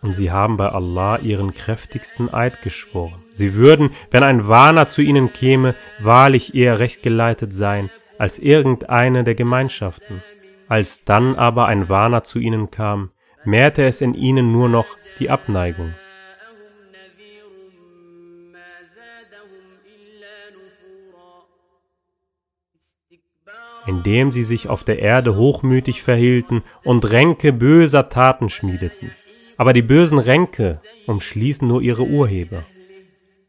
Und 0.00 0.14
sie 0.14 0.30
haben 0.30 0.56
bei 0.56 0.70
Allah 0.70 1.18
ihren 1.18 1.52
kräftigsten 1.52 2.32
Eid 2.32 2.62
geschworen. 2.62 3.22
Sie 3.34 3.54
würden, 3.54 3.90
wenn 4.10 4.22
ein 4.22 4.48
Wahner 4.48 4.86
zu 4.86 5.02
ihnen 5.02 5.34
käme, 5.34 5.74
wahrlich 6.00 6.54
eher 6.54 6.78
rechtgeleitet 6.78 7.52
sein 7.52 7.90
als 8.16 8.38
irgendeine 8.38 9.24
der 9.24 9.34
Gemeinschaften. 9.34 10.22
Als 10.68 11.04
dann 11.04 11.34
aber 11.34 11.66
ein 11.66 11.90
Wahner 11.90 12.24
zu 12.24 12.38
ihnen 12.38 12.70
kam, 12.70 13.10
mehrte 13.44 13.84
es 13.84 14.00
in 14.00 14.14
ihnen 14.14 14.52
nur 14.52 14.68
noch 14.68 14.96
die 15.18 15.30
Abneigung. 15.30 15.94
indem 23.86 24.30
sie 24.30 24.44
sich 24.44 24.68
auf 24.68 24.84
der 24.84 25.00
Erde 25.00 25.36
hochmütig 25.36 26.02
verhielten 26.02 26.62
und 26.84 27.10
Ränke 27.10 27.52
böser 27.52 28.08
Taten 28.08 28.48
schmiedeten. 28.48 29.12
Aber 29.56 29.72
die 29.72 29.82
bösen 29.82 30.18
Ränke 30.18 30.80
umschließen 31.06 31.66
nur 31.66 31.82
ihre 31.82 32.04
Urheber. 32.04 32.64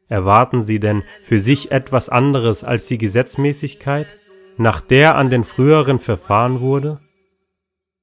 Erwarten 0.10 0.62
sie 0.62 0.80
denn 0.80 1.04
für 1.22 1.40
sich 1.40 1.72
etwas 1.72 2.10
anderes 2.10 2.64
als 2.64 2.88
die 2.88 2.98
Gesetzmäßigkeit, 2.98 4.18
nach 4.58 4.82
der 4.82 5.16
an 5.16 5.30
den 5.30 5.44
früheren 5.44 6.00
verfahren 6.00 6.60
wurde? 6.62 7.00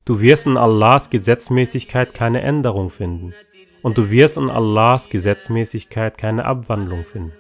Du 0.05 0.20
wirst 0.20 0.46
in 0.46 0.57
Allahs 0.57 1.11
Gesetzmäßigkeit 1.11 2.14
keine 2.14 2.40
Änderung 2.40 2.90
finden 2.90 3.34
und 3.82 3.98
du 3.98 4.11
wirst 4.11 4.38
in 4.38 4.48
Allahs 4.48 5.11
Gesetzmäßigkeit 5.11 6.16
keine 6.16 6.46
Abwandlung 6.46 7.05
finden. 7.05 7.32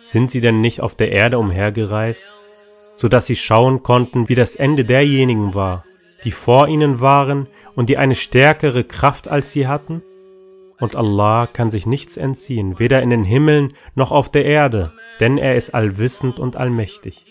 Sind 0.00 0.30
sie 0.30 0.40
denn 0.40 0.60
nicht 0.60 0.80
auf 0.80 0.96
der 0.96 1.12
Erde 1.12 1.38
umhergereist, 1.38 2.32
so 2.96 3.08
dass 3.08 3.26
sie 3.26 3.36
schauen 3.36 3.82
konnten, 3.82 4.28
wie 4.28 4.34
das 4.34 4.56
Ende 4.56 4.84
derjenigen 4.84 5.54
war, 5.54 5.84
die 6.24 6.32
vor 6.32 6.68
ihnen 6.68 7.00
waren 7.00 7.46
und 7.76 7.88
die 7.88 7.98
eine 7.98 8.14
stärkere 8.14 8.82
Kraft 8.82 9.28
als 9.28 9.52
sie 9.52 9.68
hatten? 9.68 10.02
Und 10.82 10.96
Allah 10.96 11.46
kann 11.46 11.70
sich 11.70 11.86
nichts 11.86 12.16
entziehen, 12.16 12.80
weder 12.80 13.02
in 13.02 13.10
den 13.10 13.22
Himmeln 13.22 13.74
noch 13.94 14.10
auf 14.10 14.32
der 14.32 14.44
Erde, 14.44 14.92
denn 15.20 15.38
er 15.38 15.54
ist 15.54 15.76
allwissend 15.76 16.40
und 16.40 16.56
allmächtig. 16.56 17.24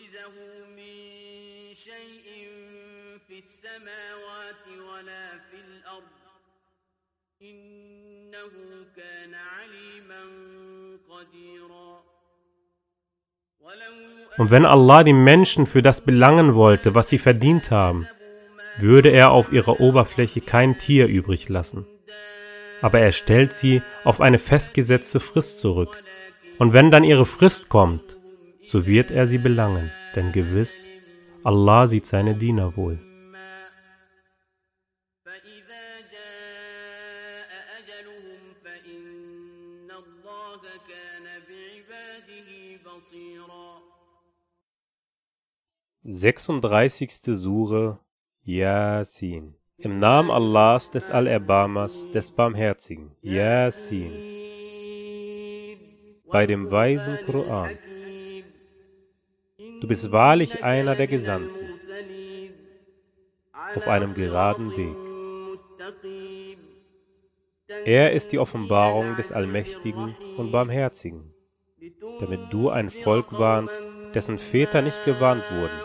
Und 14.37 14.49
wenn 14.49 14.63
Allah 14.63 15.03
die 15.03 15.11
Menschen 15.11 15.65
für 15.65 15.81
das 15.81 16.05
belangen 16.05 16.55
wollte, 16.55 16.95
was 16.95 17.09
sie 17.09 17.17
verdient 17.17 17.69
haben, 17.69 18.07
würde 18.77 19.09
er 19.09 19.31
auf 19.31 19.51
ihrer 19.51 19.81
Oberfläche 19.81 20.39
kein 20.39 20.77
Tier 20.77 21.07
übrig 21.07 21.49
lassen 21.49 21.85
aber 22.81 22.99
er 22.99 23.11
stellt 23.11 23.53
sie 23.53 23.81
auf 24.03 24.21
eine 24.21 24.39
festgesetzte 24.39 25.19
Frist 25.19 25.59
zurück. 25.59 26.03
Und 26.57 26.73
wenn 26.73 26.91
dann 26.91 27.03
ihre 27.03 27.25
Frist 27.25 27.69
kommt, 27.69 28.17
so 28.65 28.85
wird 28.85 29.11
er 29.11 29.25
sie 29.25 29.37
belangen, 29.37 29.91
denn 30.15 30.31
gewiss, 30.31 30.87
Allah 31.43 31.87
sieht 31.87 32.05
seine 32.05 32.35
Diener 32.35 32.75
wohl. 32.75 32.99
Sechsunddreißigste 46.03 47.35
Sure 47.35 47.99
Yasin 48.43 49.55
im 49.83 49.97
Namen 49.97 50.29
Allahs 50.29 50.91
des 50.91 51.09
Allerbarmers, 51.09 52.11
des 52.11 52.31
Barmherzigen. 52.31 53.11
Yasin. 53.23 54.11
Bei 56.27 56.45
dem 56.45 56.69
weisen 56.69 57.17
Koran. 57.25 57.79
Du 59.81 59.87
bist 59.87 60.11
wahrlich 60.11 60.63
einer 60.63 60.95
der 60.95 61.07
Gesandten 61.07 61.79
auf 63.75 63.87
einem 63.87 64.13
geraden 64.13 64.71
Weg. 64.77 64.95
Er 67.85 68.11
ist 68.11 68.31
die 68.31 68.37
Offenbarung 68.37 69.15
des 69.15 69.31
Allmächtigen 69.31 70.15
und 70.37 70.51
Barmherzigen, 70.51 71.33
damit 72.19 72.53
du 72.53 72.69
ein 72.69 72.91
Volk 72.91 73.33
warnst, 73.33 73.81
dessen 74.13 74.37
Väter 74.37 74.83
nicht 74.83 75.03
gewarnt 75.05 75.43
wurden, 75.51 75.81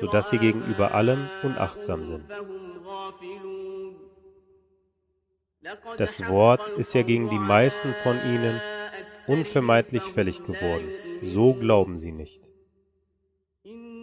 so 0.00 0.06
dass 0.06 0.30
sie 0.30 0.38
gegenüber 0.38 0.94
allen 0.94 1.28
unachtsam 1.42 2.06
sind. 2.06 2.24
Das 5.96 6.26
Wort 6.28 6.68
ist 6.78 6.94
ja 6.94 7.02
gegen 7.02 7.28
die 7.28 7.38
meisten 7.38 7.94
von 7.94 8.16
ihnen 8.16 8.60
unvermeidlich 9.26 10.02
fällig 10.02 10.42
geworden, 10.44 10.90
so 11.22 11.54
glauben 11.54 11.96
sie 11.96 12.12
nicht. 12.12 12.48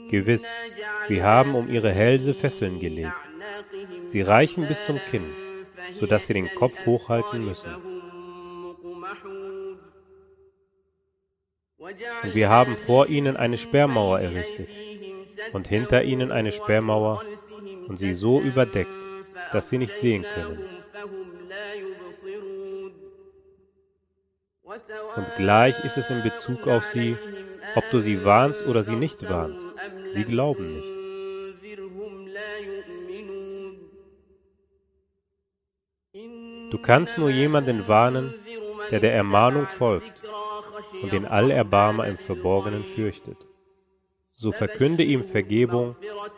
Gewiss, 0.10 0.48
wir 1.08 1.24
haben 1.24 1.56
um 1.56 1.70
ihre 1.70 1.92
Hälse 1.92 2.34
Fesseln 2.34 2.80
gelegt. 2.80 3.14
Sie 4.04 4.22
reichen 4.22 4.68
bis 4.68 4.86
zum 4.86 5.00
Kinn, 5.00 5.34
so 5.94 6.06
dass 6.06 6.28
sie 6.28 6.34
den 6.34 6.54
Kopf 6.54 6.86
hochhalten 6.86 7.44
müssen. 7.44 7.76
Und 11.78 12.36
wir 12.36 12.50
haben 12.50 12.78
vor 12.78 13.08
ihnen 13.08 13.38
eine 13.38 13.58
Sperrmauer 13.58 14.20
errichtet 14.20 14.70
und 15.54 15.68
hinter 15.68 16.04
ihnen 16.04 16.32
eine 16.32 16.52
Sperrmauer 16.52 17.24
und 17.88 17.98
sie 17.98 18.14
so 18.14 18.42
überdeckt, 18.42 19.02
dass 19.52 19.70
sie 19.70 19.78
nicht 19.78 19.98
sehen 19.98 20.26
können. 20.34 20.60
Und 25.16 25.36
gleich 25.36 25.84
ist 25.86 25.98
es 25.98 26.10
in 26.10 26.24
Bezug 26.24 26.68
auf 26.68 26.84
sie, 26.84 27.18
ob 27.76 27.90
du 27.92 28.00
sie 28.00 28.26
warnst 28.26 28.66
oder 28.66 28.84
sie 28.84 28.96
nicht 28.96 29.28
warnst. 29.30 29.72
Sie 30.12 30.24
glauben 30.24 30.76
nicht. 30.76 31.06
Du 36.72 36.78
kannst 36.82 37.18
nur 37.18 37.30
jemanden 37.30 37.88
warnen, 37.88 38.34
der 38.92 39.00
der 39.00 39.14
Ermahnung 39.14 39.68
folgt 39.68 40.24
und 41.02 41.14
den 41.14 41.26
Allerbarmer 41.26 42.08
im 42.08 42.18
Verborgenen 42.18 42.84
fürchtet. 42.84 43.38
So 44.34 44.52
verkünde 44.52 45.04
ihm 45.04 45.24
Vergebung 45.24 45.96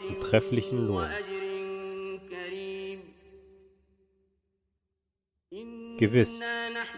und 0.08 0.20
trefflichen 0.22 0.88
Lohn. 0.88 1.10
Gewiss, 5.98 6.42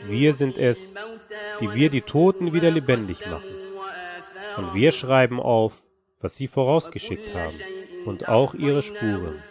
wir 0.05 0.33
sind 0.33 0.57
es, 0.57 0.93
die 1.59 1.73
wir 1.73 1.89
die 1.89 2.01
Toten 2.01 2.53
wieder 2.53 2.71
lebendig 2.71 3.25
machen. 3.25 3.55
Und 4.57 4.73
wir 4.73 4.91
schreiben 4.91 5.39
auf, 5.39 5.81
was 6.19 6.35
sie 6.35 6.47
vorausgeschickt 6.47 7.33
haben, 7.33 7.55
und 8.05 8.27
auch 8.27 8.53
ihre 8.53 8.81
Spuren. 8.81 9.41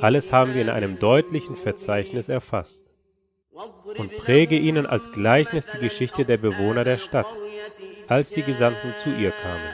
Alles 0.00 0.32
haben 0.32 0.54
wir 0.54 0.62
in 0.62 0.70
einem 0.70 0.98
deutlichen 0.98 1.56
Verzeichnis 1.56 2.28
erfasst. 2.28 2.94
Und 3.96 4.16
präge 4.16 4.56
ihnen 4.56 4.86
als 4.86 5.10
Gleichnis 5.12 5.66
die 5.66 5.78
Geschichte 5.78 6.24
der 6.24 6.36
Bewohner 6.36 6.84
der 6.84 6.98
Stadt, 6.98 7.26
als 8.06 8.30
die 8.30 8.42
Gesandten 8.42 8.94
zu 8.94 9.10
ihr 9.10 9.32
kamen. 9.32 9.70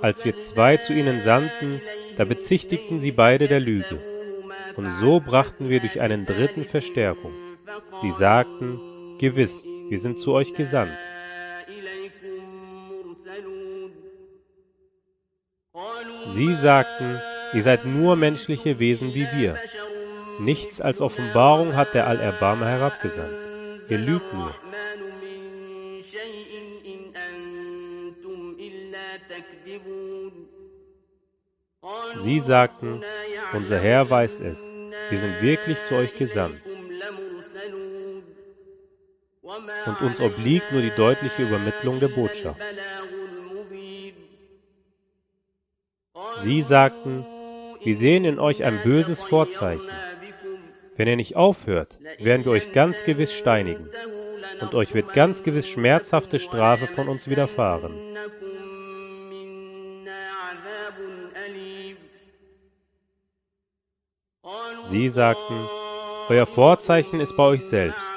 Als 0.00 0.24
wir 0.24 0.36
zwei 0.36 0.76
zu 0.76 0.92
ihnen 0.92 1.20
sandten, 1.20 1.80
da 2.16 2.24
bezichtigten 2.24 2.98
sie 2.98 3.12
beide 3.12 3.48
der 3.48 3.60
Lüge. 3.60 4.15
Und 4.76 4.90
so 4.90 5.20
brachten 5.20 5.68
wir 5.68 5.80
durch 5.80 6.00
einen 6.00 6.26
dritten 6.26 6.64
Verstärkung. 6.64 7.32
Sie 8.00 8.10
sagten, 8.10 8.78
Gewiss, 9.18 9.66
wir 9.88 9.98
sind 9.98 10.18
zu 10.18 10.32
euch 10.32 10.54
gesandt. 10.54 10.98
Sie 16.26 16.54
sagten, 16.54 17.20
ihr 17.54 17.62
seid 17.62 17.86
nur 17.86 18.16
menschliche 18.16 18.78
Wesen 18.78 19.14
wie 19.14 19.26
wir. 19.34 19.56
Nichts 20.38 20.80
als 20.80 21.00
Offenbarung 21.00 21.74
hat 21.76 21.94
der 21.94 22.06
Allerbarmer 22.06 22.66
herabgesandt. 22.66 23.36
Ihr 23.88 23.98
lügt 23.98 24.34
nur. 24.34 24.54
Sie 32.16 32.40
sagten, 32.40 33.02
unser 33.52 33.78
Herr 33.78 34.08
weiß 34.08 34.40
es, 34.40 34.74
wir 35.08 35.18
sind 35.18 35.40
wirklich 35.40 35.82
zu 35.82 35.94
euch 35.94 36.16
gesandt. 36.16 36.60
Und 39.86 40.00
uns 40.00 40.20
obliegt 40.20 40.72
nur 40.72 40.82
die 40.82 40.90
deutliche 40.90 41.42
Übermittlung 41.42 42.00
der 42.00 42.08
Botschaft. 42.08 42.60
Sie 46.42 46.62
sagten, 46.62 47.24
wir 47.82 47.96
sehen 47.96 48.24
in 48.24 48.38
euch 48.38 48.64
ein 48.64 48.82
böses 48.82 49.22
Vorzeichen. 49.22 49.94
Wenn 50.96 51.08
ihr 51.08 51.16
nicht 51.16 51.36
aufhört, 51.36 51.98
werden 52.18 52.44
wir 52.44 52.52
euch 52.52 52.72
ganz 52.72 53.04
gewiss 53.04 53.32
steinigen, 53.32 53.88
und 54.60 54.74
euch 54.74 54.94
wird 54.94 55.12
ganz 55.12 55.42
gewiss 55.42 55.68
schmerzhafte 55.68 56.38
Strafe 56.38 56.86
von 56.86 57.08
uns 57.08 57.28
widerfahren. 57.28 57.94
Sie 64.88 65.08
sagten, 65.08 65.68
euer 66.28 66.46
Vorzeichen 66.46 67.18
ist 67.18 67.36
bei 67.36 67.42
euch 67.42 67.64
selbst. 67.64 68.14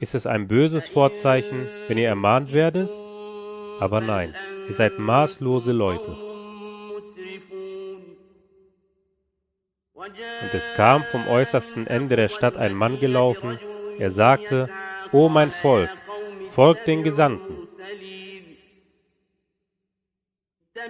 Ist 0.00 0.14
es 0.14 0.26
ein 0.26 0.46
böses 0.46 0.86
Vorzeichen, 0.86 1.66
wenn 1.86 1.96
ihr 1.96 2.08
ermahnt 2.08 2.52
werdet? 2.52 2.90
Aber 3.80 4.02
nein, 4.02 4.34
ihr 4.66 4.74
seid 4.74 4.98
maßlose 4.98 5.72
Leute. 5.72 6.14
Und 9.94 10.52
es 10.52 10.72
kam 10.74 11.04
vom 11.04 11.26
äußersten 11.26 11.86
Ende 11.86 12.16
der 12.16 12.28
Stadt 12.28 12.58
ein 12.58 12.74
Mann 12.74 13.00
gelaufen, 13.00 13.58
er 13.98 14.10
sagte, 14.10 14.68
O 15.10 15.30
mein 15.30 15.50
Volk, 15.50 15.90
folgt 16.50 16.86
den 16.86 17.02
Gesandten. 17.02 17.66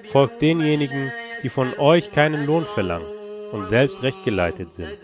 Folgt 0.06 0.42
denjenigen, 0.42 1.12
die 1.44 1.48
von 1.48 1.78
euch 1.78 2.10
keinen 2.10 2.46
Lohn 2.46 2.66
verlangen 2.66 3.17
und 3.52 3.66
selbst 3.66 4.02
rechtgeleitet 4.02 4.72
sind. 4.72 4.98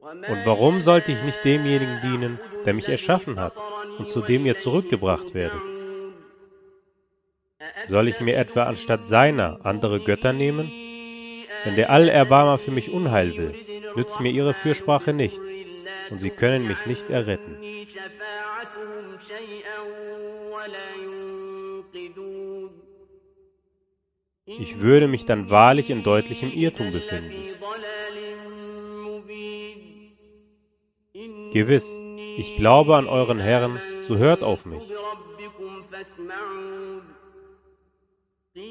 Und 0.00 0.44
warum 0.44 0.80
sollte 0.80 1.12
ich 1.12 1.22
nicht 1.22 1.44
demjenigen 1.44 2.00
dienen, 2.02 2.40
der 2.64 2.74
mich 2.74 2.88
erschaffen 2.88 3.38
hat 3.40 3.54
und 3.98 4.08
zu 4.08 4.20
dem 4.20 4.44
ihr 4.46 4.56
zurückgebracht 4.56 5.34
werdet? 5.34 5.62
Soll 7.88 8.08
ich 8.08 8.20
mir 8.20 8.36
etwa 8.36 8.64
anstatt 8.64 9.04
seiner 9.04 9.64
andere 9.64 10.00
Götter 10.00 10.32
nehmen? 10.32 10.70
Wenn 11.64 11.76
der 11.76 11.90
Allerbarmer 11.90 12.58
für 12.58 12.72
mich 12.72 12.90
Unheil 12.90 13.36
will, 13.36 13.54
nützt 13.94 14.20
mir 14.20 14.32
ihre 14.32 14.54
Fürsprache 14.54 15.12
nichts, 15.12 15.48
und 16.10 16.20
sie 16.20 16.30
können 16.30 16.66
mich 16.66 16.84
nicht 16.86 17.08
erretten. 17.08 17.56
Ich 24.58 24.80
würde 24.80 25.08
mich 25.08 25.24
dann 25.24 25.50
wahrlich 25.50 25.90
in 25.90 26.02
deutlichem 26.02 26.52
Irrtum 26.52 26.92
befinden. 26.92 27.32
Gewiss, 31.52 32.00
ich 32.36 32.56
glaube 32.56 32.96
an 32.96 33.06
euren 33.06 33.38
Herrn, 33.38 33.80
so 34.08 34.16
hört 34.16 34.42
auf 34.42 34.64
mich. 34.64 34.82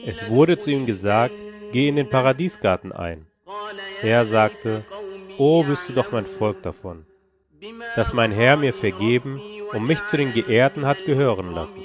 Es 0.05 0.29
wurde 0.29 0.57
zu 0.57 0.71
ihm 0.71 0.86
gesagt, 0.86 1.36
geh 1.71 1.88
in 1.88 1.95
den 1.95 2.09
Paradiesgarten 2.09 2.91
ein. 2.91 3.27
Er 4.01 4.25
sagte, 4.25 4.84
O 5.38 5.65
wüsste 5.65 5.93
doch 5.93 6.11
mein 6.11 6.25
Volk 6.25 6.61
davon, 6.63 7.05
dass 7.95 8.13
mein 8.13 8.32
Herr 8.32 8.57
mir 8.57 8.73
vergeben 8.73 9.39
und 9.71 9.86
mich 9.86 10.03
zu 10.05 10.17
den 10.17 10.34
Geehrten 10.34 10.86
hat 10.86 11.05
gehören 11.05 11.51
lassen. 11.51 11.84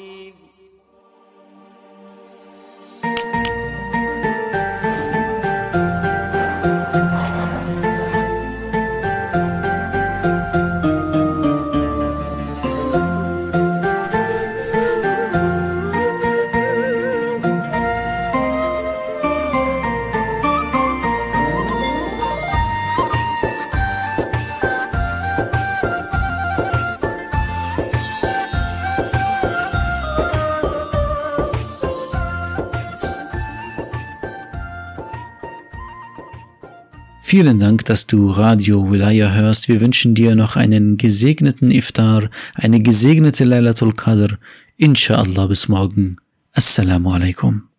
Vielen 37.29 37.59
Dank, 37.59 37.85
dass 37.87 38.07
du 38.07 38.31
Radio 38.31 38.89
Wilaya 38.89 39.33
hörst. 39.33 39.69
Wir 39.69 39.81
wünschen 39.81 40.15
dir 40.15 40.37
noch 40.37 40.55
einen 40.55 40.97
gesegneten 40.97 41.73
Iftar, 41.73 42.31
eine 42.55 42.79
gesegnete 42.79 43.43
Laylatul 43.43 43.95
Qadr. 43.95 44.39
Inshallah 44.77 45.49
bis 45.49 45.67
morgen. 45.67 46.19
Assalamu 46.53 47.11
alaikum. 47.11 47.66